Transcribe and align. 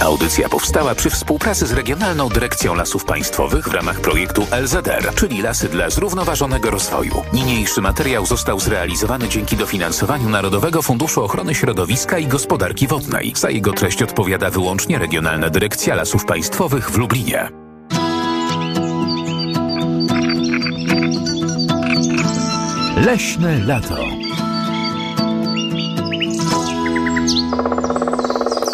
Audycja 0.00 0.48
powstała 0.48 0.94
przy 0.94 1.10
współpracy 1.10 1.66
z 1.66 1.72
Regionalną 1.72 2.28
Dyrekcją 2.28 2.74
Lasów 2.74 3.04
Państwowych 3.04 3.68
w 3.68 3.72
ramach 3.72 4.00
projektu 4.00 4.46
LZR, 4.62 5.14
czyli 5.14 5.42
Lasy 5.42 5.68
dla 5.68 5.90
Zrównoważonego 5.90 6.70
Rozwoju. 6.70 7.22
Niniejszy 7.32 7.80
materiał 7.80 8.26
został 8.26 8.60
zrealizowany 8.60 9.28
dzięki 9.28 9.56
dofinansowaniu 9.56 10.28
Narodowego 10.28 10.82
Funduszu 10.82 11.24
Ochrony 11.24 11.54
Środowiska 11.54 12.18
i 12.18 12.26
Gospodarki 12.26 12.86
Wodnej. 12.86 13.32
Za 13.36 13.50
jego 13.50 13.72
treść 13.72 14.02
odpowiada 14.02 14.50
wyłącznie 14.50 14.98
Regionalna 14.98 15.50
Dyrekcja 15.50 15.94
Lasów 15.94 16.24
Państwowych 16.24 16.90
w 16.90 16.96
Lublinie. 16.96 17.48
Leśne 22.96 23.58
lato. 23.58 24.25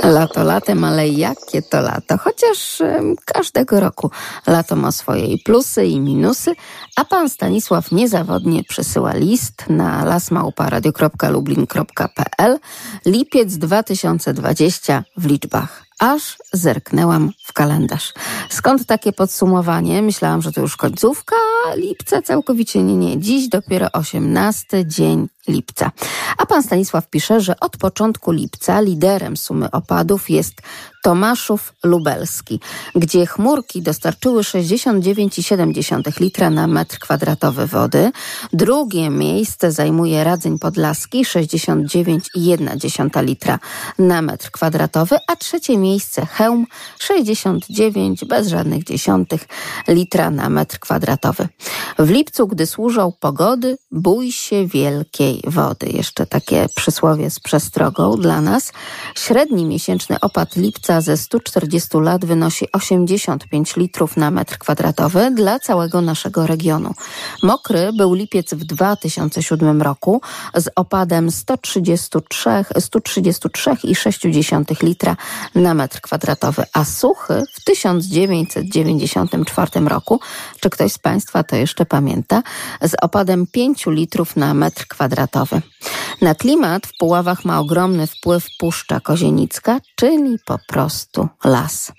Lato 0.02 0.44
latem, 0.44 0.84
ale 0.84 1.08
jakie 1.08 1.62
to 1.62 1.80
lato? 1.80 2.18
Chociaż 2.18 2.82
każdego 3.24 3.80
roku 3.80 4.10
lato 4.46 4.76
ma 4.76 4.92
swoje 4.92 5.26
i 5.26 5.38
plusy 5.38 5.86
i 5.86 6.00
minusy, 6.00 6.54
a 6.96 7.04
pan 7.04 7.28
Stanisław 7.28 7.92
niezawodnie 7.92 8.64
przesyła 8.64 9.14
list 9.14 9.64
na 9.68 10.04
lasmałparadio.lublin.pl 10.04 12.58
lipiec 13.06 13.56
2020 13.56 15.04
w 15.16 15.26
liczbach. 15.26 15.84
Aż 15.98 16.38
zerknęłam 16.52 17.30
w 17.44 17.52
kalendarz. 17.52 18.12
Skąd 18.48 18.86
takie 18.86 19.12
podsumowanie? 19.12 20.02
Myślałam, 20.02 20.42
że 20.42 20.52
to 20.52 20.60
już 20.60 20.76
końcówka 20.76 21.36
lipca, 21.76 22.22
całkowicie 22.22 22.82
nie, 22.82 22.96
nie. 22.96 23.20
Dziś 23.20 23.48
dopiero 23.48 23.92
18 23.92 24.86
dzień 24.86 25.28
lipca. 25.48 25.90
A 26.38 26.46
pan 26.46 26.62
Stanisław 26.62 27.10
pisze, 27.10 27.40
że 27.40 27.60
od 27.60 27.76
początku 27.76 28.32
lipca 28.32 28.80
liderem 28.80 29.36
sumy 29.36 29.70
opadów 29.70 30.30
jest 30.30 30.54
Tomaszów 31.02 31.72
Lubelski, 31.84 32.60
gdzie 32.94 33.26
chmurki 33.26 33.82
dostarczyły 33.82 34.42
69,7 34.42 36.20
litra 36.20 36.50
na 36.50 36.66
metr 36.66 36.98
kwadratowy 36.98 37.66
wody. 37.66 38.12
Drugie 38.52 39.10
miejsce 39.10 39.72
zajmuje 39.72 40.24
Radzeń 40.24 40.58
Podlaski 40.58 41.24
69,1 41.24 43.24
litra 43.24 43.58
na 43.98 44.22
metr 44.22 44.50
kwadratowy, 44.50 45.16
a 45.28 45.36
trzecie 45.36 45.78
miejsce 45.78 46.26
Chełm 46.26 46.66
69 46.98 48.24
bez 48.24 48.48
żadnych 48.48 48.84
dziesiątych 48.84 49.48
litra 49.88 50.30
na 50.30 50.48
metr 50.48 50.78
kwadratowy. 50.78 51.48
W 51.98 52.10
lipcu, 52.10 52.46
gdy 52.46 52.66
służą 52.66 53.12
pogody, 53.20 53.78
bój 53.90 54.32
się 54.32 54.66
wielkiej 54.66 55.31
wody. 55.46 55.86
Jeszcze 55.86 56.26
takie 56.26 56.66
przysłowie 56.74 57.30
z 57.30 57.40
przestrogą 57.40 58.16
dla 58.16 58.40
nas. 58.40 58.72
Średni 59.14 59.64
miesięczny 59.64 60.20
opad 60.20 60.56
lipca 60.56 61.00
ze 61.00 61.16
140 61.16 61.98
lat 61.98 62.24
wynosi 62.24 62.72
85 62.72 63.76
litrów 63.76 64.16
na 64.16 64.30
metr 64.30 64.58
kwadratowy 64.58 65.30
dla 65.30 65.58
całego 65.58 66.00
naszego 66.00 66.46
regionu. 66.46 66.94
Mokry 67.42 67.92
był 67.92 68.14
lipiec 68.14 68.54
w 68.54 68.64
2007 68.64 69.82
roku 69.82 70.20
z 70.56 70.68
opadem 70.76 71.30
133, 71.30 72.50
133,6 72.74 74.82
litra 74.82 75.16
na 75.54 75.74
metr 75.74 76.00
kwadratowy, 76.00 76.64
a 76.72 76.84
suchy 76.84 77.42
w 77.52 77.64
1994 77.64 79.88
roku, 79.88 80.20
czy 80.60 80.70
ktoś 80.70 80.92
z 80.92 80.98
Państwa 80.98 81.44
to 81.44 81.56
jeszcze 81.56 81.86
pamięta, 81.86 82.42
z 82.82 82.94
opadem 83.02 83.46
5 83.46 83.86
litrów 83.86 84.36
na 84.36 84.54
metr 84.54 84.86
kwadratowy. 84.86 85.21
Na 86.22 86.34
klimat 86.34 86.86
w 86.86 86.98
Puławach 86.98 87.44
ma 87.44 87.60
ogromny 87.60 88.06
wpływ 88.06 88.46
Puszcza 88.58 89.00
Kozienicka, 89.00 89.80
czyli 89.96 90.38
po 90.46 90.58
prostu 90.68 91.28
las. 91.44 91.92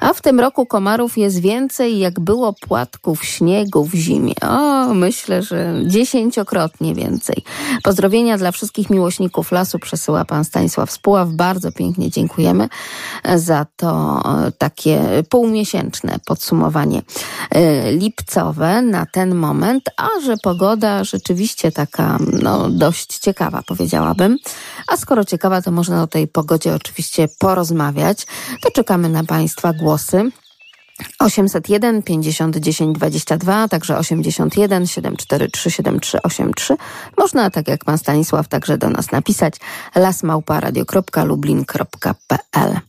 A 0.00 0.12
w 0.12 0.22
tym 0.22 0.40
roku 0.40 0.66
komarów 0.66 1.18
jest 1.18 1.40
więcej, 1.40 1.98
jak 1.98 2.20
było 2.20 2.52
płatków 2.52 3.24
śniegu 3.24 3.84
w 3.84 3.94
zimie. 3.94 4.34
O, 4.42 4.94
myślę, 4.94 5.42
że 5.42 5.74
dziesięciokrotnie 5.86 6.94
więcej. 6.94 7.42
Pozdrowienia 7.82 8.38
dla 8.38 8.52
wszystkich 8.52 8.90
miłośników 8.90 9.52
lasu 9.52 9.78
przesyła 9.78 10.24
pan 10.24 10.44
Stanisław 10.44 10.90
Spuław. 10.90 11.28
Bardzo 11.28 11.72
pięknie 11.72 12.10
dziękujemy 12.10 12.68
za 13.34 13.66
to 13.76 14.20
e, 14.46 14.52
takie 14.52 15.22
półmiesięczne 15.28 16.18
podsumowanie 16.26 17.02
e, 17.50 17.92
lipcowe 17.92 18.82
na 18.82 19.06
ten 19.06 19.34
moment, 19.34 19.84
a 19.96 20.08
że 20.26 20.36
pogoda 20.42 21.04
rzeczywiście 21.04 21.72
taka 21.72 22.18
no, 22.42 22.63
dość 22.70 23.18
ciekawa, 23.18 23.62
powiedziałabym. 23.62 24.36
A 24.86 24.96
skoro 24.96 25.24
ciekawa, 25.24 25.62
to 25.62 25.70
można 25.70 26.02
o 26.02 26.06
tej 26.06 26.28
pogodzie 26.28 26.74
oczywiście 26.74 27.28
porozmawiać. 27.38 28.26
To 28.62 28.70
czekamy 28.70 29.08
na 29.08 29.24
Państwa 29.24 29.72
głosy. 29.72 30.30
801 31.18 32.02
50 32.02 32.56
10 32.56 32.98
22, 32.98 33.62
a 33.62 33.68
także 33.68 33.98
81 33.98 34.86
743 34.86 35.70
7383. 35.70 36.76
Można, 37.18 37.50
tak 37.50 37.68
jak 37.68 37.84
pan 37.84 37.98
Stanisław, 37.98 38.48
także 38.48 38.78
do 38.78 38.90
nas 38.90 39.12
napisać 39.12 39.54
lasmałparadio.lublin.pl. 39.94 42.80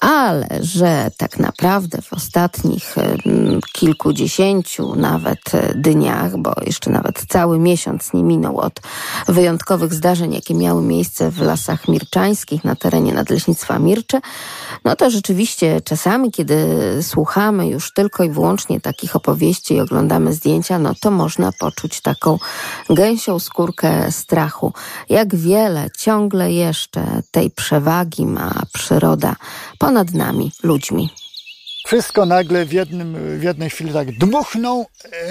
Ale 0.00 0.48
że 0.60 1.10
tak 1.16 1.38
naprawdę 1.38 2.02
w 2.02 2.12
ostatnich 2.12 2.94
mm, 2.98 3.60
kilkudziesięciu 3.72 4.96
nawet 4.96 5.54
e, 5.54 5.74
dniach, 5.74 6.36
bo 6.36 6.54
jeszcze 6.66 6.90
nawet 6.90 7.24
cały 7.28 7.58
miesiąc 7.58 8.12
nie 8.12 8.22
minął 8.22 8.58
od 8.58 8.80
wyjątkowych 9.28 9.94
zdarzeń, 9.94 10.34
jakie 10.34 10.54
miały 10.54 10.82
miejsce 10.82 11.30
w 11.30 11.40
lasach 11.40 11.88
mirczańskich 11.88 12.64
na 12.64 12.76
terenie 12.76 13.12
Nadleśnictwa 13.12 13.78
Mircze, 13.78 14.20
no 14.84 14.96
to 14.96 15.10
rzeczywiście 15.10 15.80
czasami, 15.80 16.30
kiedy 16.30 16.66
słuchamy 17.02 17.33
już 17.66 17.92
tylko 17.92 18.24
i 18.24 18.30
wyłącznie 18.30 18.80
takich 18.80 19.16
opowieści 19.16 19.74
i 19.74 19.80
oglądamy 19.80 20.32
zdjęcia, 20.32 20.78
no 20.78 20.94
to 21.00 21.10
można 21.10 21.52
poczuć 21.52 22.00
taką 22.00 22.38
gęsią 22.90 23.38
skórkę 23.38 24.12
strachu. 24.12 24.72
Jak 25.08 25.36
wiele 25.36 25.90
ciągle 25.98 26.52
jeszcze 26.52 27.22
tej 27.30 27.50
przewagi 27.50 28.26
ma 28.26 28.52
przyroda 28.72 29.36
ponad 29.78 30.14
nami, 30.14 30.52
ludźmi. 30.62 31.23
Wszystko 31.86 32.26
nagle 32.26 32.64
w, 32.64 32.72
jednym, 32.72 33.38
w 33.38 33.42
jednej 33.42 33.70
chwili 33.70 33.92
tak 33.92 34.18
dmuchną, 34.18 34.86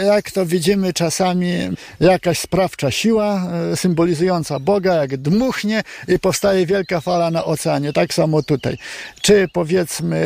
jak 0.05 0.31
to 0.31 0.45
widzimy 0.45 0.93
czasami, 0.93 1.53
jakaś 1.99 2.39
sprawcza 2.39 2.91
siła 2.91 3.51
e, 3.71 3.77
symbolizująca 3.77 4.59
Boga, 4.59 4.95
jak 4.95 5.17
dmuchnie 5.17 5.83
i 6.07 6.19
powstaje 6.19 6.65
wielka 6.65 7.01
fala 7.01 7.31
na 7.31 7.45
oceanie. 7.45 7.93
Tak 7.93 8.13
samo 8.13 8.43
tutaj. 8.43 8.77
Czy 9.21 9.47
powiedzmy 9.53 10.19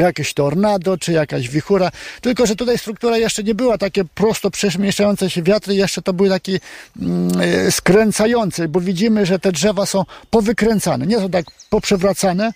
jakieś 0.00 0.34
tornado, 0.34 0.98
czy 0.98 1.12
jakaś 1.12 1.48
wichura. 1.48 1.90
Tylko, 2.20 2.46
że 2.46 2.56
tutaj 2.56 2.78
struktura 2.78 3.18
jeszcze 3.18 3.42
nie 3.42 3.54
była 3.54 3.78
takie 3.78 4.04
prosto 4.04 4.50
przemieszczające 4.50 5.30
się 5.30 5.42
wiatry, 5.42 5.74
jeszcze 5.74 6.02
to 6.02 6.12
były 6.12 6.28
takie 6.28 6.58
mm, 7.02 7.30
e, 7.40 7.70
skręcające, 7.70 8.68
bo 8.68 8.80
widzimy, 8.80 9.26
że 9.26 9.38
te 9.38 9.52
drzewa 9.52 9.86
są 9.86 10.04
powykręcane. 10.30 11.06
Nie 11.06 11.18
są 11.18 11.30
tak 11.30 11.44
poprzewracane 11.70 12.46
e, 12.46 12.52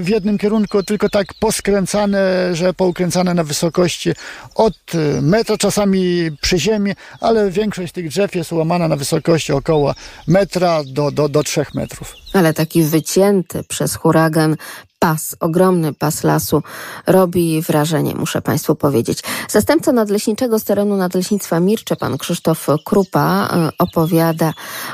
w 0.00 0.08
jednym 0.08 0.38
kierunku, 0.38 0.82
tylko 0.82 1.08
tak 1.08 1.26
poskręcane 1.40 2.05
że 2.52 2.74
poukręcane 2.74 3.34
na 3.34 3.44
wysokości 3.44 4.10
od 4.54 4.74
metra, 5.22 5.56
czasami 5.56 6.30
przy 6.40 6.58
ziemi, 6.58 6.92
ale 7.20 7.50
większość 7.50 7.92
tych 7.92 8.08
drzew 8.08 8.34
jest 8.34 8.52
łamana 8.52 8.88
na 8.88 8.96
wysokości 8.96 9.52
około 9.52 9.94
metra 10.26 10.82
do, 10.86 11.10
do, 11.10 11.28
do 11.28 11.42
trzech 11.42 11.74
metrów. 11.74 12.14
Ale 12.32 12.54
taki 12.54 12.82
wycięty 12.82 13.64
przez 13.64 13.94
huragan 13.94 14.56
pas, 14.98 15.36
ogromny 15.40 15.92
pas 15.92 16.24
lasu 16.24 16.62
robi 17.06 17.62
wrażenie, 17.62 18.14
muszę 18.14 18.42
Państwu 18.42 18.74
powiedzieć. 18.74 19.22
Zastępca 19.48 19.92
nadleśniczego 19.92 20.58
z 20.58 20.64
terenu 20.64 20.96
Nadleśnictwa 20.96 21.60
Mircze, 21.60 21.96
pan 21.96 22.18
Krzysztof 22.18 22.66
Krupa, 22.84 23.48
e, 23.52 23.70
opowiada 23.78 24.52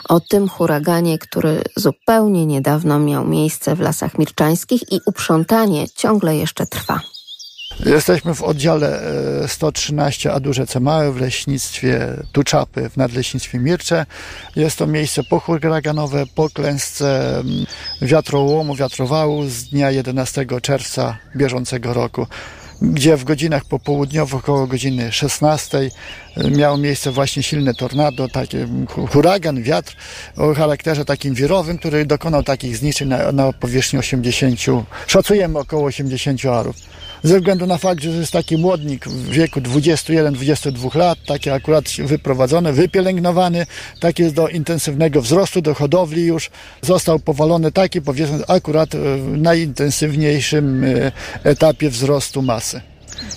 o 0.09 0.21
tym 0.21 0.49
huraganie, 0.49 1.19
który 1.19 1.63
zupełnie 1.77 2.47
niedawno 2.47 2.99
miał 2.99 3.27
miejsce 3.27 3.75
w 3.77 3.81
lasach 3.81 4.19
mirczańskich 4.19 4.93
i 4.93 5.01
uprzątanie 5.07 5.89
ciągle 5.89 6.37
jeszcze 6.37 6.67
trwa. 6.67 7.12
Jesteśmy 7.81 8.35
w 8.35 8.43
oddziale 8.43 9.01
113 9.47 10.33
Adurzece 10.33 10.81
Małe 10.81 11.13
w 11.13 11.21
leśnictwie 11.21 12.17
Tuczapy 12.33 12.91
w 12.91 12.97
nadleśnictwie 12.97 13.59
Mircze. 13.59 14.07
Jest 14.57 14.79
to 14.79 14.87
miejsce 14.87 15.25
pochuraganowe 15.25 16.25
po 16.35 16.51
klęsce 16.51 17.43
wiatrołomu, 18.03 18.75
wiatrowału 18.75 19.45
z 19.49 19.65
dnia 19.65 19.91
11 19.91 20.47
czerwca 20.63 21.17
bieżącego 21.37 21.95
roku 21.95 22.27
gdzie 22.83 23.17
w 23.17 23.25
godzinach 23.25 23.65
popołudniowych 23.65 24.35
około 24.35 24.67
godziny 24.67 25.13
16 25.13 25.91
miało 26.51 26.77
miejsce 26.77 27.11
właśnie 27.11 27.43
silne 27.43 27.75
tornado, 27.75 28.29
taki 28.29 28.57
huragan, 29.11 29.63
wiatr 29.63 29.97
o 30.37 30.55
charakterze 30.55 31.05
takim 31.05 31.35
wirowym, 31.35 31.79
który 31.79 32.07
dokonał 32.07 32.43
takich 32.43 32.77
zniszczeń 32.77 33.09
na, 33.09 33.33
na 33.33 33.53
powierzchni 33.53 33.99
80, 33.99 34.61
szacujemy 35.07 35.59
około 35.59 35.85
80 35.85 36.45
arów 36.45 36.77
ze 37.23 37.37
względu 37.37 37.67
na 37.67 37.79
fakt, 37.79 38.03
że 38.03 38.11
jest 38.11 38.33
taki 38.33 38.57
młodnik 38.57 39.09
w 39.09 39.31
wieku 39.31 39.61
21-22 39.61 40.97
lat, 40.97 41.19
taki 41.27 41.51
akurat 41.51 41.85
wyprowadzony, 41.99 42.73
wypielęgnowany, 42.73 43.67
tak 44.01 44.19
jest 44.19 44.35
do 44.35 44.49
intensywnego 44.49 45.23
wzrostu, 45.23 45.63
do 45.63 45.75
hodowli 45.75 46.25
już, 46.25 46.51
został 46.83 47.19
powalony 47.19 47.73
taki, 47.73 48.03
powiedzmy, 48.03 48.47
akurat 48.49 48.97
w 48.97 49.37
najintensywniejszym 49.37 50.85
e, 50.85 51.13
etapie 51.45 51.91
wzrostu 51.91 52.43
masy 52.43 52.81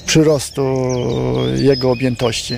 przyrostu 0.06 0.64
jego 1.56 1.92
objętości. 1.92 2.58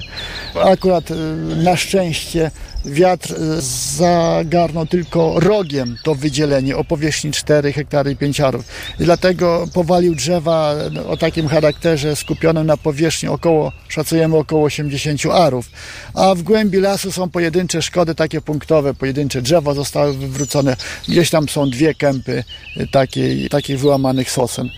Akurat 0.63 1.11
y, 1.11 1.15
na 1.63 1.75
szczęście 1.75 2.51
wiatr 2.85 3.33
y, 3.33 3.61
zagarnął 3.97 4.85
tylko 4.85 5.39
rogiem 5.39 5.97
to 6.03 6.15
wydzielenie 6.15 6.77
o 6.77 6.83
powierzchni 6.83 7.31
4 7.31 7.73
hektary 7.73 8.11
i 8.11 8.15
5 8.15 8.39
arów. 8.39 8.65
I 8.99 9.03
dlatego 9.03 9.65
powalił 9.73 10.15
drzewa 10.15 10.75
no, 10.91 11.09
o 11.09 11.17
takim 11.17 11.47
charakterze 11.47 12.15
skupionym 12.15 12.67
na 12.67 12.77
powierzchni 12.77 13.29
około, 13.29 13.71
szacujemy 13.87 14.37
około 14.37 14.65
80 14.65 15.25
arów. 15.25 15.69
A 16.13 16.35
w 16.35 16.41
głębi 16.41 16.79
lasu 16.79 17.11
są 17.11 17.29
pojedyncze 17.29 17.81
szkody, 17.81 18.15
takie 18.15 18.41
punktowe, 18.41 18.93
pojedyncze 18.93 19.41
drzewa 19.41 19.73
zostały 19.73 20.13
wywrócone. 20.13 20.75
Gdzieś 21.07 21.29
tam 21.29 21.49
są 21.49 21.69
dwie 21.69 21.93
kępy 21.93 22.43
y, 22.77 22.87
takiej, 22.87 23.49
takich 23.49 23.79
wyłamanych 23.79 24.31
sosen 24.31 24.69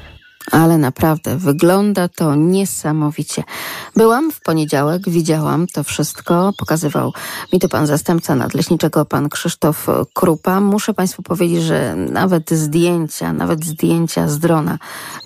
ale 0.51 0.77
naprawdę 0.77 1.38
wygląda 1.38 2.07
to 2.07 2.36
niesamowicie. 2.36 3.44
Byłam 3.95 4.31
w 4.31 4.41
poniedziałek, 4.41 5.09
widziałam 5.09 5.68
to 5.68 5.83
wszystko, 5.83 6.51
pokazywał 6.57 7.13
mi 7.53 7.59
to 7.59 7.69
pan 7.69 7.88
zastępca 7.88 8.36
nadleśniczego, 8.36 9.06
pan 9.06 9.30
Krzysztof 9.30 9.88
Krupa. 10.13 10.62
Muszę 10.62 10.94
państwu 10.94 11.24
powiedzieć, 11.24 11.63
że 11.63 11.95
nawet 11.95 12.51
zdjęcia, 12.51 13.33
nawet 13.33 13.65
zdjęcia 13.65 14.27
z 14.27 14.39
drona 14.39 14.77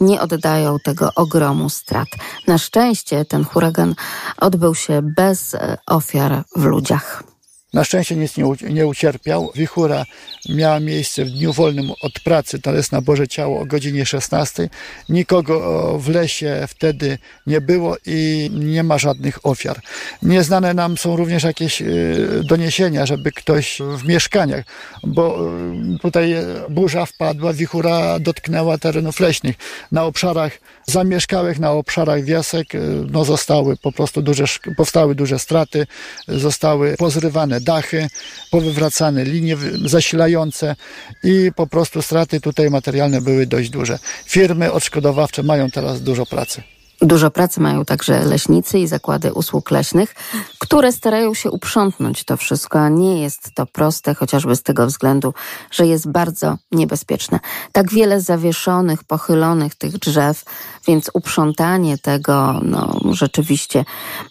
nie 0.02 0.22
oddają 0.22 0.78
tego 0.84 1.10
ogromu 1.16 1.70
strat. 1.70 2.08
Na 2.48 2.58
szczęście 2.58 3.26
ten 3.26 3.46
huragan 3.46 3.96
odbył 4.38 4.76
się 4.76 5.02
bez 5.16 5.56
ofiar 5.88 6.44
w 6.56 6.66
ludziach. 6.66 7.33
Na 7.74 7.84
szczęście 7.84 8.16
nic 8.16 8.38
nie, 8.70 8.88
ucierpiał. 8.88 9.52
Wichura 9.56 10.06
miała 10.50 10.80
miejsce 10.80 11.26
w 11.26 11.30
dniu 11.30 11.54
wolnym 11.54 11.92
od 12.02 12.20
pracy, 12.20 12.60
to 12.60 12.74
jest 12.74 12.92
na 12.92 13.02
Boże 13.02 13.28
Ciało 13.28 13.60
o 13.62 13.66
godzinie 13.66 14.06
16. 14.06 14.70
Nikogo 15.10 15.98
w 16.00 16.10
lesie 16.10 16.66
wtedy 16.68 17.18
nie 17.48 17.62
było 17.62 17.96
i 18.06 18.50
nie 18.54 18.84
ma 18.84 18.98
żadnych 18.98 19.46
ofiar. 19.46 19.80
Nieznane 20.22 20.74
nam 20.74 20.98
są 20.98 21.16
również 21.16 21.44
jakieś 21.44 21.82
y, 21.82 22.42
doniesienia, 22.44 23.06
żeby 23.06 23.32
ktoś 23.32 23.80
w 23.98 24.08
mieszkaniach, 24.08 24.66
bo 25.04 25.52
y, 25.96 26.00
tutaj 26.00 26.36
burza 26.70 27.06
wpadła, 27.06 27.54
wichura 27.54 28.20
dotknęła 28.20 28.78
terenów 28.78 29.20
leśnych. 29.20 29.56
Na 29.92 30.04
obszarach 30.04 30.52
zamieszkałych, 30.86 31.60
na 31.60 31.72
obszarach 31.72 32.24
wiosek 32.24 32.76
y, 32.76 32.80
no, 33.12 33.26
zostały 33.26 33.78
po 33.78 33.92
prostu 33.92 34.22
duże, 34.22 34.46
powstały 34.78 35.16
duże 35.16 35.40
straty, 35.40 35.88
zostały 36.28 36.96
pozrywane 36.98 37.63
dachy, 37.64 38.10
powywracane 38.52 39.26
linie 39.26 39.58
zasilające 39.86 40.76
i 41.24 41.52
po 41.56 41.68
prostu 41.68 42.02
straty 42.02 42.42
tutaj 42.42 42.70
materialne 42.70 43.22
były 43.22 43.46
dość 43.46 43.70
duże. 43.70 44.00
Firmy 44.26 44.72
odszkodowawcze 44.72 45.44
mają 45.44 45.72
teraz 45.72 46.02
dużo 46.02 46.26
pracy. 46.26 46.73
Dużo 47.04 47.32
pracy 47.32 47.62
mają 47.62 47.86
także 47.86 48.26
leśnicy 48.26 48.80
i 48.80 48.88
zakłady 48.88 49.34
usług 49.34 49.72
leśnych, 49.72 50.16
które 50.60 50.92
starają 50.92 51.34
się 51.34 51.52
uprzątnąć 51.52 52.24
to 52.24 52.38
wszystko, 52.38 52.80
a 52.80 52.90
nie 52.90 53.22
jest 53.22 53.52
to 53.56 53.66
proste, 53.66 54.16
chociażby 54.16 54.56
z 54.56 54.64
tego 54.64 54.88
względu, 54.88 55.34
że 55.72 55.88
jest 55.88 56.12
bardzo 56.12 56.58
niebezpieczne. 56.72 57.40
Tak 57.72 57.92
wiele 57.92 58.22
zawieszonych, 58.22 59.04
pochylonych 59.04 59.76
tych 59.76 59.98
drzew, 59.98 60.44
więc 60.88 61.10
uprzątanie 61.14 61.98
tego 61.98 62.60
no, 62.64 63.00
rzeczywiście 63.12 63.86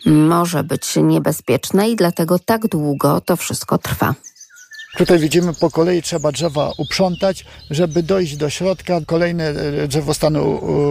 może 0.06 0.64
być 0.64 0.96
niebezpieczne 0.96 1.90
i 1.90 1.96
dlatego 1.96 2.38
tak 2.38 2.68
długo 2.68 3.20
to 3.20 3.36
wszystko 3.36 3.78
trwa. 3.78 4.14
Tutaj 4.96 5.18
widzimy 5.18 5.54
po 5.54 5.70
kolei 5.70 6.02
trzeba 6.02 6.32
drzewa 6.32 6.72
uprzątać, 6.76 7.44
żeby 7.70 8.02
dojść 8.02 8.36
do 8.36 8.50
środka, 8.50 9.00
kolejne 9.06 9.48
e, 9.48 9.88
drzewostany 9.88 10.42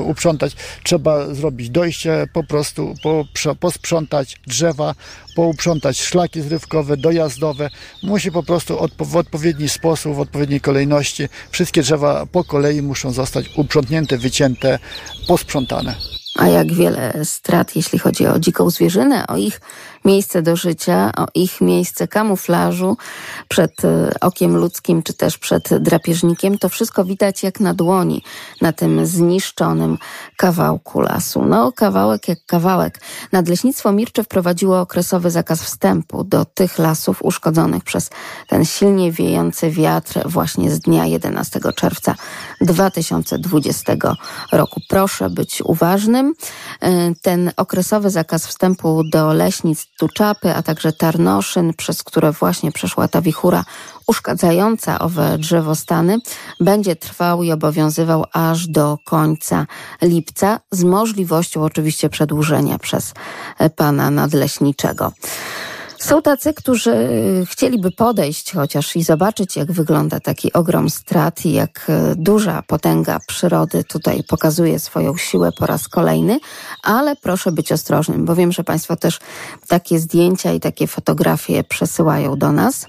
uprzątać. 0.05 0.55
Trzeba 0.83 1.33
zrobić 1.33 1.69
dojście, 1.69 2.27
po 2.33 2.43
prostu 2.43 2.93
posprzątać 3.59 4.37
drzewa, 4.47 4.95
pouprzątać 5.35 6.01
szlaki 6.01 6.41
zrywkowe, 6.41 6.97
dojazdowe. 6.97 7.69
Musi 8.03 8.31
po 8.31 8.43
prostu 8.43 8.77
w 8.99 9.15
odpowiedni 9.15 9.69
sposób, 9.69 10.15
w 10.15 10.19
odpowiedniej 10.19 10.61
kolejności 10.61 11.29
wszystkie 11.51 11.81
drzewa 11.81 12.25
po 12.25 12.43
kolei 12.43 12.81
muszą 12.81 13.11
zostać 13.11 13.45
uprzątnięte, 13.57 14.17
wycięte, 14.17 14.79
posprzątane. 15.27 15.95
A 16.35 16.47
jak 16.47 16.73
wiele 16.73 17.13
strat, 17.23 17.75
jeśli 17.75 17.99
chodzi 17.99 18.27
o 18.27 18.39
dziką 18.39 18.69
zwierzynę, 18.69 19.27
o 19.27 19.37
ich 19.37 19.61
miejsce 20.05 20.41
do 20.41 20.55
życia, 20.55 21.11
o 21.17 21.25
ich 21.35 21.61
miejsce 21.61 22.07
kamuflażu 22.07 22.97
przed 23.47 23.85
e, 23.85 24.11
okiem 24.21 24.57
ludzkim, 24.57 25.03
czy 25.03 25.13
też 25.13 25.37
przed 25.37 25.77
drapieżnikiem, 25.79 26.57
to 26.57 26.69
wszystko 26.69 27.05
widać 27.05 27.43
jak 27.43 27.59
na 27.59 27.73
dłoni 27.73 28.23
na 28.61 28.73
tym 28.73 29.05
zniszczonym 29.05 29.97
kawałku 30.37 31.01
lasu. 31.01 31.45
No, 31.45 31.71
kawałek 31.71 32.27
jak 32.27 32.45
kawałek. 32.45 33.01
Nadleśnictwo 33.31 33.91
Mircze 33.91 34.23
wprowadziło 34.23 34.79
okresowy 34.79 35.31
zakaz 35.31 35.63
wstępu 35.63 36.23
do 36.23 36.45
tych 36.45 36.77
lasów 36.77 37.23
uszkodzonych 37.23 37.83
przez 37.83 38.09
ten 38.47 38.65
silnie 38.65 39.11
wiejący 39.11 39.71
wiatr 39.71 40.19
właśnie 40.25 40.71
z 40.71 40.79
dnia 40.79 41.05
11 41.05 41.59
czerwca 41.75 42.15
2020 42.61 43.93
roku. 44.51 44.81
Proszę 44.89 45.29
być 45.29 45.61
uważnym. 45.65 46.33
E, 46.81 47.15
ten 47.21 47.51
okresowy 47.57 48.09
zakaz 48.09 48.47
wstępu 48.47 49.03
do 49.03 49.33
leśnic 49.33 49.90
Tuczapy, 49.99 50.55
a 50.55 50.61
także 50.61 50.93
Tarnoszyn, 50.93 51.73
przez 51.73 52.03
które 52.03 52.31
właśnie 52.31 52.71
przeszła 52.71 53.07
ta 53.07 53.21
wichura 53.21 53.63
uszkadzająca 54.07 54.99
owe 54.99 55.37
drzewostany, 55.37 56.17
będzie 56.59 56.95
trwał 56.95 57.43
i 57.43 57.51
obowiązywał 57.51 58.25
aż 58.33 58.67
do 58.67 58.97
końca 59.05 59.65
lipca, 60.01 60.59
z 60.71 60.83
możliwością 60.83 61.63
oczywiście 61.63 62.09
przedłużenia 62.09 62.79
przez 62.79 63.13
pana 63.75 64.11
nadleśniczego. 64.11 65.11
Są 66.01 66.21
tacy, 66.21 66.53
którzy 66.53 66.91
y, 66.91 67.45
chcieliby 67.45 67.91
podejść 67.91 68.53
chociaż 68.53 68.95
i 68.95 69.03
zobaczyć, 69.03 69.55
jak 69.57 69.71
wygląda 69.71 70.19
taki 70.19 70.53
ogrom 70.53 70.89
strat 70.89 71.45
i 71.45 71.53
jak 71.53 71.89
y, 71.89 72.15
duża 72.15 72.61
potęga 72.61 73.19
przyrody 73.27 73.83
tutaj 73.83 74.23
pokazuje 74.23 74.79
swoją 74.79 75.17
siłę 75.17 75.51
po 75.57 75.65
raz 75.65 75.87
kolejny, 75.87 76.39
ale 76.83 77.15
proszę 77.15 77.51
być 77.51 77.71
ostrożnym, 77.71 78.25
bo 78.25 78.35
wiem, 78.35 78.51
że 78.51 78.63
Państwo 78.63 78.95
też 78.95 79.19
takie 79.67 79.99
zdjęcia 79.99 80.53
i 80.53 80.59
takie 80.59 80.87
fotografie 80.87 81.63
przesyłają 81.63 82.37
do 82.37 82.51
nas. 82.51 82.85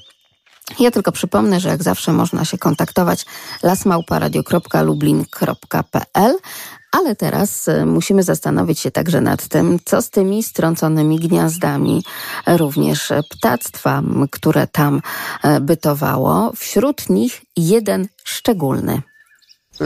Ja 0.78 0.90
tylko 0.90 1.12
przypomnę, 1.12 1.60
że 1.60 1.68
jak 1.68 1.82
zawsze 1.82 2.12
można 2.12 2.44
się 2.44 2.58
kontaktować 2.58 3.26
lasmałparadio.lublin.pl, 3.62 6.38
ale 6.92 7.16
teraz 7.16 7.68
e, 7.68 7.86
musimy 7.86 8.22
zastanowić 8.22 8.80
się 8.80 8.90
także 8.90 9.20
nad 9.20 9.48
tym, 9.48 9.78
co 9.84 10.02
z 10.02 10.10
tymi 10.10 10.42
strąconymi 10.42 11.18
gniazdami 11.18 12.04
również 12.46 13.12
ptactwa, 13.30 14.02
które 14.30 14.66
tam 14.66 15.00
e, 15.42 15.60
bytowało. 15.60 16.52
Wśród 16.56 17.10
nich 17.10 17.42
jeden 17.56 18.08
szczególny 18.24 19.02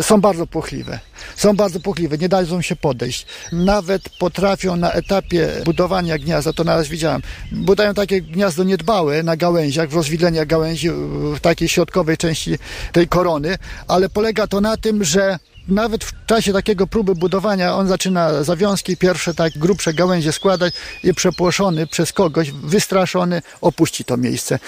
są 0.02 0.20
bardzo 0.20 0.46
płochliwe. 0.46 0.98
Są 1.36 1.56
bardzo 1.56 1.80
płochliwe, 1.80 2.18
nie 2.18 2.28
dają 2.28 2.62
się 2.62 2.76
podejść. 2.76 3.26
Nawet 3.52 4.08
potrafią 4.18 4.76
na 4.76 4.92
etapie 4.92 5.48
budowania 5.64 6.18
gniazda, 6.18 6.52
to 6.52 6.64
naraz 6.64 6.88
widziałem, 6.88 7.22
budają 7.52 7.94
takie 7.94 8.22
gniazdo 8.22 8.64
niedbałe 8.64 9.22
na 9.22 9.36
gałęziach, 9.36 9.88
w 9.88 9.94
rozwidleniach 9.94 10.46
gałęzi 10.46 10.90
w 11.34 11.40
takiej 11.40 11.68
środkowej 11.68 12.16
części 12.16 12.58
tej 12.92 13.08
korony, 13.08 13.58
ale 13.88 14.08
polega 14.08 14.46
to 14.46 14.60
na 14.60 14.76
tym, 14.76 15.04
że 15.04 15.38
nawet 15.68 16.04
w 16.04 16.26
czasie 16.26 16.52
takiego 16.52 16.86
próby 16.86 17.14
budowania 17.14 17.74
on 17.74 17.88
zaczyna 17.88 18.44
zawiązki, 18.44 18.96
pierwsze 18.96 19.34
tak 19.34 19.58
grubsze 19.58 19.94
gałęzie 19.94 20.32
składać 20.32 20.74
i 21.04 21.14
przepłoszony 21.14 21.86
przez 21.86 22.12
kogoś, 22.12 22.50
wystraszony, 22.50 23.42
opuści 23.60 24.04
to 24.04 24.16
miejsce. 24.16 24.58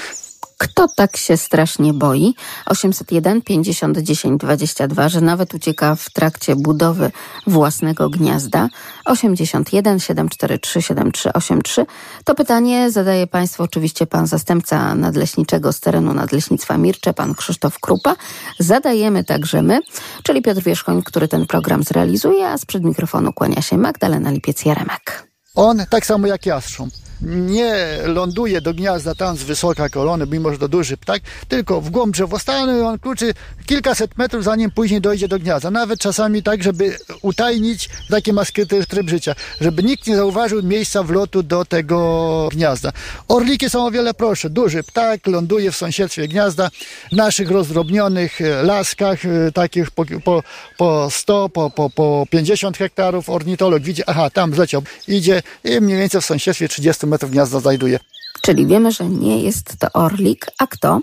Kto 0.59 0.87
tak 0.97 1.17
się 1.17 1.37
strasznie 1.37 1.93
boi? 1.93 2.35
801 2.67 3.43
50 3.43 3.99
10 3.99 4.41
22, 4.41 5.09
że 5.09 5.21
nawet 5.21 5.55
ucieka 5.55 5.95
w 5.95 6.11
trakcie 6.11 6.57
budowy 6.57 7.11
własnego 7.47 8.11
gniazda. 8.11 8.69
81 9.05 10.01
743 10.01 10.83
7383. 10.83 11.87
To 12.25 12.35
pytanie 12.35 12.91
zadaje 12.91 13.27
Państwu 13.27 13.63
oczywiście 13.63 14.07
pan 14.07 14.27
zastępca 14.27 14.95
nadleśniczego 14.95 15.73
z 15.73 15.81
terenu 15.81 16.15
Nadleśnictwa 16.15 16.79
Mircze, 16.79 17.15
pan 17.15 17.35
Krzysztof 17.35 17.81
Krupa. 17.81 18.17
Zadajemy 18.59 19.25
także 19.25 19.63
my, 19.63 19.81
czyli 20.23 20.43
Piotr 20.43 20.63
Wierzchoń, 20.63 21.03
który 21.03 21.29
ten 21.29 21.47
program 21.47 21.83
zrealizuje, 21.83 22.49
a 22.49 22.59
sprzed 22.59 22.85
mikrofonu 22.85 23.33
kłania 23.33 23.63
się 23.63 23.79
Magdalena 23.79 24.31
Lipiec-Jaremek. 24.33 25.29
On, 25.55 25.85
tak 25.91 26.07
samo 26.07 26.27
jak 26.27 26.47
jastrząb, 26.47 26.95
nie 27.23 27.99
ląduje 28.05 28.61
do 28.61 28.75
gniazda 28.75 29.15
tam 29.15 29.37
z 29.37 29.43
wysoka 29.43 29.89
kolony, 29.89 30.27
mimo 30.27 30.53
że 30.53 30.59
to 30.59 30.69
duży 30.69 30.97
ptak, 30.97 31.23
tylko 31.49 31.81
w 31.81 31.91
głąb 31.91 32.15
drzewostanu 32.15 32.79
i 32.79 32.81
on 32.81 32.99
kluczy 32.99 33.35
kilkaset 33.67 34.19
metrów, 34.19 34.45
zanim 34.45 34.71
później 34.71 35.01
dojdzie 35.01 35.29
do 35.29 35.39
gniazda. 35.39 35.71
Nawet 35.71 36.01
czasami 36.01 36.43
tak, 36.43 36.63
żeby 36.63 36.97
utajnić 37.23 37.89
taki 38.11 38.33
ma 38.33 38.45
skryty 38.45 38.87
tryb 38.87 39.11
życia, 39.11 39.35
żeby 39.61 39.83
nikt 39.83 40.07
nie 40.07 40.17
zauważył 40.17 40.63
miejsca 40.63 41.03
wlotu 41.03 41.43
do 41.43 41.65
tego 41.65 42.49
gniazda. 42.53 42.93
Orliki 43.29 43.71
są 43.71 43.87
o 43.87 43.91
wiele 43.91 44.15
prostsze. 44.15 44.51
Duży 44.51 44.83
ptak 44.83 45.27
ląduje 45.27 45.73
w 45.73 45.77
sąsiedztwie 45.77 46.29
gniazda, 46.29 46.71
naszych 47.13 47.51
rozdrobnionych 47.51 48.41
e, 48.41 48.63
laskach, 48.63 49.25
e, 49.25 49.53
takich 49.53 49.91
po, 49.91 50.05
po, 50.25 50.43
po 50.77 51.11
100, 51.11 51.49
po, 51.49 51.71
po, 51.71 51.91
po 51.91 52.27
50 52.31 52.79
hektarów. 52.79 53.31
Ornitolog 53.31 53.83
widzi, 53.83 54.03
aha, 54.07 54.31
tam 54.31 54.55
zleciał, 54.55 54.83
idzie 55.09 55.43
i 55.65 55.81
mniej 55.81 55.99
więcej 55.99 56.21
w 56.21 56.25
sąsiedztwie 56.25 56.69
30 56.69 57.07
metrów 57.09 57.31
gniazda 57.31 57.61
znajduje. 57.61 57.99
Czyli 58.43 58.67
wiemy, 58.67 58.93
że 58.93 59.09
nie 59.09 59.43
jest 59.43 59.77
to 59.79 59.89
orlik, 59.93 60.47
a 60.59 60.67
kto? 60.67 61.01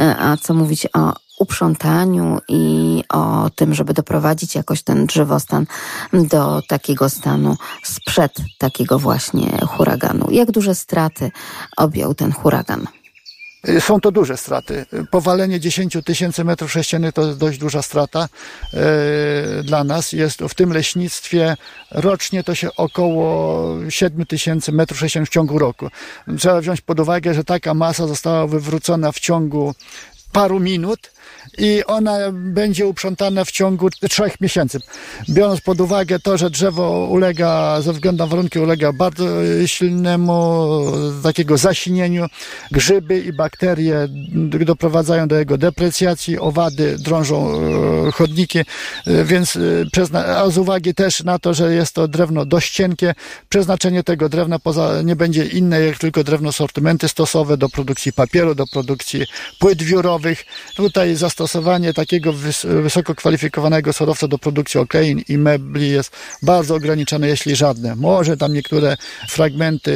E, 0.00 0.16
a 0.18 0.36
co 0.36 0.54
mówić 0.54 0.86
o 0.94 1.12
uprzątaniu 1.38 2.38
i 2.48 3.04
o 3.08 3.50
tym, 3.54 3.74
żeby 3.74 3.94
doprowadzić 3.94 4.54
jakoś 4.54 4.82
ten 4.82 5.06
drzewostan 5.06 5.66
do 6.12 6.62
takiego 6.68 7.08
stanu 7.08 7.56
sprzed 7.84 8.32
takiego 8.58 8.98
właśnie 8.98 9.58
huraganu. 9.66 10.30
Jak 10.30 10.50
duże 10.50 10.74
straty 10.74 11.30
objął 11.76 12.14
ten 12.14 12.32
huragan? 12.32 12.86
Y, 13.68 13.80
są 13.80 14.00
to 14.00 14.12
duże 14.12 14.36
straty. 14.36 14.86
Powalenie 15.10 15.60
10 15.60 15.96
tysięcy 16.04 16.44
metrów 16.44 16.72
sześciennych 16.72 17.12
to 17.12 17.34
dość 17.34 17.58
duża 17.58 17.82
strata 17.82 18.28
e, 18.74 19.62
dla 19.62 19.84
nas. 19.84 20.12
Jest 20.12 20.40
w 20.40 20.54
tym 20.54 20.72
leśnictwie 20.72 21.56
rocznie 21.90 22.44
to 22.44 22.54
się 22.54 22.74
około 22.76 23.90
7 23.90 24.26
tysięcy 24.26 24.72
metrów 24.72 24.98
sześciennych 24.98 25.28
w 25.28 25.32
ciągu 25.32 25.58
roku. 25.58 25.88
Trzeba 26.38 26.60
wziąć 26.60 26.80
pod 26.80 27.00
uwagę, 27.00 27.34
że 27.34 27.44
taka 27.44 27.74
masa 27.74 28.06
została 28.06 28.46
wywrócona 28.46 29.12
w 29.12 29.18
ciągu 29.20 29.74
paru 30.32 30.60
minut 30.60 31.10
i 31.58 31.84
ona 31.86 32.18
będzie 32.32 32.86
uprzątana 32.86 33.44
w 33.44 33.50
ciągu 33.50 33.90
trzech 33.90 34.40
miesięcy. 34.40 34.80
Biorąc 35.28 35.60
pod 35.60 35.80
uwagę 35.80 36.18
to, 36.18 36.38
że 36.38 36.50
drzewo 36.50 37.06
ulega, 37.10 37.80
ze 37.80 37.92
względu 37.92 38.24
na 38.24 38.26
warunki, 38.26 38.58
ulega 38.58 38.92
bardzo 38.92 39.24
silnemu 39.66 40.68
takiego 41.22 41.58
zasinieniu, 41.58 42.26
grzyby 42.70 43.20
i 43.20 43.32
bakterie 43.32 44.08
doprowadzają 44.64 45.28
do 45.28 45.38
jego 45.38 45.58
deprecjacji, 45.58 46.38
owady 46.38 46.98
drążą 46.98 47.60
e, 48.08 48.12
chodniki, 48.12 48.58
e, 48.58 48.64
więc 49.24 49.56
e, 49.56 50.36
a 50.36 50.50
z 50.50 50.58
uwagi 50.58 50.94
też 50.94 51.24
na 51.24 51.38
to, 51.38 51.54
że 51.54 51.74
jest 51.74 51.94
to 51.94 52.08
drewno 52.08 52.44
dość 52.44 52.70
cienkie, 52.70 53.14
przeznaczenie 53.48 54.02
tego 54.02 54.28
drewna 54.28 54.58
poza, 54.58 55.02
nie 55.02 55.16
będzie 55.16 55.44
inne 55.46 55.80
jak 55.80 55.98
tylko 55.98 56.24
drewno 56.24 56.52
sortymenty 56.52 57.08
stosowe 57.08 57.56
do 57.56 57.68
produkcji 57.68 58.12
papieru, 58.12 58.54
do 58.54 58.66
produkcji 58.66 59.26
płyt 59.58 59.82
wiórowych. 59.82 60.44
Tutaj 60.76 61.16
zastosowanie 61.18 61.94
takiego 61.94 62.32
wysoko 62.64 63.14
kwalifikowanego 63.14 63.92
surowca 63.92 64.28
do 64.28 64.38
produkcji 64.38 64.80
oklein 64.80 65.22
i 65.28 65.38
mebli 65.38 65.90
jest 65.90 66.12
bardzo 66.42 66.74
ograniczone, 66.74 67.28
jeśli 67.28 67.56
żadne. 67.56 67.96
Może 67.96 68.36
tam 68.36 68.52
niektóre 68.52 68.96
fragmenty 69.28 69.92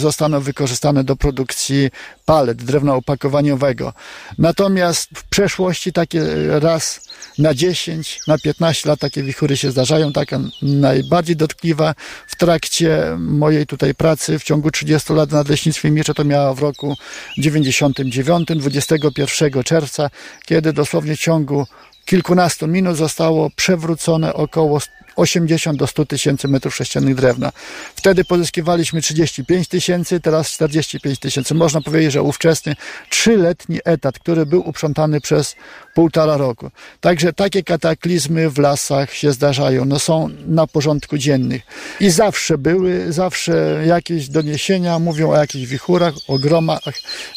zostaną 0.00 0.40
wykorzystane 0.40 1.04
do 1.04 1.16
produkcji 1.16 1.90
palet, 2.24 2.62
drewna 2.62 2.94
opakowaniowego. 2.94 3.92
Natomiast 4.38 5.08
w 5.14 5.24
przeszłości 5.28 5.92
takie 5.92 6.22
raz 6.60 7.00
na 7.38 7.54
10, 7.54 8.20
na 8.26 8.38
15 8.38 8.88
lat 8.88 9.00
takie 9.00 9.22
wichury 9.22 9.56
się 9.56 9.70
zdarzają. 9.70 10.12
Taka 10.12 10.40
najbardziej 10.62 11.36
dotkliwa 11.36 11.94
w 12.26 12.36
trakcie 12.36 13.16
mojej 13.18 13.66
tutaj 13.66 13.94
pracy 13.94 14.38
w 14.38 14.44
ciągu 14.44 14.70
30 14.70 15.12
lat 15.12 15.30
na 15.30 15.44
Leśnictwie 15.48 15.90
Miecze 15.90 16.14
to 16.14 16.24
miała 16.24 16.54
w 16.54 16.58
roku 16.58 16.96
99, 17.38 18.48
21 18.56 19.62
czerwca, 19.62 20.10
kiedy 20.46 20.72
dosłownie 20.72 21.16
w 21.16 21.20
ciągu 21.20 21.66
kilkunastu 22.04 22.68
minut 22.68 22.96
zostało 22.96 23.50
przewrócone 23.56 24.34
około 24.34 24.80
80 25.16 25.78
do 25.78 25.86
100 25.86 26.06
tysięcy 26.06 26.48
metrów 26.48 26.74
sześciennych 26.74 27.14
drewna. 27.14 27.52
Wtedy 27.94 28.24
pozyskiwaliśmy 28.24 29.00
35 29.02 29.68
tysięcy, 29.68 30.20
teraz 30.20 30.50
45 30.50 31.18
tysięcy. 31.18 31.54
Można 31.54 31.80
powiedzieć, 31.80 32.12
że 32.12 32.22
ówczesny 32.22 32.76
trzyletni 33.10 33.78
etat, 33.84 34.18
który 34.18 34.46
był 34.46 34.68
uprzątany 34.68 35.20
przez 35.20 35.56
półtora 35.94 36.36
roku. 36.36 36.70
Także 37.00 37.32
takie 37.32 37.62
kataklizmy 37.62 38.50
w 38.50 38.58
lasach 38.58 39.14
się 39.14 39.32
zdarzają, 39.32 39.84
no 39.84 39.98
są 39.98 40.28
na 40.46 40.66
porządku 40.66 41.18
dziennych. 41.18 41.62
I 42.00 42.10
zawsze 42.10 42.58
były, 42.58 43.12
zawsze 43.12 43.82
jakieś 43.86 44.28
doniesienia 44.28 44.98
mówią 44.98 45.30
o 45.30 45.36
jakichś 45.36 45.66
wichurach, 45.66 46.14
o 46.28 46.38
gromach, 46.38 46.82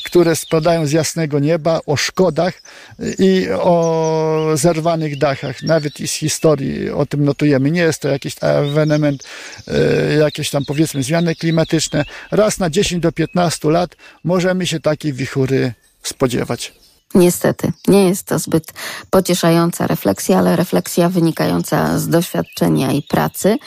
które 0.06 0.36
spadają 0.36 0.86
z 0.86 0.92
jasnego 0.92 1.40
nieba, 1.40 1.80
o 1.86 1.98
szkodach 1.98 2.62
i 3.20 3.48
o 3.52 4.52
zerwanych 4.54 5.18
dachach. 5.18 5.64
Nawet 5.64 6.00
i 6.00 6.08
z 6.08 6.14
historii 6.14 6.90
o 6.90 7.06
tym 7.06 7.26
notujemy. 7.26 7.65
Nie 7.72 7.82
jest 7.82 8.02
to 8.02 8.08
jakiś 8.08 8.36
ewenement, 8.42 9.24
e, 9.68 10.14
jakieś 10.14 10.50
tam 10.50 10.66
powiedzmy 10.66 11.04
zmiany 11.04 11.36
klimatyczne. 11.36 12.06
Raz 12.32 12.60
na 12.60 12.70
10 12.70 13.02
do 13.02 13.12
15 13.12 13.70
lat 13.70 13.96
możemy 14.24 14.68
się 14.68 14.80
takiej 14.80 15.14
wichury 15.14 15.74
spodziewać. 16.04 16.85
Niestety, 17.16 17.72
nie 17.88 18.10
jest 18.10 18.28
to 18.28 18.40
zbyt 18.40 18.74
pocieszająca 19.10 19.88
refleksja, 19.88 20.38
ale 20.38 20.56
refleksja 20.56 21.10
wynikająca 21.10 22.00
z 22.00 22.08
doświadczenia 22.08 22.92
i 22.92 23.02
pracy. 23.02 23.58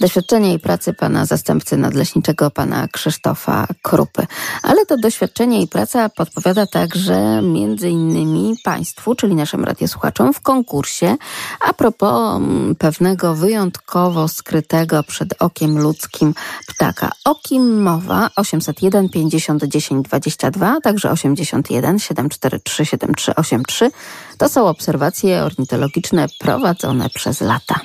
Doświadczenia 0.00 0.52
i 0.52 0.58
pracy 0.58 0.92
pana 0.92 1.26
zastępcy 1.26 1.76
nadleśniczego, 1.76 2.50
pana 2.50 2.88
Krzysztofa 2.88 3.66
Krupy. 3.82 4.26
Ale 4.62 4.86
to 4.86 4.96
doświadczenie 4.96 5.62
i 5.62 5.68
praca 5.68 6.08
podpowiada 6.08 6.66
także 6.66 7.42
między 7.42 7.90
innymi 7.90 8.54
państwu, 8.64 9.14
czyli 9.14 9.34
naszym 9.34 9.64
radiosłuchaczom 9.64 10.34
w 10.34 10.40
konkursie 10.40 11.16
a 11.60 11.72
propos 11.72 12.36
mm, 12.36 12.74
pewnego 12.74 13.34
wyjątkowo 13.34 14.28
skrytego 14.28 15.02
przed 15.02 15.34
okiem 15.38 15.78
ludzkim 15.78 16.34
ptaka. 16.68 17.10
O 17.24 17.34
kim 17.34 17.82
mowa? 17.82 18.30
801 18.36 19.08
50 19.08 19.64
10 19.64 20.06
22, 20.08 20.80
także 20.80 21.10
81 21.10 21.98
743 21.98 22.84
7383 22.98 23.90
to 24.38 24.48
są 24.48 24.66
obserwacje 24.68 25.42
ornitologiczne 25.42 26.26
prowadzone 26.38 27.10
przez 27.10 27.40
lata. 27.40 27.80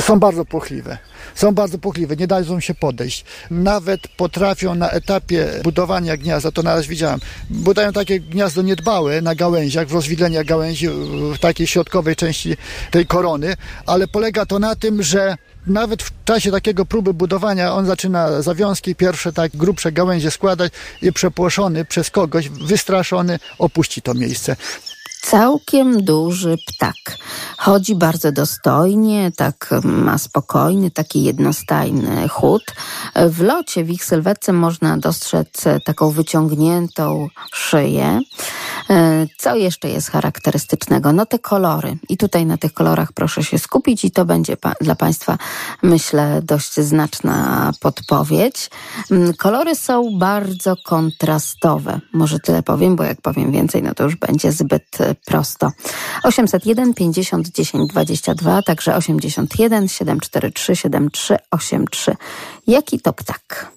są 0.00 0.18
bardzo 0.18 0.44
płochliwe. 0.44 0.98
Są 1.34 1.54
bardzo 1.54 1.78
płochliwe, 1.78 2.16
nie 2.16 2.26
dają 2.26 2.60
się 2.60 2.74
podejść. 2.74 3.24
Nawet 3.50 4.08
potrafią 4.08 4.74
na 4.74 4.90
etapie 4.90 5.48
budowania 5.62 6.16
gniazda, 6.16 6.50
to 6.50 6.62
na 6.62 6.74
razie 6.74 6.88
widziałem, 6.88 7.20
budują 7.50 7.92
takie 7.92 8.20
gniazdo 8.20 8.62
niedbałe 8.62 9.22
na 9.22 9.34
gałęziach, 9.34 9.88
w 9.88 9.92
rozwidleniach 9.92 10.46
gałęzi, 10.46 10.88
w 11.34 11.38
takiej 11.38 11.66
środkowej 11.66 12.16
części 12.16 12.56
tej 12.90 13.06
korony, 13.06 13.56
ale 13.86 14.08
polega 14.08 14.46
to 14.46 14.58
na 14.58 14.76
tym, 14.76 15.02
że 15.02 15.36
nawet 15.66 16.02
w 16.02 16.24
czasie 16.24 16.50
takiego 16.50 16.86
próby 16.86 17.14
budowania 17.14 17.74
on 17.74 17.86
zaczyna 17.86 18.42
zawiązki 18.42 18.94
pierwsze, 18.94 19.32
tak 19.32 19.56
grubsze 19.56 19.92
gałęzie 19.92 20.30
składać 20.30 20.72
i 21.02 21.12
przepłoszony 21.12 21.84
przez 21.84 22.10
kogoś, 22.10 22.48
wystraszony, 22.48 23.38
opuści 23.58 24.02
to 24.02 24.14
miejsce 24.14 24.56
całkiem 25.20 26.04
duży 26.04 26.56
ptak. 26.66 26.96
Chodzi 27.58 27.94
bardzo 27.94 28.32
dostojnie, 28.32 29.32
tak 29.36 29.70
ma 29.84 30.18
spokojny, 30.18 30.90
taki 30.90 31.22
jednostajny 31.22 32.28
chód. 32.28 32.62
W 33.14 33.40
locie, 33.40 33.84
w 33.84 33.90
ich 33.90 34.04
sylwetce 34.04 34.52
można 34.52 34.98
dostrzec 34.98 35.64
taką 35.84 36.10
wyciągniętą 36.10 37.28
szyję. 37.52 38.20
Co 39.38 39.56
jeszcze 39.56 39.88
jest 39.88 40.10
charakterystycznego? 40.10 41.12
No 41.12 41.26
te 41.26 41.38
kolory. 41.38 41.98
I 42.08 42.16
tutaj 42.16 42.46
na 42.46 42.56
tych 42.56 42.72
kolorach 42.72 43.12
proszę 43.12 43.44
się 43.44 43.58
skupić 43.58 44.04
i 44.04 44.10
to 44.10 44.24
będzie 44.24 44.56
pa 44.56 44.72
dla 44.80 44.94
Państwa, 44.94 45.38
myślę, 45.82 46.40
dość 46.42 46.80
znaczna 46.80 47.70
podpowiedź. 47.80 48.70
Kolory 49.38 49.74
są 49.74 50.18
bardzo 50.18 50.74
kontrastowe. 50.84 52.00
Może 52.12 52.38
tyle 52.38 52.62
powiem, 52.62 52.96
bo 52.96 53.04
jak 53.04 53.20
powiem 53.20 53.52
więcej, 53.52 53.82
no 53.82 53.94
to 53.94 54.04
już 54.04 54.16
będzie 54.16 54.52
zbyt 54.52 54.98
prosto. 55.14 55.70
801 56.22 56.94
50 56.94 57.48
10 57.48 57.92
22, 57.92 58.62
także 58.62 58.96
81 58.96 59.88
743 59.88 60.76
7383. 60.76 62.16
Jaki 62.66 63.00
to 63.00 63.12
ptak? 63.12 63.72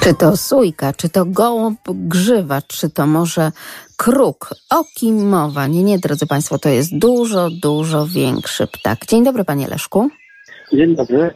Czy 0.00 0.14
to 0.14 0.36
sójka, 0.36 0.92
czy 0.92 1.08
to 1.08 1.24
gołąb 1.24 1.80
grzywacz, 1.88 2.66
czy 2.66 2.90
to 2.90 3.06
może 3.06 3.52
kruk? 3.96 4.50
O 4.70 4.84
kim 4.94 5.28
mowa? 5.28 5.66
Nie, 5.66 5.82
nie, 5.82 5.98
drodzy 5.98 6.26
Państwo, 6.26 6.58
to 6.58 6.68
jest 6.68 6.98
dużo, 6.98 7.50
dużo 7.50 8.06
większy 8.06 8.66
ptak. 8.66 9.06
Dzień 9.06 9.24
dobry, 9.24 9.44
Panie 9.44 9.68
Leszku. 9.68 10.10
Dzień 10.72 10.96
dobry. 10.96 11.34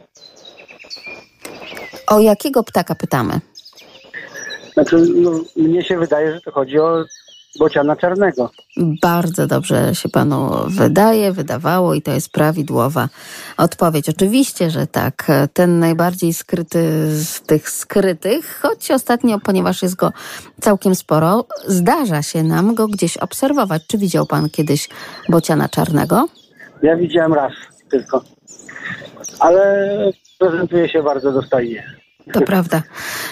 O 2.07 2.19
jakiego 2.19 2.63
ptaka 2.63 2.95
pytamy? 2.95 3.39
Znaczy, 4.73 4.97
no, 5.15 5.31
mnie 5.55 5.83
się 5.83 5.97
wydaje, 5.97 6.33
że 6.33 6.41
to 6.41 6.51
chodzi 6.51 6.79
o 6.79 7.03
bociana 7.59 7.95
czarnego. 7.95 8.51
Bardzo 9.01 9.47
dobrze 9.47 9.95
się 9.95 10.09
panu 10.09 10.51
wydaje, 10.67 11.31
wydawało 11.31 11.93
i 11.93 12.01
to 12.01 12.11
jest 12.11 12.31
prawidłowa 12.31 13.09
odpowiedź. 13.57 14.09
Oczywiście, 14.09 14.69
że 14.69 14.87
tak. 14.87 15.27
Ten 15.53 15.79
najbardziej 15.79 16.33
skryty 16.33 17.07
z 17.23 17.41
tych 17.41 17.69
skrytych, 17.69 18.59
choć 18.61 18.91
ostatnio, 18.91 19.39
ponieważ 19.39 19.81
jest 19.81 19.95
go 19.95 20.11
całkiem 20.61 20.95
sporo, 20.95 21.45
zdarza 21.67 22.21
się 22.21 22.43
nam 22.43 22.75
go 22.75 22.87
gdzieś 22.87 23.17
obserwować. 23.17 23.87
Czy 23.87 23.97
widział 23.97 24.25
pan 24.25 24.49
kiedyś 24.49 24.89
bociana 25.29 25.69
czarnego? 25.69 26.27
Ja 26.83 26.95
widziałem 26.95 27.33
raz 27.33 27.53
tylko. 27.89 28.23
Ale 29.39 29.87
prezentuje 30.39 30.89
się 30.89 31.03
bardzo 31.03 31.31
dostojnie. 31.31 32.00
To 32.33 32.41
prawda. 32.41 32.83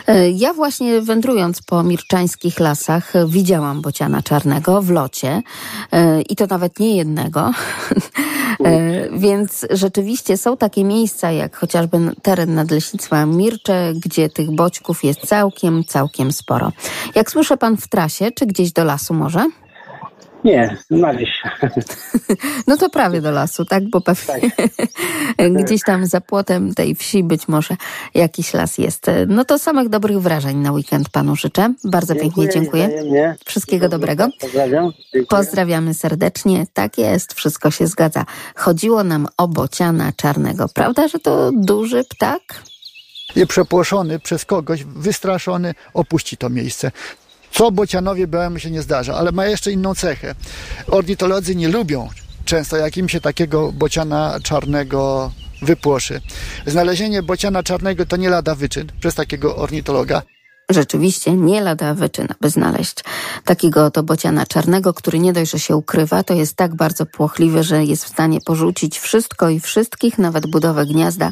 E, 0.07 0.29
ja 0.29 0.53
właśnie 0.53 1.01
wędrując 1.01 1.61
po 1.61 1.83
mirczańskich 1.83 2.59
lasach 2.59 3.13
widziałam 3.27 3.81
bociana 3.81 4.21
czarnego 4.21 4.81
w 4.81 4.89
locie 4.89 5.41
e, 5.91 6.21
i 6.21 6.35
to 6.35 6.45
nawet 6.45 6.79
nie 6.79 6.97
jednego. 6.97 7.51
E, 8.65 9.09
więc 9.19 9.65
rzeczywiście 9.69 10.37
są 10.37 10.57
takie 10.57 10.83
miejsca, 10.83 11.31
jak 11.31 11.55
chociażby 11.55 11.97
teren 12.21 12.55
nadleśnictwa 12.55 13.25
Mircze, 13.25 13.93
gdzie 13.95 14.29
tych 14.29 14.51
boćków 14.51 15.03
jest 15.03 15.19
całkiem, 15.19 15.83
całkiem 15.83 16.31
sporo. 16.31 16.71
Jak 17.15 17.31
słyszę 17.31 17.57
pan 17.57 17.77
w 17.77 17.87
trasie, 17.87 18.31
czy 18.31 18.45
gdzieś 18.45 18.71
do 18.71 18.83
lasu 18.83 19.13
może? 19.13 19.45
Nie, 20.43 20.77
na 20.89 21.13
wieś. 21.13 21.41
No 22.67 22.77
to 22.77 22.89
prawie 22.89 23.21
do 23.21 23.31
lasu, 23.31 23.65
tak? 23.65 23.89
Bo 23.89 24.01
pewnie 24.01 24.51
tak. 25.37 25.53
gdzieś 25.63 25.81
tam 25.83 26.05
za 26.05 26.21
płotem 26.21 26.75
tej 26.75 26.95
wsi 26.95 27.23
być 27.23 27.47
może 27.47 27.75
jakiś 28.13 28.53
las 28.53 28.77
jest. 28.77 29.05
No 29.27 29.45
to 29.45 29.59
samych 29.59 29.89
dobrych 29.89 30.21
wrażeń 30.21 30.57
na 30.57 30.71
weekend 30.71 31.09
panu 31.09 31.35
życzę. 31.35 31.73
Bardzo 31.83 32.15
dziękuję, 32.15 32.47
pięknie 32.47 32.61
dziękuję. 32.61 33.35
Wszystkiego 33.45 33.89
dobrego. 33.89 34.29
Pozdrawiam. 34.41 34.91
Pozdrawiamy 35.29 35.93
serdecznie. 35.93 36.65
Tak 36.73 36.97
jest, 36.97 37.33
wszystko 37.33 37.71
się 37.71 37.87
zgadza. 37.87 38.25
Chodziło 38.55 39.03
nam 39.03 39.27
o 39.37 39.47
bociana 39.47 40.11
czarnego. 40.15 40.67
Prawda, 40.73 41.07
że 41.07 41.19
to 41.19 41.51
duży 41.53 42.03
ptak? 42.03 42.63
I 43.35 43.47
przepłoszony 43.47 44.19
przez 44.19 44.45
kogoś, 44.45 44.83
wystraszony, 44.83 45.73
opuści 45.93 46.37
to 46.37 46.49
miejsce. 46.49 46.91
Co 47.51 47.71
bocianowi 47.71 48.27
białemu 48.27 48.59
się 48.59 48.71
nie 48.71 48.81
zdarza, 48.81 49.15
ale 49.15 49.31
ma 49.31 49.45
jeszcze 49.45 49.71
inną 49.71 49.95
cechę. 49.95 50.35
Ornitolodzy 50.87 51.55
nie 51.55 51.67
lubią 51.67 52.09
często, 52.45 52.77
jak 52.77 52.97
im 52.97 53.09
się 53.09 53.21
takiego 53.21 53.71
bociana 53.71 54.39
czarnego 54.43 55.31
wypłoszy. 55.61 56.21
Znalezienie 56.65 57.23
bociana 57.23 57.63
czarnego 57.63 58.05
to 58.05 58.17
nie 58.17 58.29
lada 58.29 58.55
wyczyn 58.55 58.91
przez 58.99 59.15
takiego 59.15 59.55
ornitologa. 59.55 60.21
Rzeczywiście 60.69 61.33
nie 61.33 61.61
lada 61.61 61.93
wyczyna, 61.93 62.35
by 62.41 62.49
znaleźć 62.49 63.03
takiego 63.45 63.85
oto 63.85 64.03
bociana 64.03 64.45
czarnego, 64.45 64.93
który 64.93 65.19
nie 65.19 65.33
dość, 65.33 65.51
że 65.51 65.59
się 65.59 65.75
ukrywa, 65.75 66.23
to 66.23 66.33
jest 66.33 66.55
tak 66.55 66.75
bardzo 66.75 67.05
płochliwy, 67.05 67.63
że 67.63 67.85
jest 67.85 68.05
w 68.05 68.07
stanie 68.07 68.41
porzucić 68.41 68.99
wszystko 68.99 69.49
i 69.49 69.59
wszystkich, 69.59 70.17
nawet 70.17 70.47
budowę 70.47 70.85
gniazda, 70.85 71.31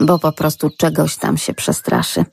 bo 0.00 0.18
po 0.18 0.32
prostu 0.32 0.70
czegoś 0.78 1.16
tam 1.16 1.36
się 1.36 1.54
przestraszy. 1.54 2.24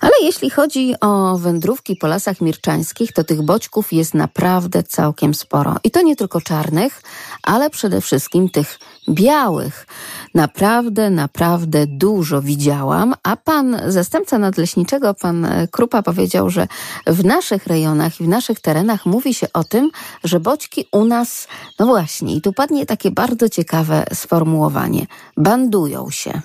Ale 0.00 0.12
jeśli 0.22 0.50
chodzi 0.50 0.94
o 1.00 1.38
wędrówki 1.38 1.96
po 1.96 2.06
lasach 2.06 2.40
mirczańskich, 2.40 3.12
to 3.12 3.24
tych 3.24 3.42
boćków 3.42 3.92
jest 3.92 4.14
naprawdę 4.14 4.82
całkiem 4.82 5.34
sporo. 5.34 5.76
I 5.84 5.90
to 5.90 6.02
nie 6.02 6.16
tylko 6.16 6.40
czarnych, 6.40 7.02
ale 7.42 7.70
przede 7.70 8.00
wszystkim 8.00 8.48
tych 8.48 8.78
białych. 9.08 9.86
Naprawdę, 10.34 11.10
naprawdę 11.10 11.86
dużo 11.86 12.42
widziałam, 12.42 13.14
a 13.22 13.36
pan 13.36 13.80
zastępca 13.86 14.38
nadleśniczego, 14.38 15.14
pan 15.14 15.46
Krupa 15.70 16.02
powiedział, 16.02 16.50
że 16.50 16.68
w 17.06 17.24
naszych 17.24 17.66
rejonach 17.66 18.20
i 18.20 18.24
w 18.24 18.28
naszych 18.28 18.60
terenach 18.60 19.06
mówi 19.06 19.34
się 19.34 19.46
o 19.52 19.64
tym, 19.64 19.90
że 20.24 20.40
boćki 20.40 20.88
u 20.92 21.04
nas, 21.04 21.48
no 21.78 21.86
właśnie, 21.86 22.36
i 22.36 22.40
tu 22.40 22.52
padnie 22.52 22.86
takie 22.86 23.10
bardzo 23.10 23.48
ciekawe 23.48 24.04
sformułowanie, 24.14 25.06
bandują 25.36 26.10
się. 26.10 26.40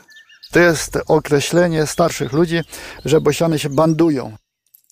To 0.51 0.59
jest 0.59 0.97
określenie 1.07 1.87
starszych 1.87 2.33
ludzi, 2.33 2.61
że 3.05 3.21
bosiany 3.21 3.59
się 3.59 3.69
bandują. 3.69 4.37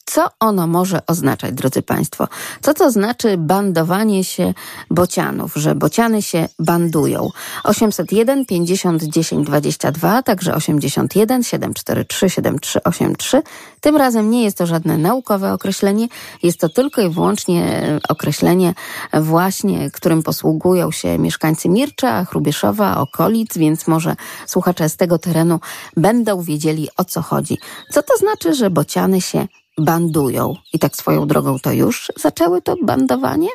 Co 0.09 0.27
ono 0.39 0.67
może 0.67 1.05
oznaczać, 1.07 1.53
drodzy 1.53 1.81
Państwo? 1.81 2.27
Co 2.61 2.73
to 2.73 2.91
znaczy 2.91 3.37
bandowanie 3.37 4.23
się 4.23 4.53
bocianów, 4.89 5.53
że 5.55 5.75
bociany 5.75 6.21
się 6.21 6.47
bandują? 6.59 7.29
801 7.63 8.45
50 8.45 9.03
10 9.03 9.47
22, 9.47 10.23
także 10.23 10.55
81 10.55 11.43
743 11.43 12.29
7383. 12.29 13.41
Tym 13.81 13.97
razem 13.97 14.31
nie 14.31 14.43
jest 14.43 14.57
to 14.57 14.65
żadne 14.65 14.97
naukowe 14.97 15.53
określenie, 15.53 16.07
jest 16.43 16.59
to 16.59 16.69
tylko 16.69 17.01
i 17.01 17.09
wyłącznie 17.09 17.83
określenie 18.09 18.73
właśnie, 19.13 19.91
którym 19.91 20.23
posługują 20.23 20.91
się 20.91 21.19
mieszkańcy 21.19 21.69
Mircza, 21.69 22.25
Chrubieszowa, 22.25 22.97
okolic, 22.97 23.57
więc 23.57 23.87
może 23.87 24.15
słuchacze 24.47 24.89
z 24.89 24.97
tego 24.97 25.17
terenu 25.17 25.59
będą 25.97 26.41
wiedzieli 26.41 26.87
o 26.97 27.05
co 27.05 27.21
chodzi. 27.21 27.57
Co 27.91 28.03
to 28.03 28.17
znaczy, 28.17 28.53
że 28.53 28.69
bociany 28.69 29.21
się 29.21 29.47
bandują. 29.79 30.55
I 30.73 30.79
tak 30.79 30.95
swoją 30.95 31.27
drogą 31.27 31.59
to 31.59 31.71
już 31.71 32.11
zaczęły 32.17 32.61
to 32.61 32.75
bandowanie? 32.83 33.49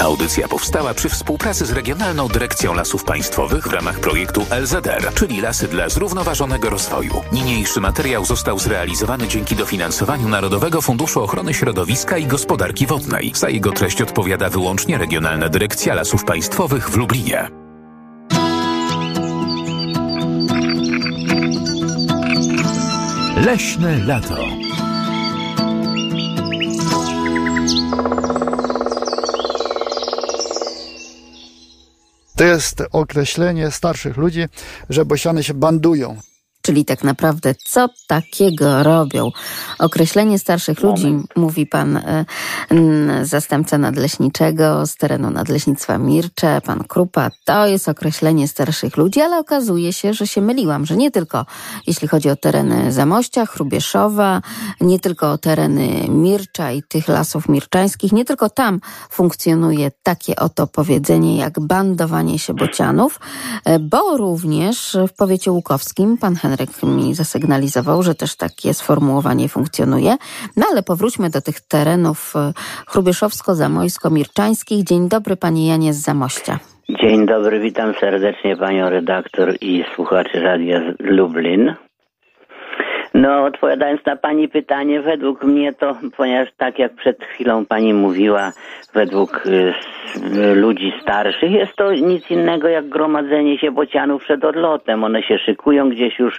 Audycja 0.00 0.48
powstała 0.48 0.94
przy 0.94 1.08
współpracy 1.08 1.66
z 1.66 1.72
Regionalną 1.72 2.28
Dyrekcją 2.28 2.74
Lasów 2.74 3.04
Państwowych 3.04 3.68
w 3.68 3.72
ramach 3.72 4.00
projektu 4.00 4.46
LZR, 4.62 5.14
czyli 5.14 5.40
Lasy 5.40 5.68
dla 5.68 5.88
Zrównoważonego 5.88 6.70
Rozwoju. 6.70 7.22
Niniejszy 7.32 7.80
materiał 7.80 8.24
został 8.24 8.58
zrealizowany 8.58 9.28
dzięki 9.28 9.56
dofinansowaniu 9.56 10.28
Narodowego 10.28 10.82
Funduszu 10.82 11.22
Ochrony 11.22 11.54
Środowiska 11.54 12.18
i 12.18 12.26
Gospodarki 12.26 12.86
Wodnej. 12.86 13.32
Za 13.34 13.48
jego 13.48 13.72
treść 13.72 14.02
odpowiada 14.02 14.48
wyłącznie 14.48 14.98
Regionalna 14.98 15.48
Dyrekcja 15.48 15.94
Lasów 15.94 16.24
Państwowych 16.24 16.90
w 16.90 16.96
Lublinie. 16.96 17.48
Leśne 23.46 23.98
lato. 24.06 24.41
To 32.42 32.46
jest 32.46 32.82
określenie 32.92 33.70
starszych 33.70 34.16
ludzi, 34.16 34.44
że 34.88 35.04
bosiany 35.04 35.42
się 35.42 35.54
bandują. 35.54 36.16
Czyli 36.62 36.84
tak 36.84 37.04
naprawdę 37.04 37.54
co 37.54 37.88
takiego 38.06 38.82
robią. 38.82 39.30
Określenie 39.78 40.38
starszych 40.38 40.82
Moment. 40.82 41.02
ludzi, 41.02 41.16
mówi 41.36 41.66
pan 41.66 41.96
e, 41.96 42.24
n, 42.70 43.10
zastępca 43.26 43.78
nadleśniczego 43.78 44.86
z 44.86 44.96
terenu 44.96 45.30
nadleśnictwa 45.30 45.98
Mircze, 45.98 46.60
pan 46.60 46.84
Krupa, 46.84 47.30
to 47.44 47.66
jest 47.66 47.88
określenie 47.88 48.48
starszych 48.48 48.96
ludzi, 48.96 49.20
ale 49.20 49.38
okazuje 49.38 49.92
się, 49.92 50.14
że 50.14 50.26
się 50.26 50.40
myliłam, 50.40 50.86
że 50.86 50.96
nie 50.96 51.10
tylko 51.10 51.46
jeśli 51.86 52.08
chodzi 52.08 52.30
o 52.30 52.36
tereny 52.36 52.92
Zamościa, 52.92 53.46
Chrubieszowa, 53.46 54.42
nie 54.80 54.98
tylko 54.98 55.32
o 55.32 55.38
tereny 55.38 56.08
Mircza 56.08 56.72
i 56.72 56.82
tych 56.82 57.08
lasów 57.08 57.48
mirczańskich, 57.48 58.12
nie 58.12 58.24
tylko 58.24 58.50
tam 58.50 58.80
funkcjonuje 59.10 59.90
takie 60.02 60.36
oto 60.36 60.66
powiedzenie 60.66 61.36
jak 61.36 61.60
bandowanie 61.60 62.38
się 62.38 62.54
bocianów, 62.54 63.20
e, 63.64 63.78
bo 63.78 64.16
również 64.16 64.96
w 65.08 65.16
powiecie 65.16 65.52
łukowskim 65.52 66.18
pan 66.18 66.36
Henryk 66.36 66.51
mi 66.86 67.14
zasygnalizował, 67.14 68.02
że 68.02 68.14
też 68.14 68.36
takie 68.36 68.74
sformułowanie 68.74 69.48
funkcjonuje. 69.48 70.16
No 70.56 70.66
ale 70.70 70.82
powróćmy 70.82 71.30
do 71.30 71.40
tych 71.40 71.60
terenów 71.60 72.34
e, 72.36 72.52
chrubieszowsko-zamojsko-mirczańskich. 72.86 74.84
Dzień 74.84 75.08
dobry 75.08 75.36
panie 75.36 75.68
Janie 75.68 75.94
z 75.94 75.96
Zamościa. 75.96 76.58
Dzień 77.00 77.26
dobry, 77.26 77.60
witam 77.60 77.94
serdecznie 78.00 78.56
panią 78.56 78.90
redaktor 78.90 79.54
i 79.60 79.84
słuchaczy 79.94 80.40
Radia 80.40 80.80
Lublin. 80.98 81.74
No, 83.14 83.44
odpowiadając 83.44 84.06
na 84.06 84.16
pani 84.16 84.48
pytanie, 84.48 85.00
według 85.00 85.44
mnie 85.44 85.72
to, 85.72 85.96
ponieważ 86.16 86.48
tak 86.56 86.78
jak 86.78 86.94
przed 86.94 87.24
chwilą 87.24 87.66
pani 87.66 87.94
mówiła, 87.94 88.52
według 88.94 89.46
y, 89.46 89.74
ludzi 90.54 90.92
starszych 91.02 91.50
jest 91.50 91.76
to 91.76 91.92
nic 91.92 92.30
innego 92.30 92.68
jak 92.68 92.88
gromadzenie 92.88 93.58
się 93.58 93.70
bocianów 93.70 94.22
przed 94.24 94.44
odlotem. 94.44 95.04
One 95.04 95.22
się 95.22 95.38
szykują 95.38 95.90
gdzieś 95.90 96.18
już 96.18 96.38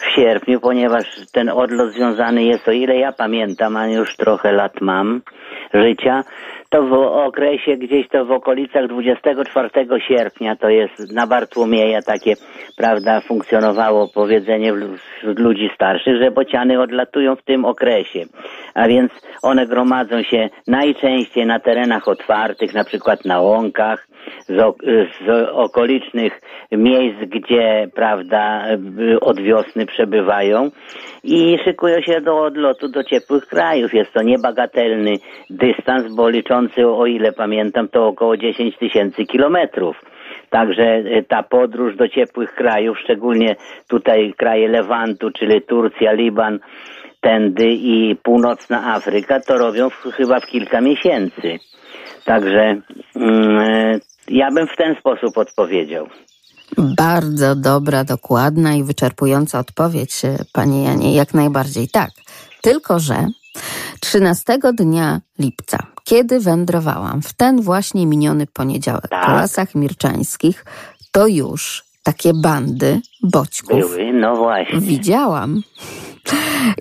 w 0.00 0.04
sierpniu, 0.14 0.60
ponieważ 0.60 1.04
ten 1.32 1.48
odlot 1.48 1.90
związany 1.90 2.44
jest, 2.44 2.68
o 2.68 2.72
ile 2.72 2.96
ja 2.96 3.12
pamiętam, 3.12 3.76
a 3.76 3.88
już 3.88 4.16
trochę 4.16 4.52
lat 4.52 4.80
mam 4.80 5.20
życia, 5.74 6.24
to 6.68 6.82
w 6.82 6.92
okresie 6.92 7.76
gdzieś 7.76 8.08
to 8.08 8.24
w 8.24 8.30
okolicach 8.30 8.86
24 8.86 9.70
sierpnia, 10.08 10.56
to 10.56 10.68
jest 10.68 11.12
na 11.12 11.26
Bartłomieja 11.26 12.02
takie, 12.02 12.34
prawda, 12.76 13.20
funkcjonowało 13.20 14.08
powiedzenie 14.14 14.72
wśród 15.18 15.38
ludzi 15.38 15.70
starszych, 15.74 16.22
że 16.22 16.30
bociany 16.30 16.80
odlatują 16.80 17.36
w 17.36 17.42
tym 17.42 17.64
okresie. 17.64 18.24
A 18.74 18.88
więc 18.88 19.12
one 19.42 19.66
gromadzą 19.66 20.22
się 20.22 20.48
najczęściej 20.66 21.46
na 21.46 21.60
terenach 21.60 22.08
otwartych, 22.08 22.74
na 22.74 22.84
przykład 22.84 23.24
na 23.24 23.40
łąkach, 23.40 24.07
z, 24.48 24.76
z 25.26 25.48
okolicznych 25.52 26.40
miejsc, 26.72 27.18
gdzie, 27.20 27.88
prawda, 27.94 28.64
y, 29.12 29.20
od 29.20 29.40
wiosny 29.40 29.86
przebywają 29.86 30.70
i 31.24 31.58
szykują 31.64 32.00
się 32.00 32.20
do 32.20 32.40
odlotu 32.40 32.88
do 32.88 33.04
ciepłych 33.04 33.46
krajów. 33.46 33.94
Jest 33.94 34.12
to 34.12 34.22
niebagatelny 34.22 35.14
dystans, 35.50 36.14
bo 36.14 36.28
liczący, 36.28 36.86
o 36.88 37.06
ile 37.06 37.32
pamiętam, 37.32 37.88
to 37.88 38.06
około 38.06 38.36
10 38.36 38.76
tysięcy 38.78 39.24
kilometrów. 39.24 39.96
Także 40.50 40.96
y, 40.96 41.24
ta 41.28 41.42
podróż 41.42 41.96
do 41.96 42.08
ciepłych 42.08 42.54
krajów, 42.54 42.98
szczególnie 42.98 43.56
tutaj 43.88 44.34
kraje 44.36 44.68
Lewantu, 44.68 45.30
czyli 45.30 45.62
Turcja, 45.62 46.12
Liban, 46.12 46.58
tędy 47.20 47.66
i 47.68 48.16
północna 48.22 48.94
Afryka, 48.94 49.40
to 49.40 49.58
robią 49.58 49.90
w, 49.90 50.02
chyba 50.02 50.40
w 50.40 50.46
kilka 50.46 50.80
miesięcy. 50.80 51.58
Także 52.28 52.80
mm, 53.16 54.00
ja 54.28 54.50
bym 54.50 54.66
w 54.66 54.76
ten 54.76 54.96
sposób 55.00 55.38
odpowiedział. 55.38 56.06
Bardzo 56.96 57.56
dobra, 57.56 58.04
dokładna 58.04 58.74
i 58.74 58.84
wyczerpująca 58.84 59.58
odpowiedź, 59.58 60.24
e, 60.24 60.36
panie 60.52 60.84
Janie, 60.84 61.14
jak 61.14 61.34
najbardziej 61.34 61.88
tak. 61.88 62.10
Tylko, 62.62 62.98
że 62.98 63.26
13 64.00 64.58
dnia 64.74 65.20
lipca, 65.38 65.78
kiedy 66.04 66.40
wędrowałam 66.40 67.22
w 67.22 67.32
ten 67.32 67.62
właśnie 67.62 68.06
miniony 68.06 68.46
poniedziałek 68.46 69.08
Tak. 69.08 69.26
po 69.26 69.32
lasach 69.32 69.74
mirczańskich, 69.74 70.64
to 71.12 71.26
już 71.26 71.84
takie 72.02 72.32
bandy 72.34 73.00
boćków 73.22 73.78
Były, 73.78 74.12
no 74.12 74.36
właśnie. 74.36 74.80
widziałam. 74.80 75.62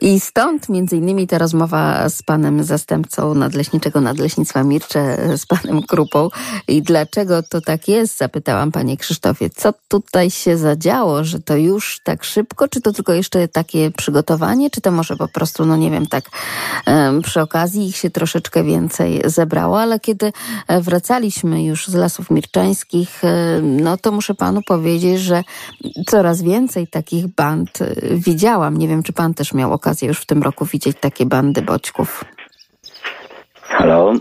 I 0.02 0.20
stąd 0.20 0.70
między 0.70 0.98
innymi 0.98 1.28
ta 1.28 1.38
rozmowa 1.38 2.10
z 2.10 2.24
panem 2.24 2.63
zastępcą 2.63 3.34
nadleśniczego 3.34 4.02
Nadleśnictwa 4.02 4.63
Mircze, 4.63 5.18
z 5.38 5.46
panem 5.46 5.84
Krupą. 5.84 6.30
I 6.68 6.82
dlaczego 6.82 7.44
to 7.44 7.62
tak 7.62 7.88
jest? 7.88 8.18
Zapytałam 8.18 8.72
panie 8.72 8.98
Krzysztofie, 8.98 9.50
co 9.50 9.74
tutaj 9.88 10.32
się 10.32 10.58
zadziało, 10.58 11.24
że 11.24 11.40
to 11.40 11.56
już 11.56 12.00
tak 12.04 12.24
szybko, 12.24 12.68
czy 12.68 12.82
to 12.82 12.94
tylko 12.94 13.13
jeszcze 13.13 13.48
takie 13.48 13.92
przygotowanie, 13.92 14.70
czy 14.70 14.82
to 14.82 14.92
może 14.92 15.16
po 15.16 15.28
prostu, 15.28 15.66
no 15.66 15.78
nie 15.78 15.92
wiem, 15.92 16.08
tak 16.08 16.30
przy 17.24 17.42
okazji 17.42 17.88
ich 17.88 17.98
się 17.98 18.10
troszeczkę 18.10 18.63
więcej 18.63 19.22
zebrało, 19.26 19.82
ale 19.82 20.00
kiedy 20.00 20.34
e, 20.68 20.82
wracaliśmy 20.82 21.63
już 21.63 21.88
z 21.88 21.94
Lasów 21.94 22.32
Mirczańskich, 22.32 23.24
e, 23.24 23.62
no 23.62 23.98
to 23.98 24.12
muszę 24.12 24.36
panu 24.36 24.62
powiedzieć, 24.62 25.20
że 25.20 25.44
coraz 26.08 26.42
więcej 26.42 26.88
takich 26.88 27.28
band 27.28 27.82
e, 27.82 27.96
widziałam. 28.12 28.78
Nie 28.78 28.88
wiem, 28.88 29.04
czy 29.04 29.13
pan 29.13 29.34
też 29.34 29.54
miał 29.54 29.67
okazję 29.72 30.08
już 30.08 30.20
w 30.20 30.26
tym 30.26 30.44
roku 30.44 30.66
widzieć 30.66 30.98
takie 31.00 31.26
bandy 31.26 31.62
boćków. 31.62 32.26
Halo? 33.62 34.14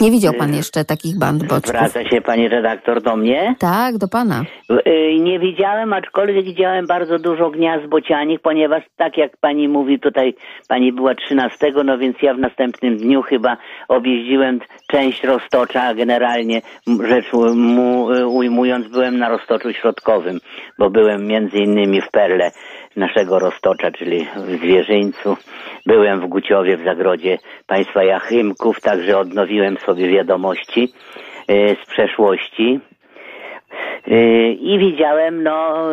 Nie 0.00 0.10
widział 0.10 0.32
pan 0.34 0.54
jeszcze 0.54 0.84
takich 0.84 1.18
band 1.18 1.42
boćków? 1.46 1.68
Zwraca 1.68 2.04
się 2.08 2.20
pani 2.20 2.48
redaktor 2.48 3.02
do 3.02 3.16
mnie? 3.16 3.54
Tak, 3.58 3.98
do 3.98 4.08
pana. 4.08 4.44
Y, 4.86 5.18
Nie 5.20 5.38
widziałem, 5.38 5.92
aczkolwiek 5.92 6.44
widziałem 6.44 6.86
bardzo 6.86 7.18
dużo 7.18 7.50
gniazd 7.50 7.86
bocianich, 7.86 8.40
ponieważ 8.40 8.82
tak 8.96 9.16
jak 9.16 9.36
pani 9.36 9.68
mówi 9.68 10.00
tutaj, 10.00 10.34
pani 10.68 10.92
była 10.92 11.14
13, 11.14 11.72
no 11.84 11.98
więc 11.98 12.16
ja 12.22 12.34
w 12.34 12.38
następnym 12.38 12.96
dniu 12.96 13.22
chyba 13.22 13.56
objeździłem 13.88 14.60
część 14.92 15.24
roztocza, 15.24 15.82
a 15.82 15.94
generalnie 15.94 16.62
rzecz 17.08 17.32
mu, 17.54 18.10
y, 18.12 18.26
ujmując 18.26 18.88
byłem 18.88 19.18
na 19.18 19.28
roztoczu 19.28 19.72
środkowym, 19.72 20.38
bo 20.78 20.90
byłem 20.90 21.26
między 21.26 21.58
innymi 21.58 22.00
w 22.00 22.10
Perle 22.10 22.50
naszego 22.96 23.38
roztocza, 23.38 23.90
czyli 23.90 24.26
w 24.36 24.50
Zwierzyńcu. 24.50 25.36
Byłem 25.86 26.20
w 26.20 26.26
Guciowie 26.26 26.76
w 26.76 26.84
zagrodzie 26.84 27.38
państwa 27.66 28.04
Jachymków, 28.04 28.80
także 28.80 29.18
odnowiłem 29.18 29.76
sobie 29.76 30.08
wiadomości 30.08 30.92
y, 31.50 31.76
z 31.82 31.86
przeszłości. 31.86 32.80
Yy, 34.06 34.52
I 34.52 34.78
widziałem 34.78 35.42
no 35.42 35.86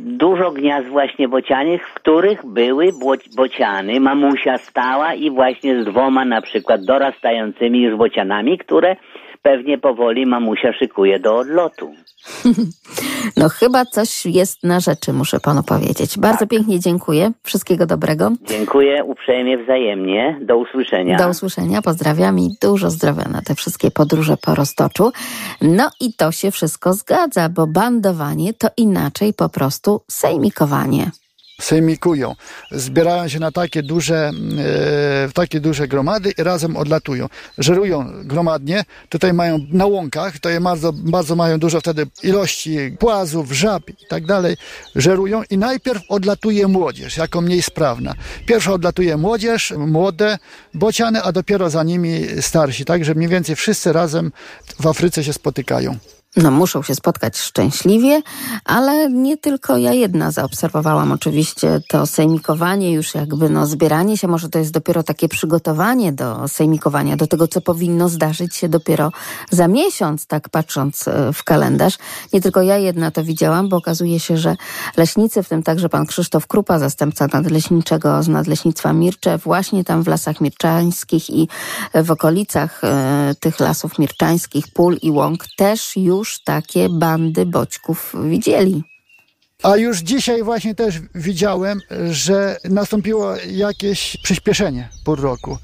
dużo 0.00 0.50
gniazd 0.50 0.88
właśnie 0.88 1.28
bocianych, 1.28 1.88
w 1.88 1.94
których 1.94 2.46
były 2.46 2.86
bo- 3.00 3.36
bociany, 3.36 4.00
mamusia 4.00 4.58
stała 4.58 5.14
i 5.14 5.30
właśnie 5.30 5.82
z 5.82 5.86
dwoma 5.86 6.24
na 6.24 6.42
przykład 6.42 6.84
dorastającymi 6.84 7.82
już 7.82 7.96
bocianami, 7.96 8.58
które 8.58 8.96
pewnie 9.42 9.78
powoli 9.78 10.26
mamusia 10.26 10.72
szykuje 10.72 11.18
do 11.20 11.36
odlotu. 11.38 11.94
No 13.36 13.48
chyba 13.48 13.84
coś 13.84 14.26
jest 14.26 14.64
na 14.64 14.80
rzeczy, 14.80 15.12
muszę 15.12 15.40
panu 15.40 15.62
powiedzieć. 15.62 16.18
Bardzo 16.18 16.46
pięknie 16.46 16.80
dziękuję. 16.80 17.32
Wszystkiego 17.42 17.86
dobrego. 17.86 18.32
Dziękuję 18.42 19.04
uprzejmie 19.04 19.58
wzajemnie. 19.58 20.38
Do 20.42 20.56
usłyszenia. 20.56 21.18
Do 21.18 21.28
usłyszenia, 21.28 21.82
pozdrawiam 21.82 22.38
i 22.38 22.48
dużo 22.62 22.90
zdrowia 22.90 23.24
na 23.24 23.42
te 23.42 23.54
wszystkie 23.54 23.90
podróże 23.90 24.36
po 24.36 24.54
roztoczu. 24.54 25.12
No 25.60 25.90
i 26.00 26.14
to 26.14 26.32
się 26.32 26.50
wszystko 26.50 26.92
zgadza, 26.92 27.48
bo 27.48 27.66
bandowanie 27.66 28.54
to 28.54 28.68
inaczej 28.76 29.34
po 29.34 29.48
prostu 29.48 30.00
sejmikowanie. 30.08 31.10
Sejmikują, 31.60 32.34
zbierają 32.70 33.28
się 33.28 33.38
na 33.38 33.52
takie 33.52 33.82
duże, 33.82 34.30
e, 34.58 35.32
takie 35.34 35.60
duże 35.60 35.88
gromady 35.88 36.30
i 36.38 36.42
razem 36.42 36.76
odlatują. 36.76 37.28
Żerują 37.58 38.06
gromadnie, 38.24 38.84
tutaj 39.08 39.32
mają 39.32 39.58
na 39.72 39.86
łąkach, 39.86 40.38
to 40.38 40.50
je 40.50 40.60
bardzo, 40.60 40.92
bardzo 40.92 41.36
mają 41.36 41.58
dużo 41.58 41.80
wtedy 41.80 42.06
ilości 42.22 42.78
płazów, 42.98 43.52
żab 43.52 43.90
i 43.90 44.06
tak 44.08 44.26
dalej, 44.26 44.56
żerują 44.94 45.42
i 45.50 45.58
najpierw 45.58 46.02
odlatuje 46.08 46.68
młodzież, 46.68 47.16
jako 47.16 47.40
mniej 47.40 47.62
sprawna. 47.62 48.14
Pierwsza 48.46 48.72
odlatuje 48.72 49.16
młodzież, 49.16 49.74
młode 49.76 50.38
bociany, 50.74 51.22
a 51.22 51.32
dopiero 51.32 51.70
za 51.70 51.82
nimi 51.82 52.26
starsi, 52.40 52.84
tak, 52.84 53.04
że 53.04 53.14
mniej 53.14 53.28
więcej 53.28 53.56
wszyscy 53.56 53.92
razem 53.92 54.32
w 54.80 54.86
Afryce 54.86 55.24
się 55.24 55.32
spotykają. 55.32 55.98
No, 56.36 56.50
muszą 56.50 56.82
się 56.82 56.94
spotkać 56.94 57.38
szczęśliwie, 57.38 58.22
ale 58.64 59.10
nie 59.10 59.36
tylko 59.36 59.76
ja 59.76 59.92
jedna 59.92 60.30
zaobserwowałam 60.30 61.12
oczywiście 61.12 61.80
to 61.88 62.06
sejmikowanie, 62.06 62.92
już 62.92 63.14
jakby 63.14 63.50
no 63.50 63.66
zbieranie 63.66 64.16
się, 64.18 64.28
może 64.28 64.48
to 64.48 64.58
jest 64.58 64.72
dopiero 64.72 65.02
takie 65.02 65.28
przygotowanie 65.28 66.12
do 66.12 66.48
sejmikowania, 66.48 67.16
do 67.16 67.26
tego, 67.26 67.48
co 67.48 67.60
powinno 67.60 68.08
zdarzyć 68.08 68.56
się 68.56 68.68
dopiero 68.68 69.12
za 69.50 69.68
miesiąc, 69.68 70.26
tak 70.26 70.48
patrząc 70.48 71.08
e, 71.08 71.32
w 71.32 71.44
kalendarz. 71.44 71.98
Nie 72.32 72.40
tylko 72.40 72.62
ja 72.62 72.78
jedna 72.78 73.10
to 73.10 73.24
widziałam, 73.24 73.68
bo 73.68 73.76
okazuje 73.76 74.20
się, 74.20 74.36
że 74.36 74.56
leśnicy, 74.96 75.42
w 75.42 75.48
tym 75.48 75.62
także 75.62 75.88
pan 75.88 76.06
Krzysztof 76.06 76.46
Krupa, 76.46 76.78
zastępca 76.78 77.26
nadleśniczego 77.32 78.22
z 78.22 78.28
Nadleśnictwa 78.28 78.92
Mircze, 78.92 79.38
właśnie 79.38 79.84
tam 79.84 80.02
w 80.02 80.08
Lasach 80.08 80.40
Mirczańskich 80.40 81.30
i 81.30 81.48
w 81.94 82.10
okolicach 82.10 82.84
e, 82.84 83.34
tych 83.40 83.60
lasów 83.60 83.98
mirczańskich, 83.98 84.64
pól 84.68 84.96
i 85.02 85.10
łąk 85.10 85.44
też 85.56 85.96
już 85.96 86.19
takie 86.44 86.88
bandy 86.88 87.46
boćków 87.46 88.14
widzieli. 88.24 88.82
A 89.62 89.76
już 89.76 89.98
dzisiaj 89.98 90.42
właśnie 90.42 90.74
też 90.74 90.94
widziałem, 91.14 91.80
że 92.10 92.56
nastąpiło 92.64 93.36
jakieś 93.50 94.16
przyspieszenie 94.22 94.88
pół 95.04 95.16
roku. 95.16 95.58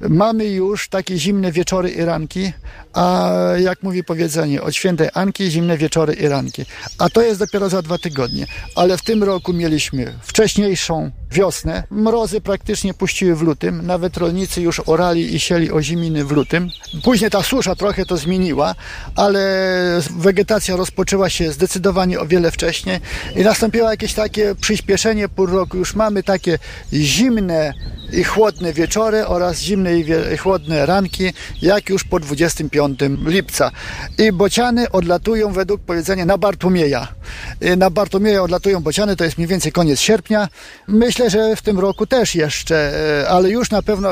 Mamy 0.00 0.44
już 0.44 0.88
takie 0.88 1.18
zimne 1.18 1.52
wieczory 1.52 1.90
i 1.90 2.04
ranki, 2.04 2.52
a 2.92 3.30
jak 3.58 3.82
mówi 3.82 4.04
powiedzenie, 4.04 4.62
od 4.62 4.74
świętej 4.74 5.08
Anki 5.14 5.50
zimne 5.50 5.78
wieczory 5.78 6.14
i 6.14 6.28
ranki. 6.28 6.64
A 6.98 7.10
to 7.10 7.22
jest 7.22 7.38
dopiero 7.40 7.68
za 7.68 7.82
dwa 7.82 7.98
tygodnie. 7.98 8.46
Ale 8.74 8.98
w 8.98 9.02
tym 9.02 9.24
roku 9.24 9.52
mieliśmy 9.52 10.12
wcześniejszą 10.22 11.10
wiosnę. 11.30 11.82
Mrozy 11.90 12.40
praktycznie 12.40 12.94
puściły 12.94 13.36
w 13.36 13.42
lutym. 13.42 13.86
Nawet 13.86 14.16
rolnicy 14.16 14.62
już 14.62 14.80
orali 14.86 15.34
i 15.34 15.40
sieli 15.40 15.72
oziminy 15.72 16.24
w 16.24 16.30
lutym. 16.30 16.70
Później 17.04 17.30
ta 17.30 17.42
susza 17.42 17.74
trochę 17.74 18.04
to 18.04 18.16
zmieniła, 18.16 18.74
ale 19.16 19.40
wegetacja 20.10 20.76
rozpoczęła 20.76 21.30
się 21.30 21.52
zdecydowanie 21.52 22.20
o 22.20 22.26
wiele 22.26 22.50
wcześniej 22.50 23.00
i 23.36 23.42
nastąpiło 23.42 23.90
jakieś 23.90 24.14
takie 24.14 24.54
przyspieszenie 24.54 25.28
pół 25.28 25.46
roku. 25.46 25.76
Już 25.76 25.94
mamy 25.94 26.22
takie 26.22 26.58
zimne 26.92 27.72
i 28.12 28.24
chłodne 28.24 28.72
wieczory 28.72 29.26
oraz 29.26 29.60
zimne 29.60 29.85
i 29.94 30.36
chłodne 30.36 30.86
ranki, 30.86 31.32
jak 31.62 31.88
już 31.88 32.04
po 32.04 32.20
25 32.20 33.00
lipca. 33.26 33.70
I 34.18 34.32
bociany 34.32 34.90
odlatują 34.90 35.52
według 35.52 35.80
powiedzenia 35.80 36.24
na 36.24 36.38
Bartłomieja. 36.38 37.08
Na 37.76 37.90
Bartłomieja 37.90 38.42
odlatują 38.42 38.80
bociany, 38.80 39.16
to 39.16 39.24
jest 39.24 39.38
mniej 39.38 39.48
więcej 39.48 39.72
koniec 39.72 40.00
sierpnia. 40.00 40.48
Myślę, 40.88 41.30
że 41.30 41.56
w 41.56 41.62
tym 41.62 41.78
roku 41.78 42.06
też 42.06 42.34
jeszcze, 42.34 42.92
e, 43.22 43.28
ale 43.28 43.50
już 43.50 43.70
na 43.70 43.82
pewno 43.82 44.10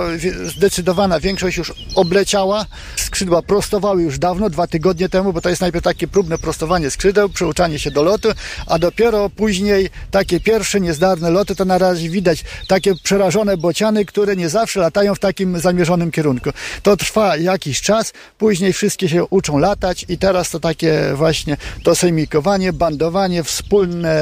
zdecydowana 0.56 1.20
większość 1.20 1.56
już 1.56 1.72
obleciała. 1.94 2.66
Skrzydła 2.96 3.42
prostowały 3.42 4.02
już 4.02 4.18
dawno, 4.18 4.50
dwa 4.50 4.66
tygodnie 4.66 5.08
temu, 5.08 5.32
bo 5.32 5.40
to 5.40 5.48
jest 5.48 5.60
najpierw 5.60 5.84
takie 5.84 6.08
próbne 6.08 6.38
prostowanie 6.38 6.90
skrzydeł, 6.90 7.28
przyuczanie 7.28 7.78
się 7.78 7.90
do 7.90 8.02
lotu, 8.02 8.28
a 8.66 8.78
dopiero 8.78 9.30
później 9.30 9.90
takie 10.10 10.40
pierwsze 10.40 10.80
niezdarne 10.80 11.30
loty, 11.30 11.54
to 11.54 11.64
na 11.64 11.78
razie 11.78 12.10
widać 12.10 12.44
takie 12.68 12.94
przerażone 12.94 13.56
bociany, 13.56 14.04
które 14.04 14.36
nie 14.36 14.48
zawsze 14.48 14.80
latają 14.80 15.14
w 15.14 15.18
takim 15.18 15.60
zamierzonym 15.64 16.10
kierunku. 16.10 16.50
To 16.82 16.96
trwa 16.96 17.36
jakiś 17.36 17.80
czas, 17.80 18.12
później 18.38 18.72
wszystkie 18.72 19.08
się 19.08 19.24
uczą 19.24 19.58
latać 19.58 20.06
i 20.08 20.18
teraz 20.18 20.50
to 20.50 20.60
takie 20.60 21.12
właśnie 21.14 21.56
to 21.84 21.94
sejmikowanie, 21.94 22.72
bandowanie, 22.72 23.44
wspólne 23.44 24.14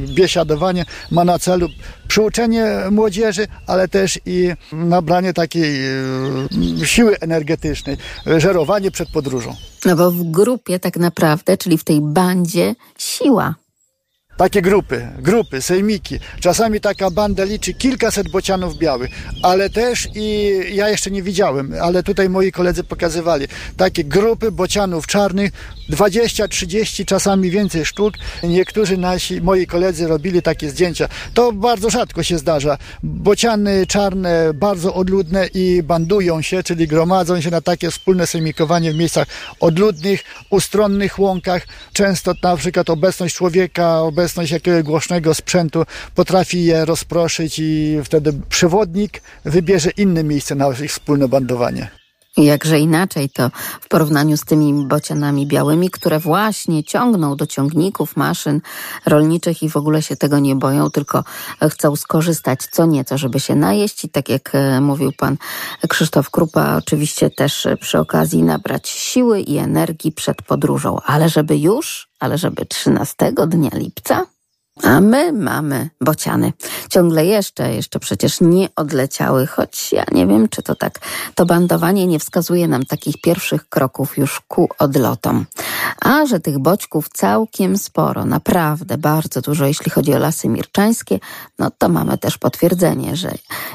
biesiadowanie 0.00 0.84
ma 1.10 1.24
na 1.24 1.38
celu 1.38 1.68
przyuczenie 2.08 2.66
młodzieży, 2.90 3.46
ale 3.66 3.88
też 3.88 4.18
i 4.26 4.50
nabranie 4.72 5.32
takiej 5.32 5.86
e, 6.82 6.86
siły 6.86 7.18
energetycznej, 7.20 7.96
żerowanie 8.26 8.90
przed 8.90 9.08
podróżą. 9.10 9.54
No 9.84 9.96
bo 9.96 10.10
w 10.10 10.22
grupie 10.22 10.78
tak 10.78 10.96
naprawdę, 10.96 11.56
czyli 11.56 11.78
w 11.78 11.84
tej 11.84 12.00
bandzie 12.00 12.74
siła 12.98 13.54
takie 14.38 14.62
grupy, 14.62 15.08
grupy, 15.18 15.62
sejmiki. 15.62 16.18
Czasami 16.40 16.80
taka 16.80 17.10
banda 17.10 17.44
liczy 17.44 17.74
kilkaset 17.74 18.30
bocianów 18.30 18.78
białych, 18.78 19.10
ale 19.42 19.70
też 19.70 20.08
i 20.14 20.52
ja 20.72 20.88
jeszcze 20.88 21.10
nie 21.10 21.22
widziałem, 21.22 21.74
ale 21.82 22.02
tutaj 22.02 22.28
moi 22.28 22.52
koledzy 22.52 22.84
pokazywali 22.84 23.46
takie 23.76 24.04
grupy 24.04 24.52
bocianów 24.52 25.06
czarnych, 25.06 25.50
20, 25.88 26.48
30, 26.48 27.04
czasami 27.04 27.50
więcej 27.50 27.84
sztuk. 27.84 28.14
Niektórzy 28.42 28.96
nasi, 28.96 29.40
moi 29.40 29.66
koledzy 29.66 30.06
robili 30.06 30.42
takie 30.42 30.70
zdjęcia. 30.70 31.08
To 31.34 31.52
bardzo 31.52 31.90
rzadko 31.90 32.22
się 32.22 32.38
zdarza. 32.38 32.78
Bociany 33.02 33.86
czarne, 33.86 34.54
bardzo 34.54 34.94
odludne 34.94 35.46
i 35.54 35.82
bandują 35.82 36.42
się, 36.42 36.62
czyli 36.62 36.88
gromadzą 36.88 37.40
się 37.40 37.50
na 37.50 37.60
takie 37.60 37.90
wspólne 37.90 38.26
sejmikowanie 38.26 38.92
w 38.92 38.96
miejscach 38.96 39.26
odludnych, 39.60 40.24
ustronnych 40.50 41.18
łąkach. 41.18 41.66
Często 41.92 42.34
na 42.42 42.56
przykład 42.56 42.90
obecność 42.90 43.34
człowieka, 43.34 44.00
obecność 44.00 44.27
obecność 44.28 44.52
jakiegoś 44.52 44.82
głośnego 44.82 45.34
sprzętu 45.34 45.84
potrafi 46.14 46.64
je 46.64 46.84
rozproszyć 46.84 47.58
i 47.58 47.98
wtedy 48.04 48.32
przewodnik 48.48 49.22
wybierze 49.44 49.90
inne 49.96 50.24
miejsce 50.24 50.54
na 50.54 50.68
ich 50.68 50.90
wspólne 50.90 51.28
bandowanie. 51.28 51.90
Jakże 52.36 52.78
inaczej 52.78 53.30
to 53.30 53.50
w 53.80 53.88
porównaniu 53.88 54.36
z 54.36 54.44
tymi 54.44 54.86
bocianami 54.86 55.46
białymi, 55.46 55.90
które 55.90 56.18
właśnie 56.18 56.84
ciągną 56.84 57.36
do 57.36 57.46
ciągników, 57.46 58.16
maszyn 58.16 58.60
rolniczych 59.06 59.62
i 59.62 59.68
w 59.68 59.76
ogóle 59.76 60.02
się 60.02 60.16
tego 60.16 60.38
nie 60.38 60.56
boją, 60.56 60.90
tylko 60.90 61.24
chcą 61.70 61.96
skorzystać 61.96 62.60
co 62.70 62.86
nieco, 62.86 63.18
żeby 63.18 63.40
się 63.40 63.54
najeść 63.54 64.04
i 64.04 64.08
tak 64.08 64.28
jak 64.28 64.54
e, 64.54 64.80
mówił 64.80 65.12
pan 65.12 65.36
Krzysztof 65.88 66.30
Krupa, 66.30 66.76
oczywiście 66.76 67.30
też 67.30 67.68
przy 67.80 67.98
okazji 67.98 68.42
nabrać 68.42 68.88
siły 68.88 69.40
i 69.40 69.56
energii 69.56 70.12
przed 70.12 70.42
podróżą, 70.42 70.98
ale 71.06 71.28
żeby 71.28 71.58
już, 71.58 72.07
ale 72.18 72.38
żeby 72.38 72.66
13 72.66 73.32
dnia 73.46 73.70
lipca? 73.72 74.26
A 74.82 75.00
my 75.00 75.32
mamy 75.32 75.90
bociany. 76.00 76.52
Ciągle 76.90 77.26
jeszcze, 77.26 77.74
jeszcze 77.74 77.98
przecież 77.98 78.40
nie 78.40 78.68
odleciały, 78.76 79.46
choć 79.46 79.92
ja 79.92 80.04
nie 80.12 80.26
wiem, 80.26 80.48
czy 80.48 80.62
to 80.62 80.74
tak. 80.74 80.98
To 81.34 81.46
bandowanie 81.46 82.06
nie 82.06 82.18
wskazuje 82.18 82.68
nam 82.68 82.84
takich 82.84 83.20
pierwszych 83.20 83.68
kroków 83.68 84.18
już 84.18 84.40
ku 84.40 84.68
odlotom. 84.78 85.46
A 86.00 86.26
że 86.26 86.40
tych 86.40 86.58
boćków 86.58 87.08
całkiem 87.08 87.78
sporo, 87.78 88.24
naprawdę 88.24 88.98
bardzo 88.98 89.40
dużo, 89.40 89.66
jeśli 89.66 89.90
chodzi 89.90 90.14
o 90.14 90.18
lasy 90.18 90.48
mirczańskie, 90.48 91.18
no 91.58 91.70
to 91.78 91.88
mamy 91.88 92.18
też 92.18 92.38
potwierdzenie, 92.38 93.16
że 93.16 93.30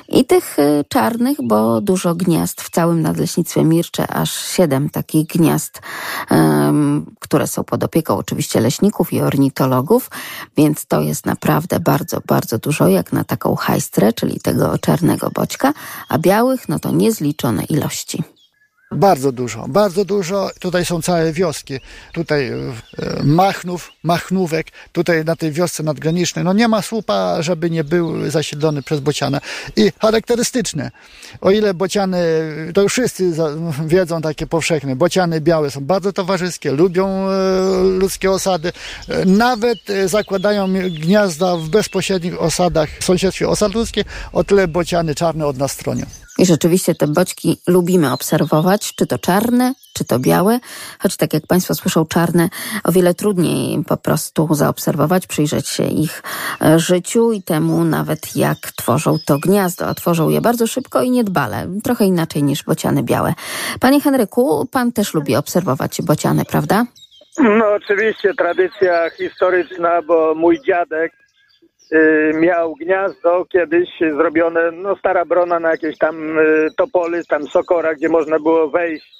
i 0.10 0.26
tych 0.26 0.60
y, 0.60 0.86
czarnych, 0.90 1.38
bo 1.44 1.82
dużo 1.82 2.16
gniazd 2.16 2.62
w 2.62 2.70
całym 2.70 3.02
nadleśnictwie 3.02 3.64
Mircze, 3.64 4.08
aż 4.08 4.46
siedem 4.48 4.90
takich 4.90 5.28
gniazd, 5.28 5.82
um, 6.32 7.06
które 7.20 7.48
są 7.48 7.64
pod 7.64 7.84
opieką 7.84 8.18
oczywiście 8.18 8.62
leśników 8.62 9.14
i 9.14 9.22
ornitologów, 9.22 10.10
więc 10.58 10.86
to 10.94 11.02
jest 11.02 11.26
naprawdę 11.26 11.80
bardzo, 11.80 12.22
bardzo 12.28 12.58
dużo, 12.58 12.88
jak 12.88 13.14
na 13.14 13.24
taką 13.24 13.56
hajstrę, 13.56 14.14
czyli 14.14 14.40
tego 14.40 14.78
czarnego 14.78 15.30
boćka, 15.30 15.74
a 16.10 16.18
białych, 16.18 16.70
no 16.70 16.80
to 16.80 16.92
niezliczone 16.92 17.64
ilości. 17.64 18.24
Bardzo 18.96 19.32
dużo, 19.32 19.66
bardzo 19.68 20.06
dużo. 20.06 20.50
Tutaj 20.60 20.86
są 20.86 21.02
całe 21.02 21.34
wioski. 21.34 21.80
Tutaj 22.14 22.48
e, 22.48 22.54
Machnów, 23.24 23.92
Machnówek, 24.04 24.68
tutaj 24.92 25.26
na 25.26 25.36
tej 25.36 25.52
wiosce 25.52 25.84
nadgranicznej. 25.84 26.46
No 26.46 26.54
nie 26.54 26.68
ma 26.68 26.82
słupa, 26.82 27.42
żeby 27.42 27.70
nie 27.70 27.84
był 27.84 28.30
zasiedlony 28.30 28.82
przez 28.82 29.00
bociana. 29.00 29.42
I 29.76 29.92
charakterystyczne, 30.02 30.92
o 31.42 31.52
ile 31.52 31.74
bociany, 31.74 32.24
to 32.74 32.82
już 32.82 32.92
wszyscy 32.92 33.32
wiedzą 33.86 34.22
takie 34.22 34.48
powszechne, 34.48 34.96
bociany 34.96 35.42
białe 35.42 35.72
są 35.72 35.86
bardzo 35.86 36.14
towarzyskie, 36.14 36.72
lubią 36.72 37.30
e, 37.30 37.84
ludzkie 37.84 38.32
osady, 38.32 38.72
e, 39.10 39.26
nawet 39.26 39.80
zakładają 40.06 40.74
gniazda 41.02 41.58
w 41.58 41.70
bezpośrednich 41.70 42.42
osadach 42.42 42.90
w 43.00 43.04
sąsiedztwie 43.04 43.50
osad 43.50 43.74
ludzkich, 43.74 44.04
o 44.34 44.44
tyle 44.44 44.68
bociany 44.68 45.16
czarne 45.16 45.46
od 45.46 45.58
nas 45.58 45.72
stronią. 45.72 46.06
I 46.44 46.46
rzeczywiście 46.46 46.96
te 46.96 47.08
boćki 47.08 47.58
lubimy 47.68 48.12
obserwować, 48.12 48.96
czy 48.96 49.08
to 49.08 49.18
czarne, 49.18 49.74
czy 49.94 50.06
to 50.06 50.20
białe, 50.20 50.60
choć 51.00 51.18
tak 51.18 51.34
jak 51.34 51.48
Państwo 51.48 51.76
słyszą, 51.76 52.06
czarne 52.06 52.50
o 52.84 52.92
wiele 52.92 53.14
trudniej 53.14 53.84
po 53.84 53.98
prostu 53.98 54.48
zaobserwować, 54.52 55.28
przyjrzeć 55.28 55.68
się 55.68 55.84
ich 55.84 56.24
e, 56.62 56.80
życiu 56.80 57.32
i 57.32 57.44
temu 57.44 57.84
nawet 57.84 58.36
jak 58.36 58.58
tworzą 58.58 59.18
to 59.26 59.40
gniazdo, 59.40 59.88
a 59.88 59.94
tworzą 59.94 60.30
je 60.30 60.42
bardzo 60.42 60.68
szybko 60.68 61.02
i 61.02 61.12
niedbale, 61.12 61.68
trochę 61.84 62.06
inaczej 62.06 62.44
niż 62.44 62.64
bociany 62.64 63.04
białe. 63.04 63.34
Panie 63.80 64.02
Henryku, 64.02 64.68
Pan 64.72 64.92
też 64.92 65.14
lubi 65.14 65.36
obserwować 65.36 66.02
bociany, 66.02 66.46
prawda? 66.46 66.86
No 67.40 67.66
oczywiście, 67.76 68.34
tradycja 68.34 69.10
historyczna, 69.10 70.02
bo 70.02 70.36
mój 70.36 70.62
dziadek 70.62 71.23
miał 72.34 72.76
gniazdo 72.76 73.46
kiedyś 73.46 73.90
zrobione, 74.00 74.72
no 74.72 74.96
stara 74.96 75.26
brona 75.26 75.60
na 75.60 75.72
jakieś 75.72 75.98
tam 75.98 76.40
y, 76.40 76.68
topoly, 76.78 77.22
tam 77.30 77.48
sokora, 77.48 77.96
gdzie 77.96 78.10
można 78.10 78.40
było 78.40 78.70
wejść 78.70 79.14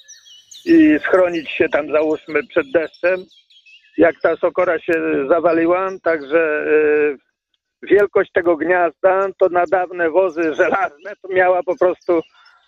i 0.66 0.98
schronić 0.98 1.50
się 1.50 1.68
tam 1.68 1.92
załóżmy 1.92 2.46
przed 2.46 2.70
deszczem. 2.72 3.20
Jak 3.98 4.20
ta 4.22 4.36
sokora 4.36 4.78
się 4.78 4.92
zawaliła, 5.28 5.90
także 6.02 6.66
y, 6.66 7.16
wielkość 7.82 8.30
tego 8.32 8.56
gniazda 8.56 9.26
to 9.38 9.48
na 9.48 9.64
dawne 9.70 10.10
wozy 10.10 10.54
żelazne 10.54 11.12
to 11.22 11.28
miała 11.28 11.62
po 11.62 11.78
prostu 11.78 12.20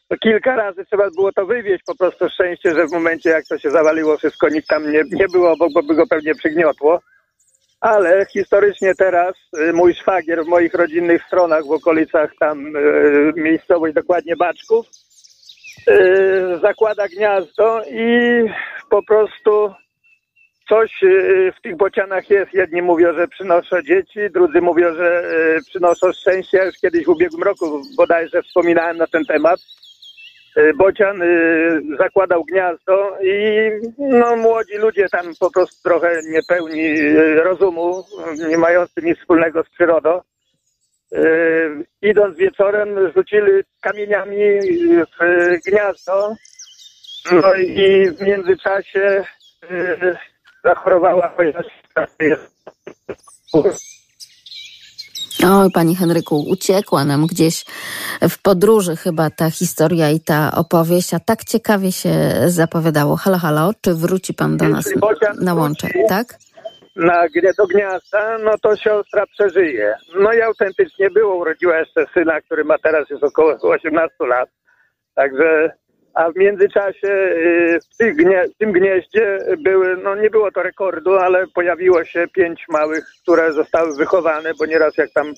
to 0.09 0.17
kilka 0.17 0.57
razy 0.57 0.85
trzeba 0.85 1.11
było 1.11 1.33
to 1.33 1.47
wywieźć, 1.47 1.85
po 1.87 1.97
prostu 1.97 2.29
szczęście, 2.29 2.75
że 2.75 2.87
w 2.87 2.93
momencie 2.93 3.31
jak 3.31 3.45
to 3.45 3.59
się 3.59 3.71
zawaliło 3.71 4.17
wszystko 4.17 4.49
nikt 4.49 4.69
tam 4.69 4.93
nie, 4.93 5.03
nie 5.13 5.27
było 5.29 5.57
bo 5.57 5.83
by 5.83 5.95
go 5.95 6.07
pewnie 6.07 6.35
przygniotło 6.35 7.01
ale 7.81 8.27
historycznie 8.27 8.95
teraz 8.95 9.35
y, 9.59 9.73
mój 9.73 9.95
szwagier 9.95 10.45
w 10.45 10.49
moich 10.49 10.75
rodzinnych 10.75 11.23
stronach 11.23 11.65
w 11.65 11.71
okolicach 11.71 12.31
tam 12.41 12.77
y, 12.77 13.33
miejscowość 13.37 13.95
dokładnie 13.95 14.37
Baczków 14.37 14.87
y, 15.89 16.59
zakłada 16.63 17.09
gniazdo 17.09 17.83
i 17.91 18.09
po 18.91 19.03
prostu 19.03 19.75
coś 20.69 21.01
w 21.59 21.61
tych 21.63 21.77
bocianach 21.77 22.31
jest. 22.31 22.55
Jedni 22.55 22.83
mówią, 22.83 23.15
że 23.15 23.29
przynoszą 23.29 23.83
dzieci, 23.83 24.19
drudzy 24.31 24.61
mówią, 24.61 24.95
że 24.95 25.23
przynoszą 25.67 26.13
szczęście. 26.13 26.65
Już 26.65 26.79
kiedyś 26.79 27.05
w 27.05 27.09
ubiegłym 27.09 27.43
roku 27.43 27.83
bodajże 27.97 28.43
wspominałem 28.43 28.97
na 28.97 29.07
ten 29.07 29.25
temat. 29.25 29.61
Y, 30.59 30.75
bocian 30.75 31.23
y, 31.23 31.81
zakładał 31.99 32.45
gniazdo 32.45 33.17
i 33.23 33.71
no, 33.99 34.37
młodzi 34.37 34.75
ludzie 34.75 35.09
tam 35.09 35.27
po 35.41 35.51
prostu 35.51 35.83
trochę 35.89 36.21
niepełni 36.31 36.87
y, 37.01 37.43
rozumu, 37.43 38.05
nie 38.49 38.59
mający 38.59 39.03
nic 39.03 39.19
wspólnego 39.19 39.63
z 39.63 39.71
przyrodą, 39.71 40.21
idąc 42.03 42.37
wieczorem 42.37 43.13
rzucili 43.13 43.53
kamieniami 43.81 44.61
w 45.21 45.25
gniazdo. 45.67 46.35
No 47.33 47.55
i 47.55 48.11
w 48.11 48.21
międzyczasie 48.21 49.25
zachorowała 50.65 51.35
chociaż 51.37 51.67
Oj, 55.45 55.71
Pani 55.75 55.97
Henryku, 55.97 56.45
uciekła 56.51 57.05
nam 57.05 57.27
gdzieś 57.27 57.65
w 58.31 58.43
podróży 58.43 58.97
chyba 58.97 59.31
ta 59.31 59.51
historia 59.51 60.11
i 60.11 60.21
ta 60.21 60.53
opowieść, 60.55 61.15
a 61.15 61.21
tak 61.21 61.45
ciekawie 61.45 61.93
się 61.93 62.11
zapowiadało. 62.47 63.17
Halo, 63.17 63.39
halo, 63.39 63.71
czy 63.81 63.95
wróci 63.95 64.35
Pan 64.35 64.57
do 64.57 64.69
nas 64.69 64.85
na 65.41 65.55
łącze, 65.55 65.89
tak? 66.09 66.39
na, 66.97 67.27
do 67.59 67.67
gniazda, 67.67 68.39
no 68.39 68.59
to 68.63 68.77
siostra 68.77 69.27
przeżyje. 69.27 69.95
No 70.15 70.33
i 70.33 70.41
autentycznie 70.41 71.11
było, 71.11 71.37
urodziła 71.37 71.79
jeszcze 71.79 72.07
syna, 72.15 72.41
który 72.41 72.65
ma 72.65 72.79
teraz 72.79 73.11
już 73.11 73.23
około 73.23 73.53
18 73.63 74.11
lat. 74.21 74.49
Także, 75.15 75.71
a 76.17 76.31
w 76.31 76.37
międzyczasie 76.37 77.09
y, 77.09 77.79
w, 77.93 78.57
tym 78.59 78.73
gnieździe 78.73 79.39
były, 79.59 79.97
no 79.97 80.15
nie 80.15 80.31
było 80.31 80.53
to 80.53 80.63
rekordu, 80.63 81.15
ale 81.15 81.47
pojawiło 81.47 82.05
się 82.05 82.27
pięć 82.35 82.65
małych, 82.69 83.05
które 83.23 83.53
zostały 83.53 83.97
wychowane, 83.97 84.53
bo 84.59 84.67
nieraz 84.67 84.97
jak 84.97 85.11
tam 85.11 85.33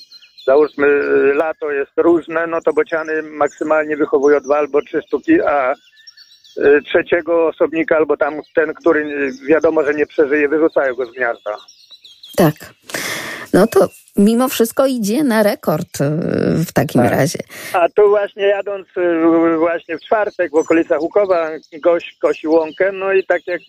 załóżmy 0.47 0.87
lato 1.35 1.71
jest 1.71 1.93
różne, 1.97 2.47
no 2.47 2.61
to 2.61 2.73
bociany 2.73 3.23
maksymalnie 3.23 3.97
wychowują 3.97 4.41
dwa 4.41 4.59
albo 4.59 4.83
trzy 4.83 5.03
sztuki, 5.03 5.41
a 5.41 5.73
y, 5.73 6.83
trzeciego 6.83 7.47
osobnika 7.47 7.97
albo 7.97 8.17
tam 8.17 8.41
ten, 8.55 8.75
który 8.75 9.31
wiadomo, 9.49 9.85
że 9.85 9.95
nie 9.95 10.07
przeżyje, 10.07 10.49
wyrzucają 10.49 10.95
go 10.95 11.07
z 11.07 11.12
gniazda. 11.12 11.57
Tak. 12.37 12.55
No 13.52 13.66
to 13.66 13.88
mimo 14.16 14.48
wszystko 14.48 14.87
idzie 14.87 15.24
na 15.24 15.42
rekord 15.42 16.00
y, 16.00 16.04
w 16.64 16.72
takim 16.72 17.02
Tak. 17.02 17.11
razie. 17.11 17.38
A 17.72 17.88
tu 17.88 18.08
właśnie 18.08 18.42
jadąc 18.46 18.87
y, 18.96 19.56
właśnie 19.58 19.98
w 19.98 20.00
czwartek 20.02 20.50
w 20.52 20.54
okolicach 20.54 21.02
Łukowa 21.02 21.50
gość 21.82 22.16
kosi 22.20 22.48
łąkę, 22.48 22.92
no 22.92 23.12
i 23.12 23.24
tak 23.24 23.46
jak 23.46 23.61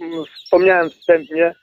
wspomniałem 0.44 0.90
wstępnie, 0.90 1.56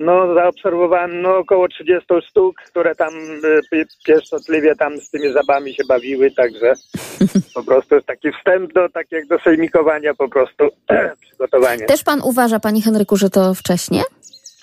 no 0.00 0.34
zaobserwowałem 0.34 1.22
no, 1.22 1.36
około 1.38 1.68
30 1.68 2.06
sztuk, 2.28 2.56
które 2.66 2.94
tam 2.94 3.14
y, 3.44 3.60
pi- 3.70 3.84
pieszczotliwie 4.06 4.76
tam 4.76 4.98
z 5.00 5.10
tymi 5.10 5.32
żabami 5.32 5.74
się 5.74 5.82
bawiły, 5.88 6.30
także 6.30 6.72
po 7.54 7.64
prostu 7.64 7.94
jest 7.94 8.06
taki 8.06 8.28
wstęp 8.32 8.72
do 8.72 8.88
takiego 8.88 9.36
do 9.36 9.42
sejmikowania 9.44 10.14
po 10.14 10.28
prostu 10.28 10.68
przygotowanie. 11.22 11.84
Też 11.86 12.04
Pan 12.04 12.20
uważa, 12.24 12.60
Pani 12.60 12.82
Henryku, 12.82 13.16
że 13.16 13.30
to 13.30 13.54
wcześnie? 13.54 14.02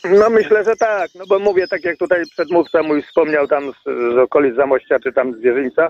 No 0.03 0.29
myślę, 0.29 0.63
że 0.63 0.75
tak, 0.75 1.09
no 1.15 1.25
bo 1.29 1.39
mówię, 1.39 1.67
tak 1.67 1.83
jak 1.83 1.97
tutaj 1.97 2.23
przedmówca 2.31 2.83
mój 2.83 3.03
wspomniał 3.03 3.47
tam 3.47 3.71
z, 3.71 3.83
z 4.15 4.17
okolic 4.17 4.55
Zamościa 4.55 4.99
czy 4.99 5.13
tam 5.13 5.33
z 5.33 5.39
Wierzyńca, 5.39 5.87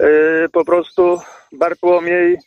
yy, 0.00 0.08
po 0.52 0.64
prostu 0.64 1.18
Bartłomiej 1.52 2.38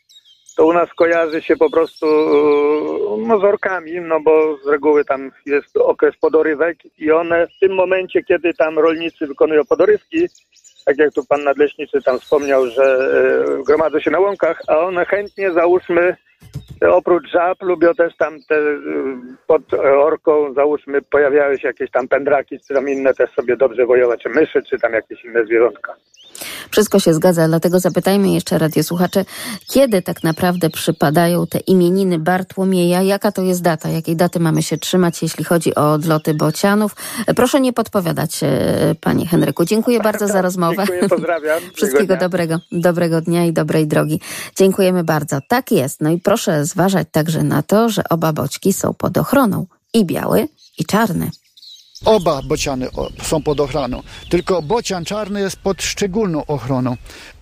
to 0.58 0.66
u 0.66 0.74
nas 0.74 0.90
kojarzy 0.94 1.42
się 1.42 1.56
po 1.56 1.72
prostu 1.72 2.06
yy, 2.06 3.28
no, 3.28 3.40
z 3.40 3.44
orkami, 3.44 3.92
no 4.02 4.20
bo 4.20 4.58
z 4.58 4.68
reguły 4.68 5.06
tam 5.06 5.32
jest 5.46 5.78
okres 5.78 6.16
podorywek 6.22 6.78
i 6.98 7.12
one 7.12 7.48
w 7.48 7.60
tym 7.60 7.76
momencie, 7.76 8.24
kiedy 8.24 8.54
tam 8.54 8.80
rolnicy 8.80 9.28
wykonują 9.28 9.66
podorywki, 9.66 10.28
tak 10.86 10.98
jak 10.98 11.14
tu 11.14 11.26
pan 11.26 11.44
nadleśniczy 11.44 12.02
tam 12.02 12.20
wspomniał, 12.20 12.68
że 12.68 13.12
yy, 13.58 13.64
gromadzą 13.64 14.00
się 14.00 14.12
na 14.12 14.20
łąkach, 14.20 14.62
a 14.68 14.78
one 14.78 15.06
chętnie 15.06 15.52
załóżmy 15.52 16.16
oprócz 16.90 17.32
żab 17.32 17.62
lubią 17.62 17.94
też 17.94 18.18
tam 18.18 18.38
te 18.50 18.56
y, 18.56 18.80
pod 19.48 19.74
orką, 19.84 20.54
załóżmy, 20.54 21.02
pojawiały 21.02 21.60
się 21.60 21.68
jakieś 21.68 21.92
tam 21.92 22.08
pędraki, 22.08 22.60
czy 22.68 22.74
tam 22.74 22.90
inne 22.90 23.14
też 23.14 23.32
sobie 23.32 23.58
dobrze 23.58 23.86
wojowe, 23.86 24.18
czy 24.18 24.30
myszy, 24.30 24.64
czy 24.70 24.80
tam 24.80 24.94
jakieś 24.94 25.26
inne 25.26 25.46
zwierzątka. 25.46 25.96
Wszystko 26.70 27.00
się 27.00 27.14
zgadza, 27.14 27.48
dlatego 27.48 27.80
zapytajmy 27.80 28.30
jeszcze 28.30 28.58
radiosłuchacze, 28.58 29.26
kiedy 29.68 30.02
tak 30.02 30.24
naprawdę 30.24 30.70
przypadają 30.70 31.48
te 31.48 31.60
imieniny 31.60 32.20
Bartłomieja? 32.20 33.02
Jaka 33.02 33.32
to 33.32 33.42
jest 33.42 33.62
data? 33.62 33.90
Jakiej 33.90 34.16
daty 34.16 34.40
mamy 34.40 34.64
się 34.64 34.78
trzymać, 34.78 35.22
jeśli 35.22 35.44
chodzi 35.44 35.76
o 35.76 35.92
odloty 35.94 36.34
bocianów? 36.34 36.96
Proszę 37.36 37.62
nie 37.62 37.74
podpowiadać, 37.74 38.44
e, 38.44 38.96
Panie 39.02 39.28
Henryku. 39.28 39.66
Dziękuję 39.66 40.00
bardzo 40.00 40.28
za 40.28 40.42
rozmowę. 40.42 40.76
Dziękuję, 40.78 41.10
pozdrawiam. 41.10 41.60
Wszystkiego 41.76 42.18
dobrego, 42.18 42.60
dobrego 42.72 43.22
dnia 43.22 43.46
i 43.46 43.54
dobrej 43.54 43.88
drogi. 43.88 44.22
Dziękujemy 44.58 45.04
bardzo. 45.04 45.40
Tak 45.48 45.72
jest. 45.72 46.02
No 46.02 46.10
i 46.10 46.20
proszę 46.20 46.66
zważać 46.66 47.08
także 47.12 47.44
na 47.44 47.64
to, 47.64 47.90
że 47.90 48.04
oba 48.10 48.34
boćki 48.34 48.74
są 48.74 48.94
pod 48.94 49.18
ochroną. 49.18 49.66
I 49.94 50.06
biały, 50.06 50.48
i 50.78 50.86
czarny. 50.86 51.32
Oba 52.06 52.42
bociany 52.42 52.88
są 53.24 53.44
pod 53.44 53.60
ochroną, 53.60 54.04
tylko 54.30 54.62
bocian 54.62 55.06
czarny 55.06 55.42
jest 55.42 55.56
pod 55.56 55.84
szczególną 55.84 56.46
ochroną, 56.46 56.98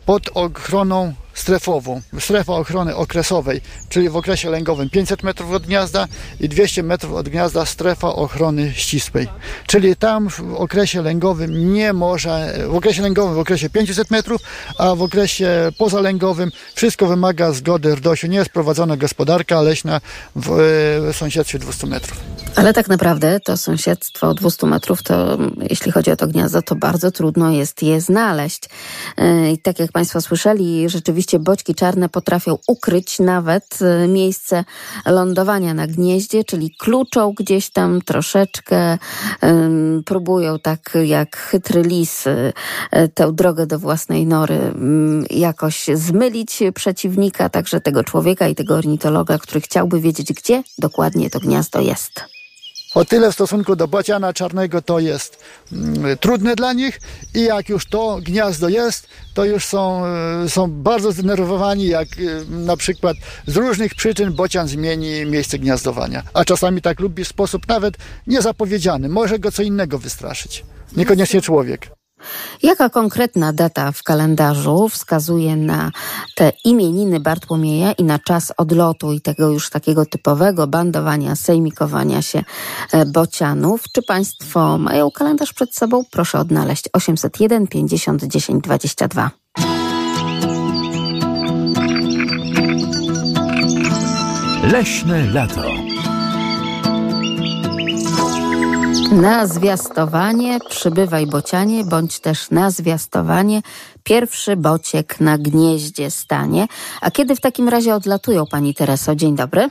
pod 0.06 0.30
ochroną 0.34 1.14
strefową, 1.40 2.02
strefa 2.20 2.54
ochrony 2.54 2.96
okresowej, 2.96 3.62
czyli 3.90 4.10
w 4.10 4.16
okresie 4.16 4.50
lęgowym 4.50 4.90
500 4.90 5.24
metrów 5.24 5.52
od 5.52 5.66
gniazda 5.66 6.08
i 6.40 6.50
200 6.50 6.84
metrów 6.84 7.14
od 7.14 7.30
gniazda 7.30 7.66
strefa 7.66 8.08
ochrony 8.08 8.74
ścisłej. 8.74 9.28
Czyli 9.68 9.96
tam 9.96 10.30
w 10.30 10.56
okresie 10.56 11.02
lęgowym 11.02 11.74
nie 11.74 11.94
może, 11.94 12.54
w 12.68 12.76
okresie 12.76 13.02
lęgowym 13.02 13.36
w 13.36 13.40
okresie 13.40 13.70
500 13.70 14.12
metrów, 14.12 14.42
a 14.78 14.96
w 14.96 15.02
okresie 15.02 15.72
pozalęgowym 15.78 16.52
wszystko 16.76 17.08
wymaga 17.08 17.52
zgody 17.52 17.96
RDOŚ-u. 17.96 18.28
Nie 18.28 18.38
jest 18.38 18.50
prowadzona 18.50 18.98
gospodarka 18.98 19.62
leśna 19.62 20.02
w, 20.36 20.60
e, 21.10 21.14
sąsiedztwie 21.14 21.60
200 21.60 21.88
metrów. 21.88 22.18
Ale 22.56 22.74
tak 22.74 22.88
naprawdę 22.88 23.40
to 23.40 23.58
sąsiedztwo 23.58 24.34
200 24.34 24.68
metrów, 24.68 25.04
to 25.04 25.38
jeśli 25.70 25.92
chodzi 25.92 26.12
o 26.12 26.16
to 26.16 26.28
gniazdo, 26.28 26.62
to 26.62 26.76
bardzo 26.76 27.12
trudno 27.12 27.52
jest 27.52 27.84
je 27.84 28.02
znaleźć. 28.02 28.70
Yy, 29.18 29.52
I 29.52 29.58
tak 29.58 29.80
jak 29.80 29.92
Państwo 29.92 30.22
słyszeli, 30.22 30.90
rzeczywiście 30.90 31.29
boćki 31.38 31.76
czarne 31.76 32.10
potrafią 32.10 32.58
ukryć 32.68 33.20
nawet 33.20 33.80
yy, 33.82 34.08
miejsce 34.08 34.64
lądowania 35.06 35.74
na 35.74 35.88
gnieździe, 35.88 36.44
czyli 36.44 36.76
kluczą 36.80 37.34
gdzieś 37.38 37.70
tam 37.70 38.02
troszeczkę, 38.02 38.98
próbują 40.06 40.60
tak 40.60 40.98
jak 41.06 41.38
chytry 41.38 41.82
lis 41.82 42.26
yy, 42.26 43.10
tę 43.10 43.34
drogę 43.34 43.68
do 43.68 43.80
własnej 43.80 44.26
nory 44.26 44.56
ym, 44.56 45.26
jakoś 45.30 45.86
zmylić 45.94 46.60
przeciwnika, 46.76 47.50
także 47.50 47.82
tego 47.82 48.04
człowieka 48.04 48.48
i 48.48 48.56
tego 48.56 48.76
ornitologa, 48.76 49.38
który 49.38 49.62
chciałby 49.62 50.02
wiedzieć, 50.02 50.34
gdzie 50.34 50.64
dokładnie 50.78 51.30
to 51.30 51.40
gniazdo 51.40 51.82
jest. 51.82 52.39
O 52.96 53.06
tyle 53.06 53.32
w 53.32 53.34
stosunku 53.34 53.76
do 53.76 53.88
bociana 53.88 54.34
czarnego 54.34 54.82
to 54.82 55.00
jest 55.00 55.44
mm, 55.72 56.18
trudne 56.18 56.56
dla 56.56 56.74
nich 56.74 57.00
i 57.36 57.44
jak 57.44 57.70
już 57.70 57.86
to 57.86 58.20
gniazdo 58.22 58.70
jest, 58.70 59.08
to 59.34 59.46
już 59.46 59.66
są, 59.66 60.06
e, 60.06 60.50
są 60.50 60.72
bardzo 60.72 61.12
zdenerwowani, 61.12 61.88
jak 61.88 62.08
e, 62.08 62.52
na 62.52 62.78
przykład 62.78 63.18
z 63.48 63.56
różnych 63.56 63.96
przyczyn 63.96 64.34
bocian 64.34 64.68
zmieni 64.68 65.26
miejsce 65.26 65.60
gniazdowania. 65.60 66.24
A 66.34 66.46
czasami 66.46 66.82
tak 66.82 67.00
lubi 67.00 67.24
w 67.24 67.28
sposób 67.28 67.68
nawet 67.68 67.98
niezapowiedziany. 68.28 69.10
Może 69.10 69.40
go 69.40 69.52
co 69.52 69.64
innego 69.64 70.00
wystraszyć. 70.00 70.66
Niekoniecznie 70.98 71.42
człowiek. 71.42 71.99
Jaka 72.64 72.90
konkretna 72.90 73.54
data 73.54 73.92
w 73.92 74.04
kalendarzu 74.04 74.90
wskazuje 74.90 75.56
na 75.56 75.92
te 76.36 76.52
imieniny 76.66 77.20
Bartłomieja 77.20 77.92
i 77.92 78.04
na 78.04 78.20
czas 78.20 78.54
odlotu 78.58 79.14
i 79.14 79.22
tego 79.22 79.50
już 79.50 79.70
takiego 79.70 80.06
typowego 80.06 80.68
bandowania, 80.68 81.36
sejmikowania 81.36 82.22
się 82.22 82.44
e, 82.92 83.06
bocianów? 83.06 83.84
Czy 83.94 84.02
Państwo 84.02 84.78
mają 84.78 85.12
kalendarz 85.12 85.54
przed 85.54 85.76
sobą? 85.76 86.04
Proszę 86.12 86.40
odnaleźć 86.40 86.90
801 86.94 87.68
50 87.68 88.24
10 88.24 88.64
22. 88.64 89.32
Leśne 94.64 95.26
lato. 95.34 95.89
Na 99.12 99.46
zwiastowanie 99.46 100.58
przybywaj 100.70 101.28
bocianie, 101.28 101.84
bądź 101.84 102.20
też 102.20 102.52
na 102.52 102.72
zwiastowanie 102.72 103.62
pierwszy 104.04 104.56
bociek 104.56 105.20
na 105.20 105.38
gnieździe 105.38 106.12
stanie. 106.12 106.68
A 107.02 107.12
kiedy 107.12 107.36
w 107.36 107.42
takim 107.42 107.70
razie 107.70 107.96
odlatują 107.96 108.44
Pani 108.52 108.74
Tereso? 108.74 109.16
Dzień 109.16 109.36
dobry. 109.36 109.68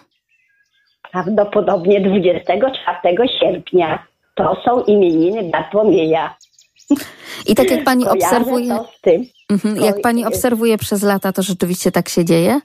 Prawdopodobnie 1.13 2.01
24 2.01 3.17
sierpnia. 3.41 4.07
To 4.35 4.63
są 4.65 4.83
imieniny 4.83 5.51
Bartłomieja. 5.51 6.37
I 7.47 7.55
tak 7.55 7.71
jak 7.71 7.85
Pani 7.85 8.05
Kojarzę 8.05 8.27
obserwuje, 8.27 8.79
mhm, 9.51 9.77
jak 9.77 10.01
Pani 10.01 10.27
obserwuje 10.27 10.79
przez 10.79 11.03
lata, 11.03 11.33
to 11.33 11.43
rzeczywiście 11.43 11.93
tak 11.93 12.09
się 12.09 12.25
dzieje? 12.25 12.61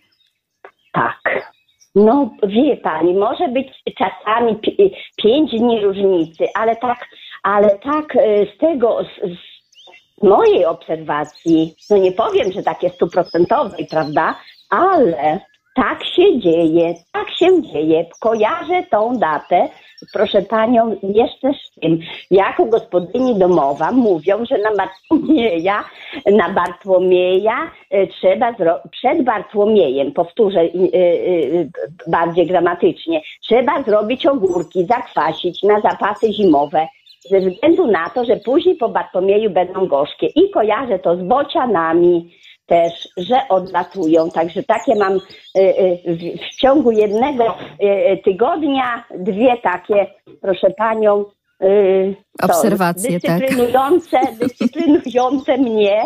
Tak. 0.93 1.52
No, 1.95 2.29
wie 2.47 2.77
pani, 2.77 3.13
może 3.13 3.47
być 3.47 3.67
czasami 3.97 4.55
pi- 4.55 4.93
pięć 5.17 5.51
dni 5.51 5.81
różnicy, 5.81 6.45
ale 6.55 6.75
tak, 6.75 7.07
ale 7.43 7.79
tak 7.79 8.15
y, 8.15 8.47
z 8.55 8.57
tego, 8.57 9.03
z, 9.03 9.31
z 10.19 10.23
mojej 10.23 10.65
obserwacji, 10.65 11.75
no 11.89 11.97
nie 11.97 12.11
powiem, 12.11 12.51
że 12.51 12.63
takie 12.63 12.89
stuprocentowej, 12.89 13.87
prawda, 13.91 14.35
ale 14.69 15.39
Tak 15.75 16.03
się 16.05 16.39
dzieje, 16.39 16.93
tak 17.11 17.29
się 17.29 17.61
dzieje. 17.61 18.05
Kojarzę 18.19 18.83
tą 18.91 19.17
datę, 19.17 19.69
proszę 20.13 20.41
panią, 20.41 20.95
jeszcze 21.03 21.53
z 21.53 21.79
tym. 21.81 21.99
Jako 22.31 22.65
gospodyni 22.65 23.39
domowa 23.39 23.91
mówią, 23.91 24.45
że 24.45 24.57
na 24.57 24.75
Bartłomieja, 24.75 25.83
na 26.37 26.49
Bartłomieja 26.49 27.71
e, 27.89 28.07
trzeba 28.07 28.53
przed 28.91 29.23
Bartłomiejem, 29.23 30.11
powtórzę 30.11 30.59
e, 30.59 30.65
e, 30.65 30.69
bardziej 32.07 32.47
gramatycznie, 32.47 33.21
trzeba 33.41 33.83
zrobić 33.83 34.25
ogórki, 34.25 34.85
zakwasić 34.85 35.63
na 35.63 35.81
zapasy 35.81 36.33
zimowe. 36.33 36.87
Ze 37.29 37.39
względu 37.39 37.87
na 37.87 38.09
to, 38.09 38.25
że 38.25 38.35
później 38.35 38.75
po 38.75 38.89
Bartłomieju 38.89 39.49
będą 39.49 39.87
gorzkie. 39.87 40.27
I 40.27 40.49
kojarzę 40.49 40.99
to 40.99 41.15
z 41.17 41.21
bocianami, 41.21 42.33
też, 42.65 43.09
że 43.17 43.35
odlatują. 43.49 44.31
Także 44.31 44.63
takie 44.63 44.95
mam 44.95 45.13
y, 45.13 45.19
y, 45.59 46.37
w, 46.37 46.55
ciągu 46.61 46.91
jednego 46.91 47.57
y, 47.83 48.21
tygodnia 48.23 49.03
dwie 49.17 49.57
takie, 49.57 50.07
proszę 50.41 50.69
panią, 50.77 51.25
to, 52.39 52.45
Obserwacje, 52.45 53.19
tak. 53.19 53.39
dyscyplinujące, 53.39 54.19
dyscyplinujące 54.41 55.57
mnie 55.57 56.03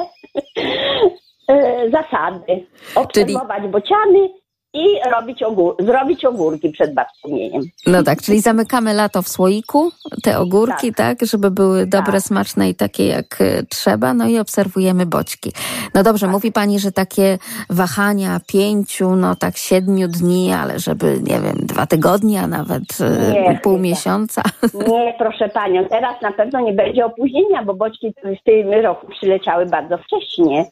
zasady. 1.91 2.65
Obserwować 2.95 3.63
bociany 3.63 4.29
i 4.73 4.85
robić 5.11 5.43
ogór- 5.43 5.75
zrobić 5.85 6.25
ogórki 6.25 6.69
przed 6.69 6.93
Bartłomiejem. 6.93 7.61
No 7.87 8.03
tak, 8.03 8.21
czyli 8.21 8.39
zamykamy 8.41 8.93
lato 8.93 9.21
w 9.21 9.27
słoiku, 9.29 9.91
te 10.23 10.39
ogórki, 10.39 10.93
tak, 10.93 11.17
żeby 11.25 11.51
były 11.51 11.85
dobre, 11.85 12.11
Tak. 12.13 12.21
smaczne 12.21 12.69
i 12.69 12.75
takie 12.75 13.07
jak 13.07 13.41
y, 13.41 13.65
trzeba, 13.69 14.13
no 14.13 14.27
i 14.27 14.39
obserwujemy 14.39 15.05
boćki. 15.05 15.51
No 15.93 16.03
dobrze, 16.03 16.25
Tak. 16.25 16.33
mówi 16.33 16.51
pani, 16.51 16.79
że 16.79 16.91
takie 16.91 17.37
wahania 17.69 18.39
pięciu, 18.47 19.15
no 19.15 19.35
tak 19.35 19.57
siedmiu 19.57 20.07
dni, 20.07 20.53
ale 20.53 20.79
żeby, 20.79 21.19
nie 21.23 21.39
wiem, 21.39 21.55
dwa 21.63 21.85
tygodnie, 21.87 22.41
a 22.41 22.47
nawet 22.47 22.83
y, 23.01 23.33
Nie, 23.33 23.59
pół 23.63 23.77
miesiąca. 23.77 24.41
Nie, 24.91 25.15
proszę 25.17 25.49
panią, 25.49 25.85
teraz 25.89 26.21
na 26.21 26.31
pewno 26.31 26.59
nie 26.59 26.73
będzie 26.73 27.05
opóźnienia, 27.05 27.63
bo 27.63 27.73
boczki 27.73 28.13
w 28.41 28.43
tym 28.43 28.71
roku 28.83 29.07
przyleciały 29.07 29.65
bardzo 29.65 29.97
wcześnie. 29.97 30.65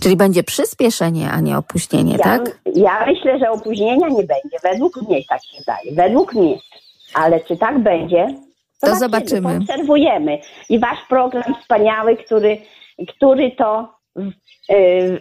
Czyli 0.00 0.16
będzie 0.16 0.42
przyspieszenie, 0.42 1.30
a 1.30 1.40
nie 1.40 1.58
opóźnienie, 1.58 2.12
Ja, 2.12 2.24
tak? 2.24 2.58
ja 2.74 3.06
myślę, 3.06 3.38
że 3.38 3.50
opóźnienia 3.50 4.08
nie 4.08 4.24
będzie. 4.24 4.56
Według 4.62 5.02
mnie 5.02 5.24
tak 5.28 5.44
się 5.44 5.62
zdaje. 5.62 5.92
Według 5.92 6.34
mnie. 6.34 6.58
Ale 7.14 7.40
czy 7.40 7.56
tak 7.56 7.78
będzie? 7.78 8.26
To 8.80 8.96
zobaczymy. 8.96 9.56
Obserwujemy. 9.56 10.38
I 10.68 10.78
wasz 10.78 10.98
program 11.08 11.54
wspaniały, 11.60 12.16
który, 12.16 12.58
który 13.08 13.50
to 13.50 13.88
y, 14.70 15.20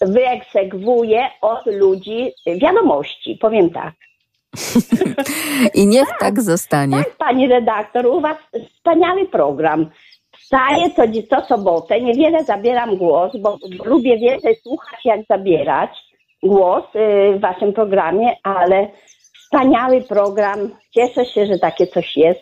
wyegzekwuje 0.00 1.28
od 1.40 1.66
ludzi 1.66 2.32
wiadomości. 2.46 3.38
Powiem 3.40 3.70
tak. 3.70 3.94
I 5.74 5.86
niech 5.86 6.08
tak 6.20 6.42
zostanie. 6.42 6.96
Tak, 6.96 7.16
pani 7.16 7.48
redaktor, 7.48 8.06
u 8.06 8.20
was 8.20 8.36
wspaniały 8.76 9.28
program. 9.28 9.90
Wstaję 10.50 10.90
co, 10.90 11.02
co 11.28 11.46
sobotę, 11.46 12.00
niewiele 12.00 12.44
zabieram 12.44 12.96
głos, 12.96 13.36
bo 13.36 13.58
lubię 13.84 14.18
więcej 14.18 14.56
słuchać, 14.56 15.04
jak 15.04 15.20
zabierać 15.28 15.90
głos 16.42 16.84
y, 16.94 17.38
w 17.38 17.40
waszym 17.40 17.72
programie, 17.72 18.36
ale 18.42 18.88
wspaniały 19.34 20.02
program. 20.02 20.58
Cieszę 20.90 21.24
się, 21.24 21.46
że 21.46 21.58
takie 21.58 21.86
coś 21.86 22.16
jest. 22.16 22.40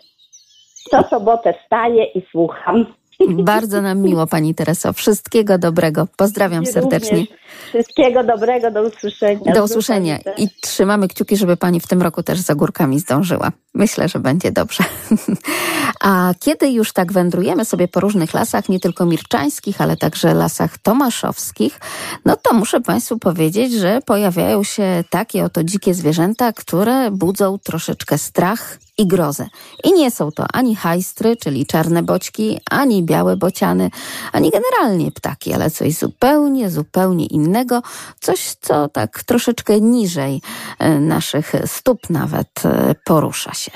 Co 0.91 1.03
sobotę 1.03 1.53
wstaję 1.53 2.05
i 2.05 2.23
słucham. 2.31 2.87
Bardzo 3.27 3.83
nam 3.83 4.03
miło, 4.03 4.27
pani 4.27 4.55
Tereso. 4.55 4.93
Wszystkiego 4.93 5.59
dobrego. 5.59 6.07
Pozdrawiam 6.17 6.67
serdecznie. 6.67 7.27
Wszystkiego 7.69 8.25
dobrego, 8.25 8.71
do 8.71 8.83
usłyszenia. 8.83 9.53
Do 9.55 9.65
usłyszenia 9.65 10.19
i 10.37 10.49
trzymamy 10.61 11.09
kciuki, 11.09 11.37
żeby 11.37 11.57
pani 11.57 11.81
w 11.81 11.87
tym 11.87 12.03
roku 12.03 12.23
też 12.23 12.41
z 12.41 12.51
ogórkami 12.51 13.01
zdążyła. 13.01 13.53
Myślę, 13.75 14.09
że 14.09 14.19
będzie 14.19 14.53
dobrze. 14.53 14.85
A 16.01 16.35
kiedy 16.41 16.71
już 16.71 16.93
tak 16.93 17.13
wędrujemy 17.13 17.65
sobie 17.65 17.89
po 17.89 18.01
różnych 18.01 18.35
lasach, 18.35 18.69
nie 18.69 18.81
tylko 18.81 19.07
mirczańskich, 19.07 19.81
ale 19.81 19.97
także 19.97 20.35
lasach 20.35 20.79
tomaszowskich, 20.79 21.81
no 22.25 22.37
to 22.37 22.55
muszę 22.55 22.81
państwu 22.81 23.19
powiedzieć, 23.19 23.73
że 23.73 24.01
pojawiają 24.07 24.63
się 24.63 25.05
takie 25.11 25.45
oto 25.45 25.65
dzikie 25.65 25.95
zwierzęta, 25.95 26.53
które 26.53 27.11
budzą 27.11 27.59
troszeczkę 27.59 28.19
strach 28.19 28.79
i 28.99 29.07
grozę. 29.07 29.47
I 29.85 29.93
nie 29.93 30.11
są 30.11 30.33
to 30.33 30.47
ani 30.53 30.77
hajstry, 30.77 31.37
czyli 31.37 31.67
czarne 31.67 32.03
boćki, 32.03 32.59
ani 32.71 33.03
białe 33.03 33.37
bociany, 33.37 33.91
ani 34.33 34.51
generalnie 34.51 35.13
ptaki, 35.13 35.53
ale 35.53 35.71
coś 35.71 35.95
zupełnie, 35.95 36.71
zupełnie 36.71 37.27
innego, 37.27 37.83
coś, 38.21 38.55
co 38.61 38.89
tak 38.89 39.25
troszeczkę 39.25 39.81
niżej 39.81 40.41
e, 40.79 41.01
naszych 41.01 41.53
stóp 41.67 42.11
nawet 42.11 42.65
e, 42.65 42.95
porusza 43.05 43.55
się. 43.55 43.71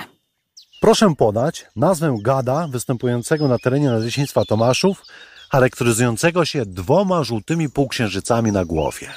Proszę 0.81 1.15
podać 1.19 1.67
nazwę 1.77 2.17
gada 2.23 2.69
występującego 2.69 3.49
na 3.49 3.59
terenie 3.59 3.91
Nadleśnictwa 3.91 4.45
Tomaszów, 4.45 5.03
charakteryzującego 5.51 6.45
się 6.45 6.67
dwoma 6.67 7.25
żółtymi 7.25 7.71
półksiężycami 7.71 8.53
na 8.53 8.65
głowie. 8.65 9.09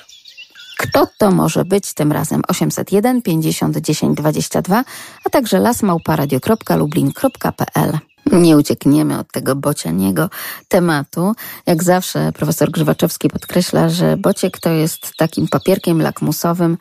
Kto 0.78 1.08
to 1.18 1.32
może 1.32 1.66
być 1.66 1.94
tym 1.94 2.12
razem? 2.12 2.42
801 2.48 3.22
50 3.22 3.78
10 3.78 4.18
22, 4.18 4.84
a 5.26 5.30
także 5.30 5.60
lasmałparadio.lublin.pl. 5.60 8.15
Nie 8.32 8.58
uciekniemy 8.58 9.20
od 9.20 9.32
tego 9.32 9.56
bocianiego 9.56 10.30
tematu. 10.68 11.36
Jak 11.66 11.84
zawsze 11.84 12.32
profesor 12.32 12.72
Grzywaczewski 12.72 13.30
podkreśla, 13.30 13.90
że 13.90 14.18
bociek 14.18 14.60
to 14.60 14.70
jest 14.70 15.12
takim 15.18 15.48
papierkiem 15.48 16.02
lakmusowym 16.02 16.78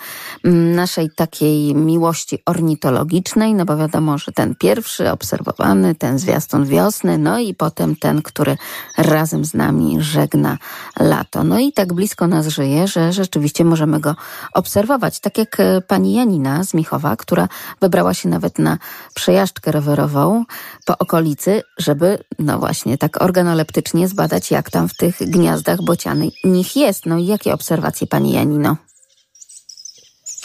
naszej 0.75 1.11
takiej 1.17 1.75
miłości 1.75 2.39
ornitologicznej, 2.47 3.55
no 3.55 3.65
bo 3.65 3.77
wiadomo, 3.77 4.19
że 4.19 4.33
ten 4.33 4.55
pierwszy 4.55 5.11
obserwowany, 5.11 5.95
ten 5.95 6.19
zwiastun 6.19 6.67
wiosny, 6.67 7.19
no 7.19 7.39
i 7.39 7.55
potem 7.55 7.97
ten, 7.97 8.23
który 8.23 8.57
razem 8.99 9.45
z 9.45 9.55
nami 9.55 9.97
żegna 10.01 10.59
lato. 11.01 11.45
No 11.45 11.59
i 11.59 11.73
tak 11.73 11.93
blisko 11.93 12.27
nas 12.27 12.47
żyje, 12.47 12.89
że 12.89 13.13
rzeczywiście 13.13 13.65
możemy 13.65 14.01
go 14.01 14.17
obserwować. 14.55 15.21
Tak 15.21 15.39
jak 15.39 15.61
e, 15.61 15.81
pani 15.81 16.15
Janina 16.15 16.65
z 16.65 16.75
Michowa, 16.75 17.17
która 17.17 17.49
wybrała 17.81 18.15
się 18.15 18.29
nawet 18.29 18.59
na 18.59 18.79
przejażdżkę 19.15 19.73
rowerową 19.73 20.45
po 20.85 20.99
okolicy, 20.99 21.34
żeby, 21.79 22.19
no 22.39 22.59
właśnie, 22.59 22.99
tak 22.99 23.23
organoleptycznie 23.23 24.09
zbadać, 24.09 24.51
jak 24.51 24.71
tam 24.71 24.89
w 24.89 24.97
tych 24.97 25.17
gniazdach 25.21 25.83
bociany 25.83 26.29
nich 26.45 26.77
jest. 26.77 27.07
No 27.07 27.19
i 27.19 27.27
jakie 27.27 27.55
obserwacje 27.55 28.07
pani 28.07 28.33
Janino? 28.33 28.77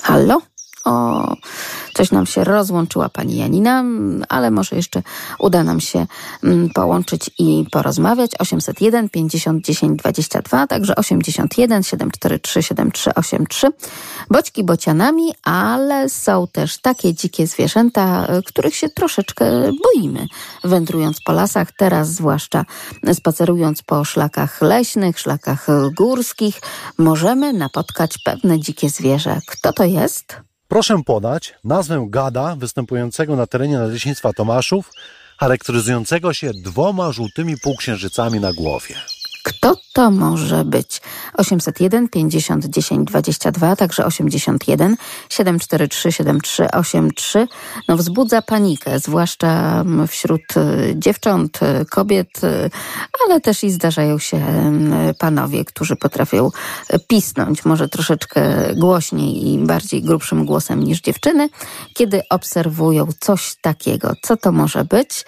Halo? 0.02 0.49
O, 0.86 1.36
coś 1.94 2.12
nam 2.12 2.26
się 2.26 2.44
rozłączyła 2.44 3.10
pani 3.10 3.38
Janina, 3.38 3.84
ale 4.30 4.52
może 4.52 4.76
jeszcze 4.76 5.02
uda 5.40 5.64
nam 5.64 5.80
się 5.80 6.08
połączyć 6.74 7.30
i 7.40 7.66
porozmawiać. 7.72 8.32
801 8.40 9.10
50 9.10 9.66
10 9.66 10.00
22, 10.00 10.68
także 10.68 10.96
81 10.96 11.84
743 11.84 12.64
7383. 12.64 13.72
Boćki 14.30 14.64
bocianami, 14.64 15.34
ale 15.44 16.10
są 16.10 16.48
też 16.52 16.78
takie 16.78 17.14
dzikie 17.14 17.48
zwierzęta, 17.48 18.28
y, 18.38 18.44
których 18.44 18.76
się 18.76 18.90
troszeczkę 18.90 19.46
boimy. 19.84 20.28
Wędrując 20.64 21.22
po 21.22 21.32
lasach, 21.32 21.72
teraz 21.72 22.10
zwłaszcza 22.10 22.66
spacerując 23.14 23.82
po 23.82 24.06
szlakach 24.06 24.62
leśnych, 24.62 25.20
szlakach 25.20 25.68
górskich, 25.98 26.62
możemy 26.98 27.54
napotkać 27.54 28.18
pewne 28.26 28.60
dzikie 28.60 28.90
zwierzę. 28.90 29.40
Kto 29.48 29.74
to 29.74 29.84
jest? 29.84 30.49
Proszę 30.70 31.02
podać 31.06 31.54
nazwę 31.64 32.08
gada 32.10 32.56
występującego 32.56 33.36
na 33.36 33.48
terenie 33.48 33.78
Nadleśnictwa 33.78 34.34
Tomaszów, 34.34 34.92
charakteryzującego 35.38 36.34
się 36.34 36.52
dwoma 36.54 37.12
żółtymi 37.12 37.56
półksiężycami 37.64 38.40
na 38.40 38.54
głowie. 38.54 38.96
Kto 39.44 39.76
to 39.94 40.12
może 40.12 40.66
być? 40.66 41.02
801 41.34 42.10
50 42.10 42.66
10 42.66 43.08
22, 43.08 43.76
także 43.76 44.06
81 44.06 44.98
743 45.30 46.12
7383. 46.12 47.48
No 47.88 47.98
wzbudza 47.98 48.42
panikę, 48.42 49.00
zwłaszcza 49.00 49.82
mm, 49.82 50.08
wśród 50.08 50.42
y, 50.58 50.96
dziewcząt, 50.96 51.60
y, 51.64 51.86
kobiet, 51.86 52.44
y, 52.44 52.70
ale 53.26 53.42
też 53.42 53.64
i 53.64 53.72
zdarzają 53.72 54.20
się 54.20 54.38
mm, 54.38 55.16
panowie, 55.20 55.66
którzy 55.66 55.96
potrafią 55.96 56.52
pisnąć, 57.08 57.66
może 57.66 57.90
troszeczkę 57.90 58.42
głośniej 58.76 59.48
i 59.48 59.58
bardziej 59.58 60.02
grubszym 60.02 60.46
głosem 60.46 60.84
niż 60.84 61.02
dziewczyny, 61.02 61.50
kiedy 61.94 62.22
obserwują 62.30 63.08
coś 63.20 63.56
takiego. 63.62 64.14
Co 64.22 64.38
to 64.38 64.52
może 64.52 64.86
być? 64.86 65.26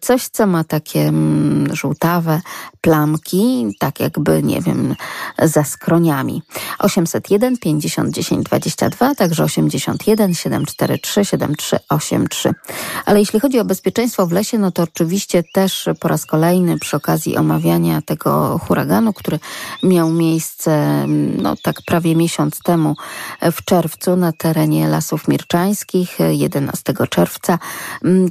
Coś, 0.00 0.28
co 0.28 0.46
ma 0.46 0.64
takie 0.64 1.00
mm, 1.00 1.76
żółtawe 1.76 2.40
plamki, 2.80 3.66
takie 3.78 3.99
jakby, 4.00 4.42
nie 4.42 4.60
wiem, 4.60 4.94
za 5.42 5.64
skroniami. 5.64 6.42
801 6.78 7.58
50 7.58 8.14
10 8.14 8.46
22, 8.46 9.14
także 9.14 9.44
81 9.44 10.34
743 10.34 11.24
7383. 11.24 12.54
Ale 13.04 13.20
jeśli 13.20 13.40
chodzi 13.40 13.58
o 13.60 13.64
bezpieczeństwo 13.64 14.26
w 14.26 14.32
lesie, 14.32 14.58
no 14.58 14.70
to 14.70 14.82
oczywiście 14.82 15.42
też 15.52 15.88
po 16.00 16.08
raz 16.08 16.26
kolejny 16.26 16.78
przy 16.78 16.96
okazji 16.96 17.36
omawiania 17.36 18.02
tego 18.02 18.60
huraganu, 18.66 19.12
który 19.12 19.38
miał 19.82 20.10
miejsce 20.10 21.04
no 21.36 21.56
tak 21.62 21.76
prawie 21.86 22.16
miesiąc 22.16 22.58
temu 22.62 22.94
w 23.52 23.64
czerwcu 23.64 24.16
na 24.16 24.32
terenie 24.32 24.88
Lasów 24.88 25.28
Mirczańskich, 25.28 26.18
11 26.30 26.94
czerwca, 27.10 27.58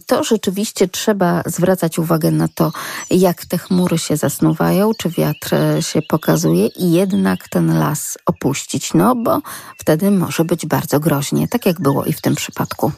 to 0.06 0.24
rzeczywiście 0.24 0.88
trzeba 0.88 1.42
zwracać 1.46 2.00
uwagę 2.00 2.32
na 2.32 2.48
to, 2.48 2.72
jak 3.12 3.46
te 3.46 3.58
chmury 3.58 3.98
się 3.98 4.18
zasnuwają, 4.18 4.92
czy 4.98 5.10
wiatr 5.10 5.56
się 5.80 6.02
pokazuje 6.02 6.68
i 6.68 6.92
jednak 6.92 7.50
ten 7.50 7.80
las 7.80 8.18
opuścić, 8.26 8.94
no 8.94 9.16
bo 9.16 9.42
wtedy 9.78 10.12
może 10.12 10.46
być 10.46 10.66
bardzo 10.66 11.00
groźnie, 11.00 11.48
tak 11.48 11.66
jak 11.66 11.82
było 11.82 12.06
i 12.06 12.14
w 12.14 12.22
tym 12.22 12.36
przypadku 12.36 12.92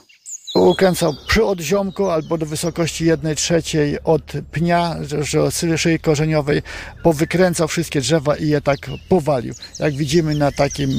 ukręcał 0.56 1.16
przy 1.28 1.46
odziomku 1.46 2.10
albo 2.10 2.38
do 2.38 2.46
wysokości 2.46 3.06
1 3.06 3.36
trzeciej 3.36 4.04
od 4.04 4.34
pnia, 4.52 4.96
że 5.62 5.78
szyi 5.78 6.00
korzeniowej, 6.00 6.62
powykręcał 7.04 7.68
wszystkie 7.68 8.02
drzewa 8.02 8.36
i 8.36 8.48
je 8.48 8.62
tak 8.62 8.78
powalił. 9.10 9.54
Jak 9.80 9.94
widzimy 9.94 10.36
na 10.36 10.52
takim, 10.52 10.90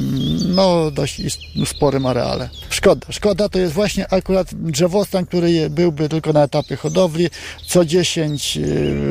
no 0.54 0.90
dość 0.90 1.22
sporym 1.66 2.06
areale. 2.06 2.48
Szkoda. 2.70 3.06
Szkoda 3.10 3.48
to 3.48 3.58
jest 3.58 3.72
właśnie 3.72 4.12
akurat 4.12 4.54
drzewostan, 4.54 5.26
który 5.26 5.70
byłby 5.70 6.08
tylko 6.08 6.32
na 6.32 6.42
etapie 6.42 6.76
hodowli. 6.76 7.28
Co 7.66 7.84
10 7.84 8.56
y, 8.56 8.62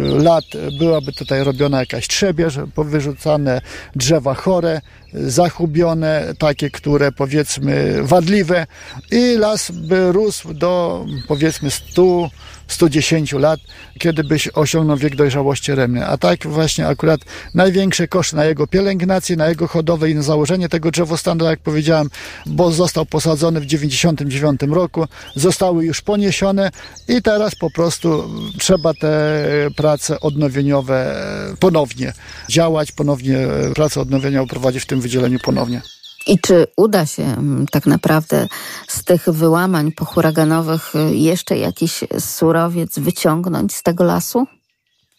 lat 0.03 0.45
byłaby 0.79 1.13
tutaj 1.13 1.43
robiona 1.43 1.79
jakaś 1.79 2.07
trzebież, 2.07 2.59
powyrzucane 2.75 3.61
drzewa 3.95 4.33
chore, 4.33 4.81
zachubione, 5.13 6.33
takie, 6.37 6.69
które 6.69 7.11
powiedzmy 7.11 8.03
wadliwe 8.03 8.67
i 9.11 9.35
las 9.37 9.71
by 9.71 10.11
rósł 10.11 10.53
do 10.53 11.05
powiedzmy 11.27 11.71
100 11.71 12.29
110 12.71 13.33
lat, 13.33 13.59
kiedy 13.99 14.23
byś 14.23 14.49
osiągnął 14.53 14.97
wiek 14.97 15.15
dojrzałości 15.15 15.75
remny. 15.75 16.07
A 16.07 16.17
tak 16.17 16.47
właśnie 16.47 16.87
akurat 16.87 17.21
największe 17.53 18.07
koszty 18.07 18.35
na 18.35 18.45
jego 18.45 18.67
pielęgnację, 18.67 19.35
na 19.35 19.47
jego 19.47 19.67
hodowę 19.67 20.09
i 20.09 20.15
na 20.15 20.21
założenie 20.21 20.69
tego 20.69 20.91
drzewostanu, 20.91 21.45
jak 21.45 21.59
powiedziałem, 21.59 22.09
bo 22.45 22.71
został 22.71 23.05
posadzony 23.05 23.59
w 23.59 23.65
99 23.65 24.61
roku, 24.69 25.07
zostały 25.35 25.85
już 25.85 26.01
poniesione 26.01 26.71
i 27.07 27.21
teraz 27.21 27.55
po 27.55 27.71
prostu 27.71 28.29
trzeba 28.59 28.93
te 28.93 29.43
prace 29.75 30.19
odnowieniowe 30.19 31.15
ponownie 31.59 32.13
działać, 32.49 32.91
ponownie 32.91 33.37
prace 33.75 34.01
odnowienia 34.01 34.45
prowadzić 34.45 34.83
w 34.83 34.85
tym 34.85 35.00
wydzieleniu 35.01 35.39
ponownie. 35.39 35.81
I 36.27 36.39
czy 36.39 36.67
uda 36.77 37.05
się 37.05 37.23
mm, 37.23 37.65
tak 37.71 37.85
naprawdę 37.85 38.47
z 38.87 39.03
tych 39.03 39.29
wyłamań 39.29 39.91
pohuraganowych 39.91 40.95
y, 40.95 41.15
jeszcze 41.15 41.57
jakiś 41.57 42.03
surowiec 42.19 42.99
wyciągnąć 42.99 43.75
z 43.75 43.83
tego 43.83 44.03
lasu? 44.03 44.47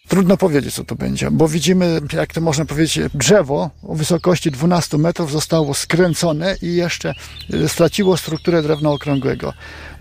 Trudno 0.09 0.37
powiedzieć, 0.37 0.75
co 0.75 0.85
to 0.85 0.95
będzie, 0.95 1.31
bo 1.31 1.49
widzimy, 1.49 2.01
jak 2.13 2.35
to 2.35 2.41
można 2.41 2.65
powiedzieć, 2.65 3.01
drzewo 3.15 3.71
o 3.83 3.95
wysokości 3.95 4.51
12 4.51 4.99
metrów 4.99 5.33
zostało 5.33 5.75
skręcone 5.75 6.57
i 6.63 6.75
jeszcze 6.75 7.15
y, 7.55 7.69
straciło 7.69 8.17
strukturę 8.17 8.63
drewna 8.63 8.91
okrągłego. 8.91 9.53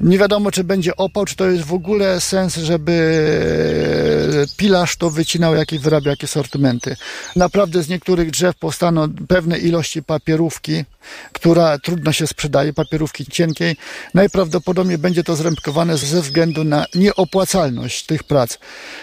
Nie 0.03 0.17
wiadomo, 0.17 0.51
czy 0.51 0.63
będzie 0.63 0.95
opał, 0.95 1.25
czy 1.25 1.35
to 1.35 1.49
jest 1.49 1.63
w 1.63 1.73
ogóle 1.73 2.21
sens, 2.21 2.55
żeby 2.55 3.21
pilarz 4.57 4.95
to 4.95 5.09
wycinał, 5.09 5.55
jakie 5.55 5.79
wyrabia 5.79 6.11
jakie 6.11 6.27
sortymenty. 6.27 6.95
Naprawdę 7.35 7.83
z 7.83 7.89
niektórych 7.89 8.31
drzew 8.31 8.55
powstaną 8.55 9.07
pewne 9.27 9.57
ilości 9.57 10.03
papierówki, 10.03 10.85
która 11.31 11.79
trudno 11.79 12.11
się 12.11 12.27
sprzedaje, 12.27 12.73
papierówki 12.73 13.25
cienkiej. 13.25 13.75
Najprawdopodobniej 14.13 14.97
będzie 14.97 15.23
to 15.23 15.35
zrębkowane 15.35 15.97
ze 15.97 16.21
względu 16.21 16.63
na 16.63 16.85
nieopłacalność 16.95 18.05
tych 18.05 18.23
prac. 18.23 18.57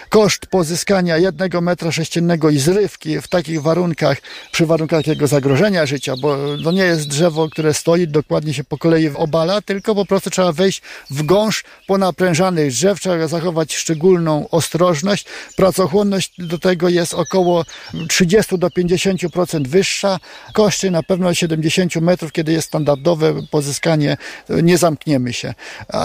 Koszt 0.09 0.47
pozyskania 0.47 1.17
jednego 1.17 1.61
metra 1.61 1.91
sześciennego 1.91 2.49
i 2.49 2.57
zrywki 2.57 3.21
w 3.21 3.27
takich 3.27 3.61
warunkach, 3.61 4.17
przy 4.51 4.65
warunkach 4.65 5.07
jego 5.07 5.27
zagrożenia 5.27 5.85
życia, 5.85 6.13
bo 6.21 6.37
to 6.63 6.71
nie 6.71 6.83
jest 6.83 7.07
drzewo, 7.07 7.49
które 7.49 7.73
stoi, 7.73 8.07
dokładnie 8.07 8.53
się 8.53 8.63
po 8.63 8.77
kolei 8.77 9.09
obala, 9.15 9.61
tylko 9.61 9.95
po 9.95 10.05
prostu 10.05 10.29
trzeba 10.29 10.51
wejść 10.51 10.81
w 11.09 11.23
gąszcz 11.23 11.63
ponaprężanych 11.87 12.71
drzew, 12.71 12.99
trzeba 12.99 13.27
zachować 13.27 13.75
szczególną 13.75 14.49
ostrożność. 14.49 15.25
Pracochłonność 15.55 16.33
do 16.37 16.59
tego 16.59 16.89
jest 16.89 17.13
około 17.13 17.65
30 18.09 18.57
do 18.57 18.67
50% 18.67 19.67
wyższa. 19.67 20.19
Koszty 20.53 20.91
na 20.91 21.03
pewno 21.03 21.33
70 21.33 21.95
metrów, 21.95 22.31
kiedy 22.31 22.51
jest 22.51 22.67
standardowe 22.67 23.33
pozyskanie, 23.51 24.17
nie 24.63 24.77
zamkniemy 24.77 25.33
się. 25.33 25.53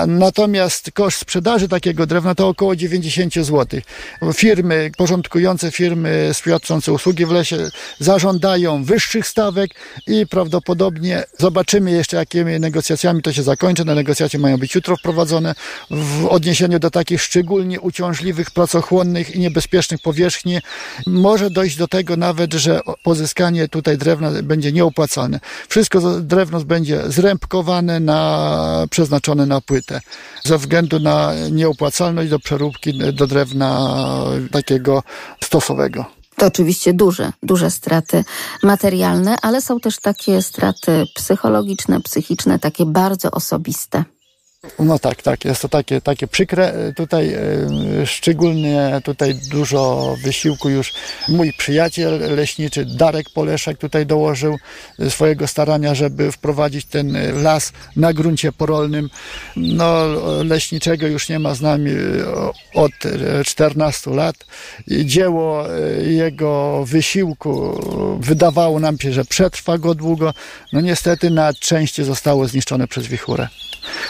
Natomiast 0.06 0.90
koszt 0.92 1.18
sprzedaży 1.18 1.68
takiego 1.68 2.06
drewna 2.06 2.34
to 2.34 2.48
około 2.48 2.76
90 2.76 3.34
zł. 3.34 3.80
Firmy, 4.34 4.90
porządkujące 4.96 5.70
firmy 5.70 6.30
świadczące 6.32 6.92
usługi 6.92 7.26
w 7.26 7.30
lesie 7.30 7.56
zażądają 7.98 8.84
wyższych 8.84 9.26
stawek 9.26 9.70
i 10.06 10.26
prawdopodobnie 10.26 11.24
zobaczymy 11.38 11.90
jeszcze, 11.90 12.16
jakimi 12.16 12.60
negocjacjami 12.60 13.22
to 13.22 13.32
się 13.32 13.42
zakończy. 13.42 13.84
Te 13.84 13.94
negocjacje 13.94 14.38
mają 14.38 14.56
być 14.56 14.73
jutro 14.74 14.96
wprowadzone 14.96 15.54
w 15.90 16.26
odniesieniu 16.26 16.78
do 16.78 16.90
takich 16.90 17.22
szczególnie 17.22 17.80
uciążliwych, 17.80 18.50
pracochłonnych 18.50 19.36
i 19.36 19.40
niebezpiecznych 19.40 20.00
powierzchni. 20.02 20.58
Może 21.06 21.50
dojść 21.50 21.76
do 21.76 21.88
tego 21.88 22.16
nawet, 22.16 22.54
że 22.54 22.80
pozyskanie 23.02 23.68
tutaj 23.68 23.98
drewna 23.98 24.30
będzie 24.42 24.72
nieopłacalne. 24.72 25.40
Wszystko 25.68 26.20
drewno 26.20 26.60
będzie 26.60 27.02
zrębkowane, 27.06 28.00
na, 28.00 28.86
przeznaczone 28.90 29.46
na 29.46 29.60
płytę 29.60 30.00
ze 30.44 30.58
względu 30.58 31.00
na 31.00 31.32
nieopłacalność 31.50 32.30
do 32.30 32.38
przeróbki 32.38 32.98
do 33.12 33.26
drewna 33.26 33.96
takiego 34.52 35.02
stosowego. 35.44 36.04
To 36.36 36.46
oczywiście 36.46 36.94
duże, 36.94 37.32
duże 37.42 37.70
straty 37.70 38.24
materialne, 38.62 39.36
ale 39.42 39.62
są 39.62 39.80
też 39.80 40.00
takie 40.00 40.42
straty 40.42 41.04
psychologiczne, 41.14 42.00
psychiczne, 42.00 42.58
takie 42.58 42.86
bardzo 42.86 43.30
osobiste. 43.30 44.04
No 44.78 44.98
tak, 44.98 45.22
tak, 45.22 45.44
jest 45.44 45.62
to 45.62 45.68
takie, 45.68 46.00
takie 46.00 46.26
przykre. 46.26 46.92
Tutaj 46.96 47.34
e, 47.34 48.06
szczególnie 48.06 49.00
tutaj 49.04 49.34
dużo 49.50 50.14
wysiłku 50.24 50.68
już 50.68 50.92
mój 51.28 51.52
przyjaciel 51.52 52.36
leśniczy 52.36 52.84
Darek 52.84 53.26
Poleszak 53.34 53.78
tutaj 53.78 54.06
dołożył 54.06 54.56
swojego 55.08 55.46
starania, 55.46 55.94
żeby 55.94 56.32
wprowadzić 56.32 56.86
ten 56.86 57.16
las 57.42 57.72
na 57.96 58.12
gruncie 58.12 58.52
porolnym. 58.52 59.10
No 59.56 60.06
leśniczego 60.44 61.06
już 61.06 61.28
nie 61.28 61.38
ma 61.38 61.54
z 61.54 61.60
nami 61.60 61.90
e, 61.90 61.94
od 62.74 62.92
14 63.44 64.10
lat. 64.10 64.36
Dzieło 64.88 65.66
e, 65.76 66.02
jego 66.02 66.84
wysiłku 66.86 67.80
wydawało 68.20 68.80
nam 68.80 68.98
się, 68.98 69.12
że 69.12 69.24
przetrwa 69.24 69.78
go 69.78 69.94
długo. 69.94 70.34
No 70.72 70.80
niestety 70.80 71.30
na 71.30 71.52
części 71.52 72.04
zostało 72.04 72.48
zniszczone 72.48 72.88
przez 72.88 73.06
wichurę. 73.06 73.48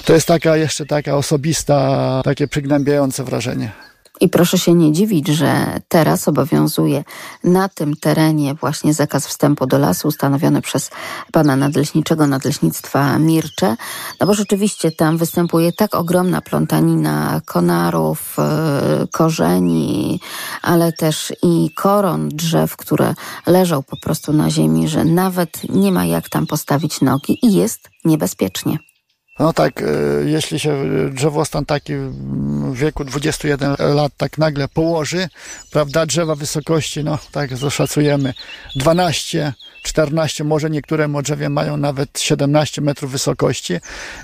To 0.04 0.12
jest 0.12 0.26
taka 0.26 0.56
jeszcze 0.56 0.86
taka 0.86 1.16
osobista, 1.16 2.20
takie 2.24 2.48
przygnębiające 2.48 3.24
wrażenie. 3.24 3.72
I 4.20 4.28
proszę 4.28 4.58
się 4.58 4.74
nie 4.74 4.92
dziwić, 4.92 5.28
że 5.28 5.80
teraz 5.88 6.28
obowiązuje 6.28 7.04
na 7.44 7.68
tym 7.68 7.96
terenie 7.96 8.54
właśnie 8.54 8.94
zakaz 8.94 9.26
wstępu 9.26 9.66
do 9.66 9.78
lasu 9.78 10.08
ustanowiony 10.08 10.62
przez 10.62 10.90
pana 11.32 11.56
nadleśniczego 11.56 12.26
nadleśnictwa 12.26 13.18
Mircze, 13.18 13.76
no 14.20 14.26
bo 14.26 14.34
rzeczywiście 14.34 14.92
tam 14.92 15.16
występuje 15.16 15.72
tak 15.72 15.94
ogromna 15.94 16.40
plątanina 16.40 17.40
konarów, 17.46 18.36
e, 18.38 19.06
korzeni, 19.12 20.20
ale 20.62 20.92
też 20.92 21.32
i 21.42 21.70
koron 21.74 22.28
drzew, 22.28 22.76
które 22.76 23.14
leżą 23.46 23.82
po 23.82 23.96
prostu 23.96 24.32
na 24.32 24.50
ziemi, 24.50 24.88
że 24.88 25.04
nawet 25.04 25.68
nie 25.68 25.92
ma 25.92 26.06
jak 26.06 26.28
tam 26.28 26.46
postawić 26.46 27.00
nogi 27.00 27.46
i 27.46 27.54
jest 27.54 27.90
niebezpiecznie. 28.04 28.78
No 29.38 29.52
tak, 29.52 29.82
e, 29.82 29.84
jeśli 30.24 30.60
się 30.60 30.84
drzewostan 31.10 31.66
taki 31.66 31.92
w 31.96 32.76
wieku 32.76 33.04
21 33.04 33.76
lat 33.78 34.12
tak 34.16 34.38
nagle 34.38 34.68
położy, 34.68 35.28
prawda, 35.70 36.06
drzewa 36.06 36.34
wysokości, 36.34 37.04
no 37.04 37.18
tak 37.32 37.56
zaszacujemy 37.56 38.34
12, 38.76 39.52
14, 39.82 40.44
może 40.44 40.70
niektóre 40.70 41.08
drzewie 41.22 41.48
mają 41.48 41.76
nawet 41.76 42.20
17 42.20 42.82
metrów 42.82 43.12
wysokości 43.12 43.74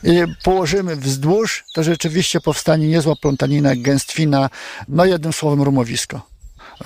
i 0.03 0.23
położymy 0.45 0.97
wzdłuż, 0.97 1.65
to 1.75 1.83
rzeczywiście 1.83 2.41
powstanie 2.41 2.89
niezła 2.89 3.15
plątanina, 3.17 3.77
gęstwina, 3.77 4.51
no 4.89 5.05
jednym 5.05 5.33
słowem 5.33 5.63
rumowisko 5.63 6.21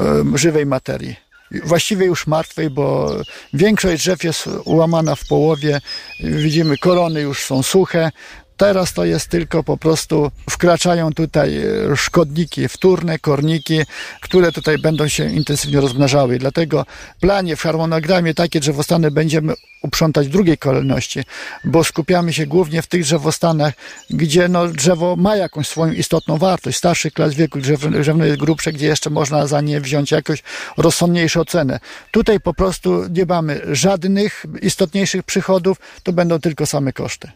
e, 0.01 0.39
żywej 0.39 0.67
materii 0.67 1.17
właściwie 1.51 2.07
już 2.07 2.27
martwej, 2.27 2.71
bo 2.71 3.11
większość 3.53 4.03
drzew 4.03 4.25
jest 4.25 4.47
ułamana 4.65 5.15
w 5.15 5.27
połowie. 5.27 5.81
Widzimy, 6.21 6.79
korony 6.79 7.21
już 7.21 7.45
są 7.45 7.63
suche. 7.63 8.11
Teraz 8.57 8.93
to 8.93 9.05
jest 9.05 9.29
tylko 9.29 9.63
po 9.63 9.77
prostu 9.77 10.31
wkraczają 10.51 11.13
tutaj 11.13 11.57
e, 11.57 11.97
szkodniki 11.97 12.69
wtórne, 12.69 13.19
korniki, 13.19 13.81
które 14.21 14.53
tutaj 14.53 14.79
będą 14.79 15.09
się 15.09 15.31
intensywnie 15.31 15.81
rozmnażały. 15.81 16.39
Dlatego 16.39 16.87
w 17.17 17.21
planie, 17.21 17.57
w 17.57 17.63
harmonogramie 17.63 18.35
takie 18.35 18.61
drzewostany 18.61 19.11
będziemy 19.11 19.55
uprzątać 19.83 20.27
w 20.29 20.31
drugiej 20.31 20.59
kolejności, 20.59 21.21
bo 21.65 21.85
skupiamy 21.85 22.33
się 22.33 22.47
głównie 22.47 22.83
w 22.83 22.87
tych 22.87 23.03
drzewostanach, 23.03 23.75
gdzie 24.11 24.49
no, 24.49 24.69
drzewo 24.69 25.17
ma 25.17 25.37
jakąś 25.37 25.69
swoją 25.69 25.93
istotną 25.93 26.39
wartość. 26.39 26.79
Starszych 26.79 27.13
klas 27.13 27.35
wieku 27.35 27.59
drzewno 28.01 28.25
jest 28.25 28.39
grubsze, 28.39 28.73
gdzie 28.73 28.87
jeszcze 28.87 29.11
można 29.11 29.47
za 29.47 29.61
nie 29.61 29.81
wziąć 29.81 30.11
jakąś 30.11 30.43
rozsądniejszą 30.77 31.45
cenę. 31.45 31.81
Tutaj 32.11 32.41
po 32.41 32.55
prostu 32.55 33.09
nie 33.11 33.27
mamy 33.27 33.61
żadnych 33.73 34.47
istotniejszych 34.63 35.23
przychodów, 35.23 35.79
to 36.03 36.13
będą 36.13 36.41
tylko 36.41 36.67
same 36.67 36.93
koszty. 36.93 37.29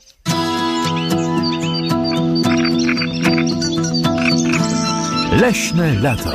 Leśne 5.41 5.95
lato. 5.95 6.31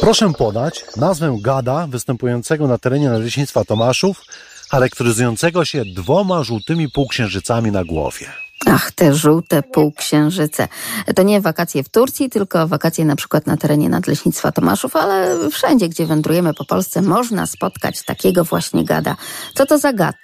Proszę 0.00 0.32
podać 0.38 0.84
nazwę 0.96 1.38
gada 1.40 1.86
występującego 1.86 2.68
na 2.68 2.78
terenie 2.78 3.08
Nadleśnictwa 3.10 3.64
Tomaszów, 3.64 4.22
charakteryzującego 4.70 5.64
się 5.64 5.84
dwoma 5.84 6.42
żółtymi 6.42 6.88
półksiężycami 6.88 7.70
na 7.70 7.84
głowie. 7.84 8.26
Ach, 8.66 8.92
te 8.92 9.14
żółte 9.14 9.62
półksiężyce. 9.62 10.68
To 11.16 11.22
nie 11.22 11.40
wakacje 11.40 11.84
w 11.84 11.88
Turcji, 11.88 12.30
tylko 12.30 12.68
wakacje 12.68 13.04
na 13.04 13.16
przykład 13.16 13.46
na 13.46 13.56
terenie 13.56 13.88
Nadleśnictwa 13.88 14.52
Tomaszów, 14.52 14.96
ale 14.96 15.36
wszędzie, 15.50 15.88
gdzie 15.88 16.06
wędrujemy 16.06 16.54
po 16.54 16.64
Polsce, 16.64 17.02
można 17.02 17.46
spotkać 17.46 18.04
takiego 18.04 18.44
właśnie 18.44 18.84
gada. 18.84 19.16
Co 19.54 19.66
to 19.66 19.78
za 19.78 19.92
gad? 19.92 20.16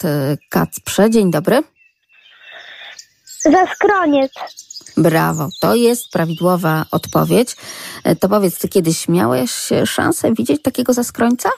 Kacprze, 0.50 1.10
dzień 1.10 1.30
dobry. 1.30 1.62
Zaskroniec. 3.52 4.32
Brawo, 4.96 5.48
to 5.60 5.74
jest 5.74 6.10
prawidłowa 6.12 6.84
odpowiedź. 6.90 7.56
To 8.20 8.28
powiedz, 8.28 8.58
ty 8.58 8.68
kiedyś 8.68 9.08
miałeś 9.08 9.50
szansę 9.86 10.32
widzieć 10.34 10.62
takiego 10.62 10.92
zaskrońca? 10.92 11.48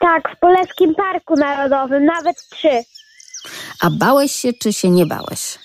Tak, 0.00 0.36
w 0.36 0.40
Polskim 0.40 0.94
Parku 0.94 1.34
Narodowym, 1.36 2.04
nawet 2.04 2.36
trzy. 2.50 2.82
A 3.80 3.90
bałeś 3.90 4.32
się, 4.32 4.52
czy 4.52 4.72
się 4.72 4.90
nie 4.90 5.06
bałeś? 5.06 5.58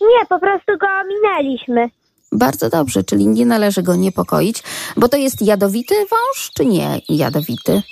Nie, 0.00 0.26
po 0.28 0.38
prostu 0.38 0.78
go 0.80 0.86
ominęliśmy. 1.04 1.90
Bardzo 2.32 2.70
dobrze, 2.70 3.02
czyli 3.04 3.26
nie 3.26 3.46
należy 3.46 3.82
go 3.82 3.96
niepokoić, 3.96 4.62
bo 4.96 5.08
to 5.08 5.16
jest 5.16 5.42
jadowity 5.42 5.94
wąż, 5.94 6.50
czy 6.56 6.66
nie 6.66 7.00
jadowity? 7.08 7.82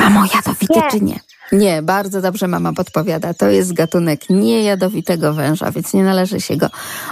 Mamo, 0.00 0.24
jadowity 0.34 0.74
Nie. 0.80 0.90
czy 0.90 1.00
nie? 1.00 1.20
Nie, 1.52 1.82
bardzo 1.82 2.20
dobrze 2.20 2.48
mama 2.48 2.72
podpowiada. 2.72 3.34
To 3.34 3.48
jest 3.48 3.72
gatunek 3.72 4.30
niejadowitego 4.30 5.32
węża, 5.32 5.70
więc 5.70 5.94
nie 5.94 6.04
należy 6.04 6.40
się 6.40 6.56
go 6.56 6.66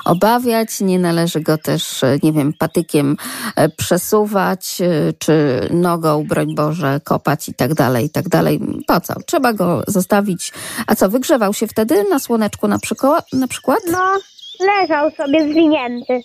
obawiać, 0.04 0.80
nie 0.80 0.98
należy 0.98 1.40
go 1.40 1.58
też, 1.58 2.04
e, 2.04 2.18
nie 2.22 2.32
wiem, 2.32 2.52
patykiem 2.58 3.16
e, 3.56 3.68
przesuwać, 3.68 4.80
e, 4.80 5.12
czy 5.18 5.60
nogą, 5.70 6.24
broń 6.26 6.54
Boże, 6.54 7.00
kopać 7.04 7.48
i 7.48 7.54
tak 7.54 7.74
dalej, 7.74 8.06
i 8.06 8.10
tak 8.10 8.28
dalej. 8.28 8.60
Po 8.86 9.00
co? 9.00 9.14
Trzeba 9.26 9.52
go 9.52 9.82
zostawić. 9.86 10.52
A 10.86 10.94
co, 10.94 11.08
wygrzewał 11.08 11.54
się 11.54 11.66
wtedy 11.66 12.04
na 12.10 12.18
słoneczku 12.18 12.68
na 12.68 12.78
przykład? 12.78 13.32
Na 13.32 13.48
przykład? 13.48 13.78
No, 13.90 14.18
leżał 14.60 15.10
sobie 15.10 15.50
zwinięty. 15.50 16.20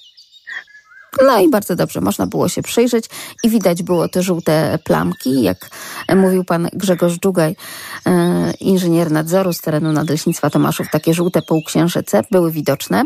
No 1.22 1.39
i 1.39 1.49
bardzo 1.49 1.76
dobrze, 1.76 2.01
można 2.01 2.28
było 2.28 2.49
się 2.49 2.61
przyjrzeć 2.61 3.05
i 3.43 3.49
widać 3.49 3.84
było 3.84 4.07
te 4.09 4.24
żółte 4.24 4.80
plamki, 4.84 5.43
jak 5.43 5.70
mówił 6.16 6.43
pan 6.43 6.70
Grzegorz 6.74 7.20
Dżugaj, 7.20 7.55
e, 8.05 8.51
inżynier 8.59 9.11
nadzoru 9.11 9.53
z 9.53 9.61
terenu 9.61 9.91
Nadleśnictwa 9.91 10.49
Tomaszów, 10.49 10.88
takie 10.91 11.14
żółte 11.14 11.41
półksiężyce 11.41 12.22
były 12.32 12.51
widoczne 12.51 13.03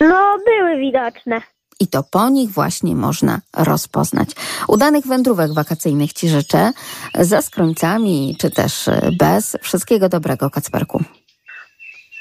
No, 0.00 0.36
były 0.46 0.80
widoczne. 0.80 1.40
i 1.80 1.86
to 1.86 2.02
po 2.02 2.28
nich 2.28 2.50
właśnie 2.50 2.96
można 2.96 3.40
rozpoznać. 3.56 4.30
Udanych 4.68 5.06
wędrówek 5.06 5.54
wakacyjnych 5.54 6.12
Ci 6.12 6.28
życzę, 6.28 6.72
za 7.18 7.42
skrońcami 7.42 8.36
czy 8.40 8.50
też 8.50 8.90
bez. 9.18 9.56
Wszystkiego 9.62 10.08
dobrego, 10.08 10.50
Kacperku. 10.50 11.04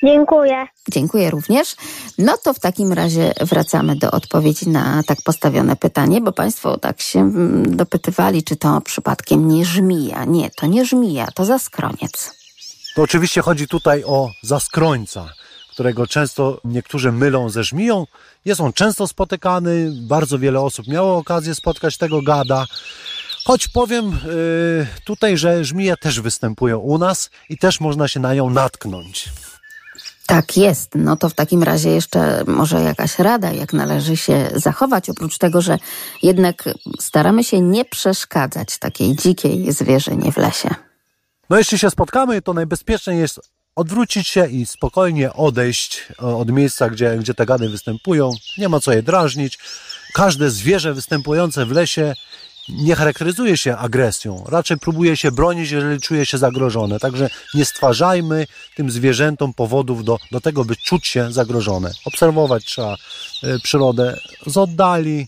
Dziękuję. 0.03 0.67
Dziękuję 0.91 1.29
również. 1.29 1.75
No 2.17 2.37
to 2.43 2.53
w 2.53 2.59
takim 2.59 2.93
razie 2.93 3.33
wracamy 3.41 3.95
do 3.95 4.11
odpowiedzi 4.11 4.69
na 4.69 5.03
tak 5.07 5.17
postawione 5.25 5.75
pytanie, 5.75 6.21
bo 6.21 6.31
Państwo 6.31 6.77
tak 6.77 7.01
się 7.01 7.19
mm, 7.19 7.77
dopytywali, 7.77 8.43
czy 8.43 8.55
to 8.55 8.81
przypadkiem 8.81 9.47
nie 9.47 9.65
żmija. 9.65 10.25
Nie, 10.25 10.49
to 10.49 10.65
nie 10.65 10.85
żmija, 10.85 11.27
to 11.35 11.45
zaskroniec. 11.45 12.35
To 12.95 13.01
oczywiście 13.01 13.41
chodzi 13.41 13.67
tutaj 13.67 14.03
o 14.03 14.31
zaskrońca, 14.41 15.29
którego 15.71 16.07
często 16.07 16.59
niektórzy 16.63 17.11
mylą 17.11 17.49
ze 17.49 17.63
żmiją. 17.63 18.07
Jest 18.45 18.61
on 18.61 18.73
często 18.73 19.07
spotykany, 19.07 19.91
bardzo 20.01 20.39
wiele 20.39 20.61
osób 20.61 20.87
miało 20.87 21.17
okazję 21.17 21.55
spotkać 21.55 21.97
tego 21.97 22.21
gada. 22.21 22.65
Choć 23.45 23.67
powiem 23.67 24.05
yy, 24.05 24.87
tutaj, 25.05 25.37
że 25.37 25.65
żmije 25.65 25.97
też 25.97 26.21
występują 26.21 26.79
u 26.79 26.97
nas 26.97 27.29
i 27.49 27.57
też 27.57 27.79
można 27.79 28.07
się 28.07 28.19
na 28.19 28.33
nią 28.33 28.49
natknąć. 28.49 29.29
Tak 30.27 30.57
jest. 30.57 30.91
No 30.95 31.15
to 31.17 31.29
w 31.29 31.33
takim 31.33 31.63
razie 31.63 31.89
jeszcze 31.89 32.43
może 32.47 32.81
jakaś 32.81 33.19
rada, 33.19 33.51
jak 33.51 33.73
należy 33.73 34.17
się 34.17 34.49
zachować, 34.55 35.09
oprócz 35.09 35.37
tego, 35.37 35.61
że 35.61 35.77
jednak 36.23 36.69
staramy 36.99 37.43
się 37.43 37.61
nie 37.61 37.85
przeszkadzać 37.85 38.77
takiej 38.77 39.15
dzikiej 39.15 39.71
zwierzynie 39.71 40.31
w 40.31 40.37
lesie. 40.37 40.69
No 41.49 41.57
jeśli 41.57 41.79
się 41.79 41.89
spotkamy, 41.89 42.41
to 42.41 42.53
najbezpieczniej 42.53 43.19
jest 43.19 43.39
odwrócić 43.75 44.27
się 44.27 44.47
i 44.47 44.65
spokojnie 44.65 45.33
odejść 45.33 46.07
e, 46.11 46.25
od 46.25 46.51
miejsca, 46.51 46.89
gdzie, 46.89 47.17
gdzie 47.17 47.33
te 47.33 47.45
gady 47.45 47.69
występują. 47.69 48.31
Nie 48.57 48.69
ma 48.69 48.79
co 48.79 48.93
je 48.93 49.03
drażnić. 49.03 49.59
Każde 50.13 50.51
zwierzę 50.51 50.93
występujące 50.93 51.65
w 51.65 51.71
lesie 51.71 52.13
nie 52.69 52.95
charakteryzuje 52.95 53.57
się 53.57 53.77
agresją. 53.77 54.43
Raczej 54.47 54.77
próbuje 54.77 55.17
się 55.17 55.31
bronić, 55.31 55.71
jeżeli 55.71 56.01
czuje 56.01 56.25
się 56.25 56.37
zagrożone. 56.37 56.99
Także 56.99 57.29
nie 57.53 57.65
stwarzajmy 57.65 58.47
tym 58.75 58.91
zwierzętom 58.91 59.53
powodów 59.53 60.03
do, 60.03 60.17
do 60.31 60.41
tego, 60.41 60.65
by 60.65 60.75
czuć 60.75 61.07
się 61.07 61.31
zagrożone. 61.31 61.91
Obserwować 62.05 62.65
trzeba 62.65 62.95
e, 63.43 63.59
przyrodę 63.59 64.17
z 64.45 64.57
oddali, 64.57 65.27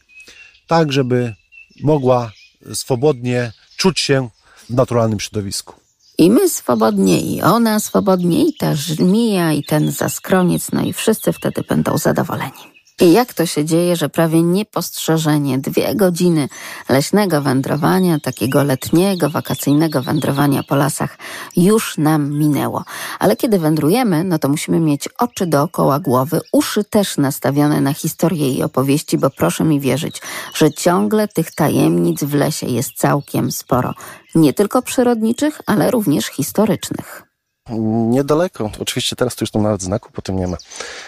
tak 0.68 0.92
żeby 0.92 1.36
mogła 1.84 2.32
swobodnie 2.74 3.52
czuć 3.78 4.00
się 4.00 4.30
w 4.70 4.74
naturalnym 4.74 5.20
środowisku. 5.20 5.74
I 6.18 6.30
my 6.30 6.50
swobodnie, 6.50 7.22
i 7.22 7.42
ona 7.42 7.80
swobodnie, 7.80 8.46
i 8.46 8.54
ta 8.54 8.76
żmija, 8.76 9.52
i 9.52 9.64
ten 9.64 9.92
zaskroniec, 9.92 10.72
no 10.72 10.82
i 10.82 10.94
wszyscy 10.94 11.34
wtedy 11.34 11.62
będą 11.70 11.98
zadowoleni. 11.98 12.75
I 13.02 13.12
jak 13.12 13.34
to 13.34 13.46
się 13.46 13.66
dzieje, 13.66 13.96
że 13.96 14.10
prawie 14.10 14.44
niepostrzeżenie 14.44 15.60
dwie 15.60 15.96
godziny 15.96 16.50
leśnego 16.90 17.42
wędrowania, 17.42 18.20
takiego 18.20 18.64
letniego, 18.64 19.30
wakacyjnego 19.30 20.02
wędrowania 20.02 20.64
po 20.64 20.76
lasach 20.76 21.18
już 21.56 21.98
nam 21.98 22.32
minęło. 22.32 22.84
Ale 23.20 23.36
kiedy 23.36 23.60
wędrujemy, 23.60 24.24
no 24.24 24.40
to 24.40 24.50
musimy 24.50 24.80
mieć 24.80 25.10
oczy 25.20 25.48
dookoła 25.48 26.00
głowy, 26.00 26.42
uszy 26.52 26.84
też 26.84 27.18
nastawione 27.18 27.82
na 27.82 27.94
historię 27.94 28.50
i 28.50 28.64
opowieści, 28.64 29.18
bo 29.18 29.30
proszę 29.30 29.64
mi 29.64 29.80
wierzyć, 29.80 30.22
że 30.54 30.72
ciągle 30.72 31.28
tych 31.28 31.52
tajemnic 31.52 32.24
w 32.24 32.34
lesie 32.34 32.68
jest 32.68 32.94
całkiem 32.94 33.52
sporo. 33.52 33.94
Nie 34.36 34.54
tylko 34.54 34.82
przyrodniczych, 34.82 35.62
ale 35.66 35.92
również 35.92 36.26
historycznych. 36.26 37.35
Niedaleko, 37.70 38.72
oczywiście 38.80 39.16
teraz 39.16 39.36
tu 39.36 39.44
już 39.44 39.54
nawet 39.54 39.82
znaku 39.82 40.12
po 40.12 40.22
tym 40.22 40.36
nie 40.36 40.48
ma. 40.48 40.58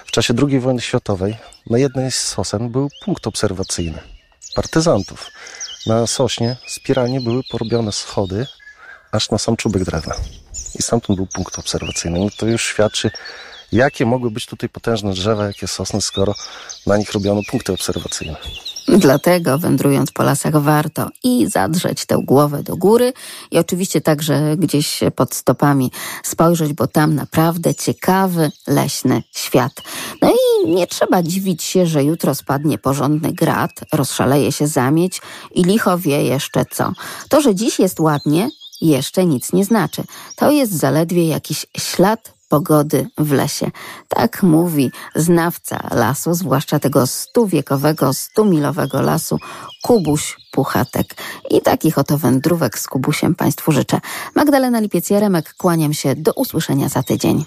W 0.06 0.12
czasie 0.12 0.34
II 0.48 0.60
wojny 0.60 0.82
światowej 0.82 1.38
na 1.70 1.78
jednej 1.78 2.12
z 2.12 2.16
sosen 2.16 2.70
był 2.70 2.90
punkt 3.06 3.28
obserwacyjny 3.28 4.00
partyzantów. 4.56 5.32
Na 5.88 6.08
sośnie 6.08 6.56
spiralnie 6.68 7.22
były 7.22 7.42
porobione 7.52 7.92
schody 7.92 8.48
aż 9.12 9.32
na 9.32 9.38
sam 9.38 9.58
czubek 9.58 9.84
drewna. 9.84 10.16
I 10.80 10.84
stamtąd 10.84 11.18
był 11.18 11.28
punkt 11.28 11.60
obserwacyjny. 11.60 12.20
No 12.20 12.28
to 12.38 12.46
już 12.46 12.66
świadczy, 12.66 13.12
jakie 13.72 14.06
mogły 14.06 14.32
być 14.32 14.46
tutaj 14.46 14.70
potężne 14.70 15.12
drzewa, 15.12 15.48
jakie 15.48 15.68
sosny, 15.68 16.02
skoro 16.02 16.36
na 16.88 16.98
nich 16.98 17.12
robiono 17.12 17.42
punkty 17.52 17.74
obserwacyjne. 17.74 18.38
Dlatego 18.88 19.58
wędrując 19.58 20.12
po 20.12 20.24
lasach 20.24 20.62
warto 20.62 21.10
i 21.24 21.48
zadrzeć 21.48 22.06
tę 22.06 22.18
głowę 22.24 22.64
do 22.64 22.78
góry 22.78 23.14
i 23.52 23.58
oczywiście 23.58 24.02
także 24.02 24.58
gdzieś 24.58 25.00
pod 25.16 25.36
stopami 25.36 25.92
spojrzeć, 26.24 26.74
bo 26.74 26.88
tam 26.88 27.16
naprawdę 27.16 27.76
ciekawy 27.76 28.52
leśny 28.68 29.24
świat. 29.36 29.72
No 30.22 30.32
i 30.32 30.70
nie 30.70 30.88
trzeba 30.88 31.24
dziwić 31.24 31.64
się, 31.64 31.86
że 31.86 32.04
jutro 32.04 32.36
spadnie 32.36 32.78
porządny 32.78 33.34
grad, 33.34 33.72
rozszaleje 33.94 34.52
się 34.52 34.68
zamieć 34.68 35.22
i 35.52 35.64
licho 35.64 35.98
wie 35.98 36.24
jeszcze 36.24 36.66
co. 36.66 36.92
To, 37.30 37.42
że 37.42 37.56
dziś 37.56 37.80
jest 37.80 38.00
ładnie, 38.00 38.50
jeszcze 38.82 39.26
nic 39.26 39.54
nie 39.54 39.66
znaczy. 39.66 40.04
To 40.36 40.52
jest 40.52 40.74
zaledwie 40.74 41.28
jakiś 41.28 41.66
ślad 41.78 42.37
pogody 42.50 43.08
w 43.18 43.32
lesie. 43.32 43.72
Tak 44.08 44.44
mówi 44.44 44.92
znawca 45.16 45.90
lasu, 45.92 46.34
zwłaszcza 46.34 46.80
tego 46.80 47.08
stuwiekowego, 47.08 48.14
stumilowego 48.14 49.02
lasu, 49.02 49.40
Kubuś 49.84 50.38
Puchatek. 50.52 51.16
I 51.50 51.62
takich 51.62 51.98
oto 51.98 52.18
wędrówek 52.18 52.80
z 52.80 52.88
Kubusiem 52.88 53.36
Państwu 53.36 53.72
życzę. 53.72 54.00
Magdalena 54.36 54.82
Lipiec-Jaremek, 54.82 55.54
kłaniam 55.58 55.94
się. 55.94 56.16
Do 56.16 56.34
usłyszenia 56.34 56.90
za 56.90 57.04
tydzień. 57.04 57.46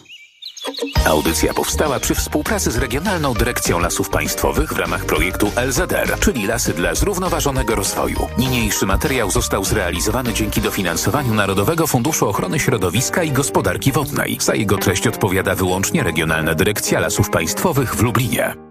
Audycja 1.07 1.55
powstała 1.55 2.01
przy 2.01 2.15
współpracy 2.15 2.71
z 2.71 2.77
Regionalną 2.77 3.35
Dyrekcją 3.35 3.79
Lasów 3.79 4.11
Państwowych 4.11 4.73
w 4.73 4.79
ramach 4.79 5.05
projektu 5.05 5.53
LZR, 5.57 6.19
czyli 6.21 6.47
Lasy 6.47 6.75
dla 6.75 6.95
Zrównoważonego 6.95 7.75
Rozwoju. 7.75 8.29
Niniejszy 8.39 8.87
materiał 8.87 9.31
został 9.31 9.65
zrealizowany 9.65 10.33
dzięki 10.33 10.61
dofinansowaniu 10.61 11.35
Narodowego 11.35 11.87
Funduszu 11.87 12.29
Ochrony 12.29 12.61
Środowiska 12.61 13.23
i 13.23 13.33
Gospodarki 13.33 13.93
Wodnej. 13.93 14.39
Za 14.41 14.55
jego 14.55 14.79
treść 14.79 15.07
odpowiada 15.07 15.55
wyłącznie 15.55 16.03
Regionalna 16.03 16.55
Dyrekcja 16.55 17.01
Lasów 17.01 17.31
Państwowych 17.31 17.97
w 17.97 18.03
Lublinie. 18.03 18.70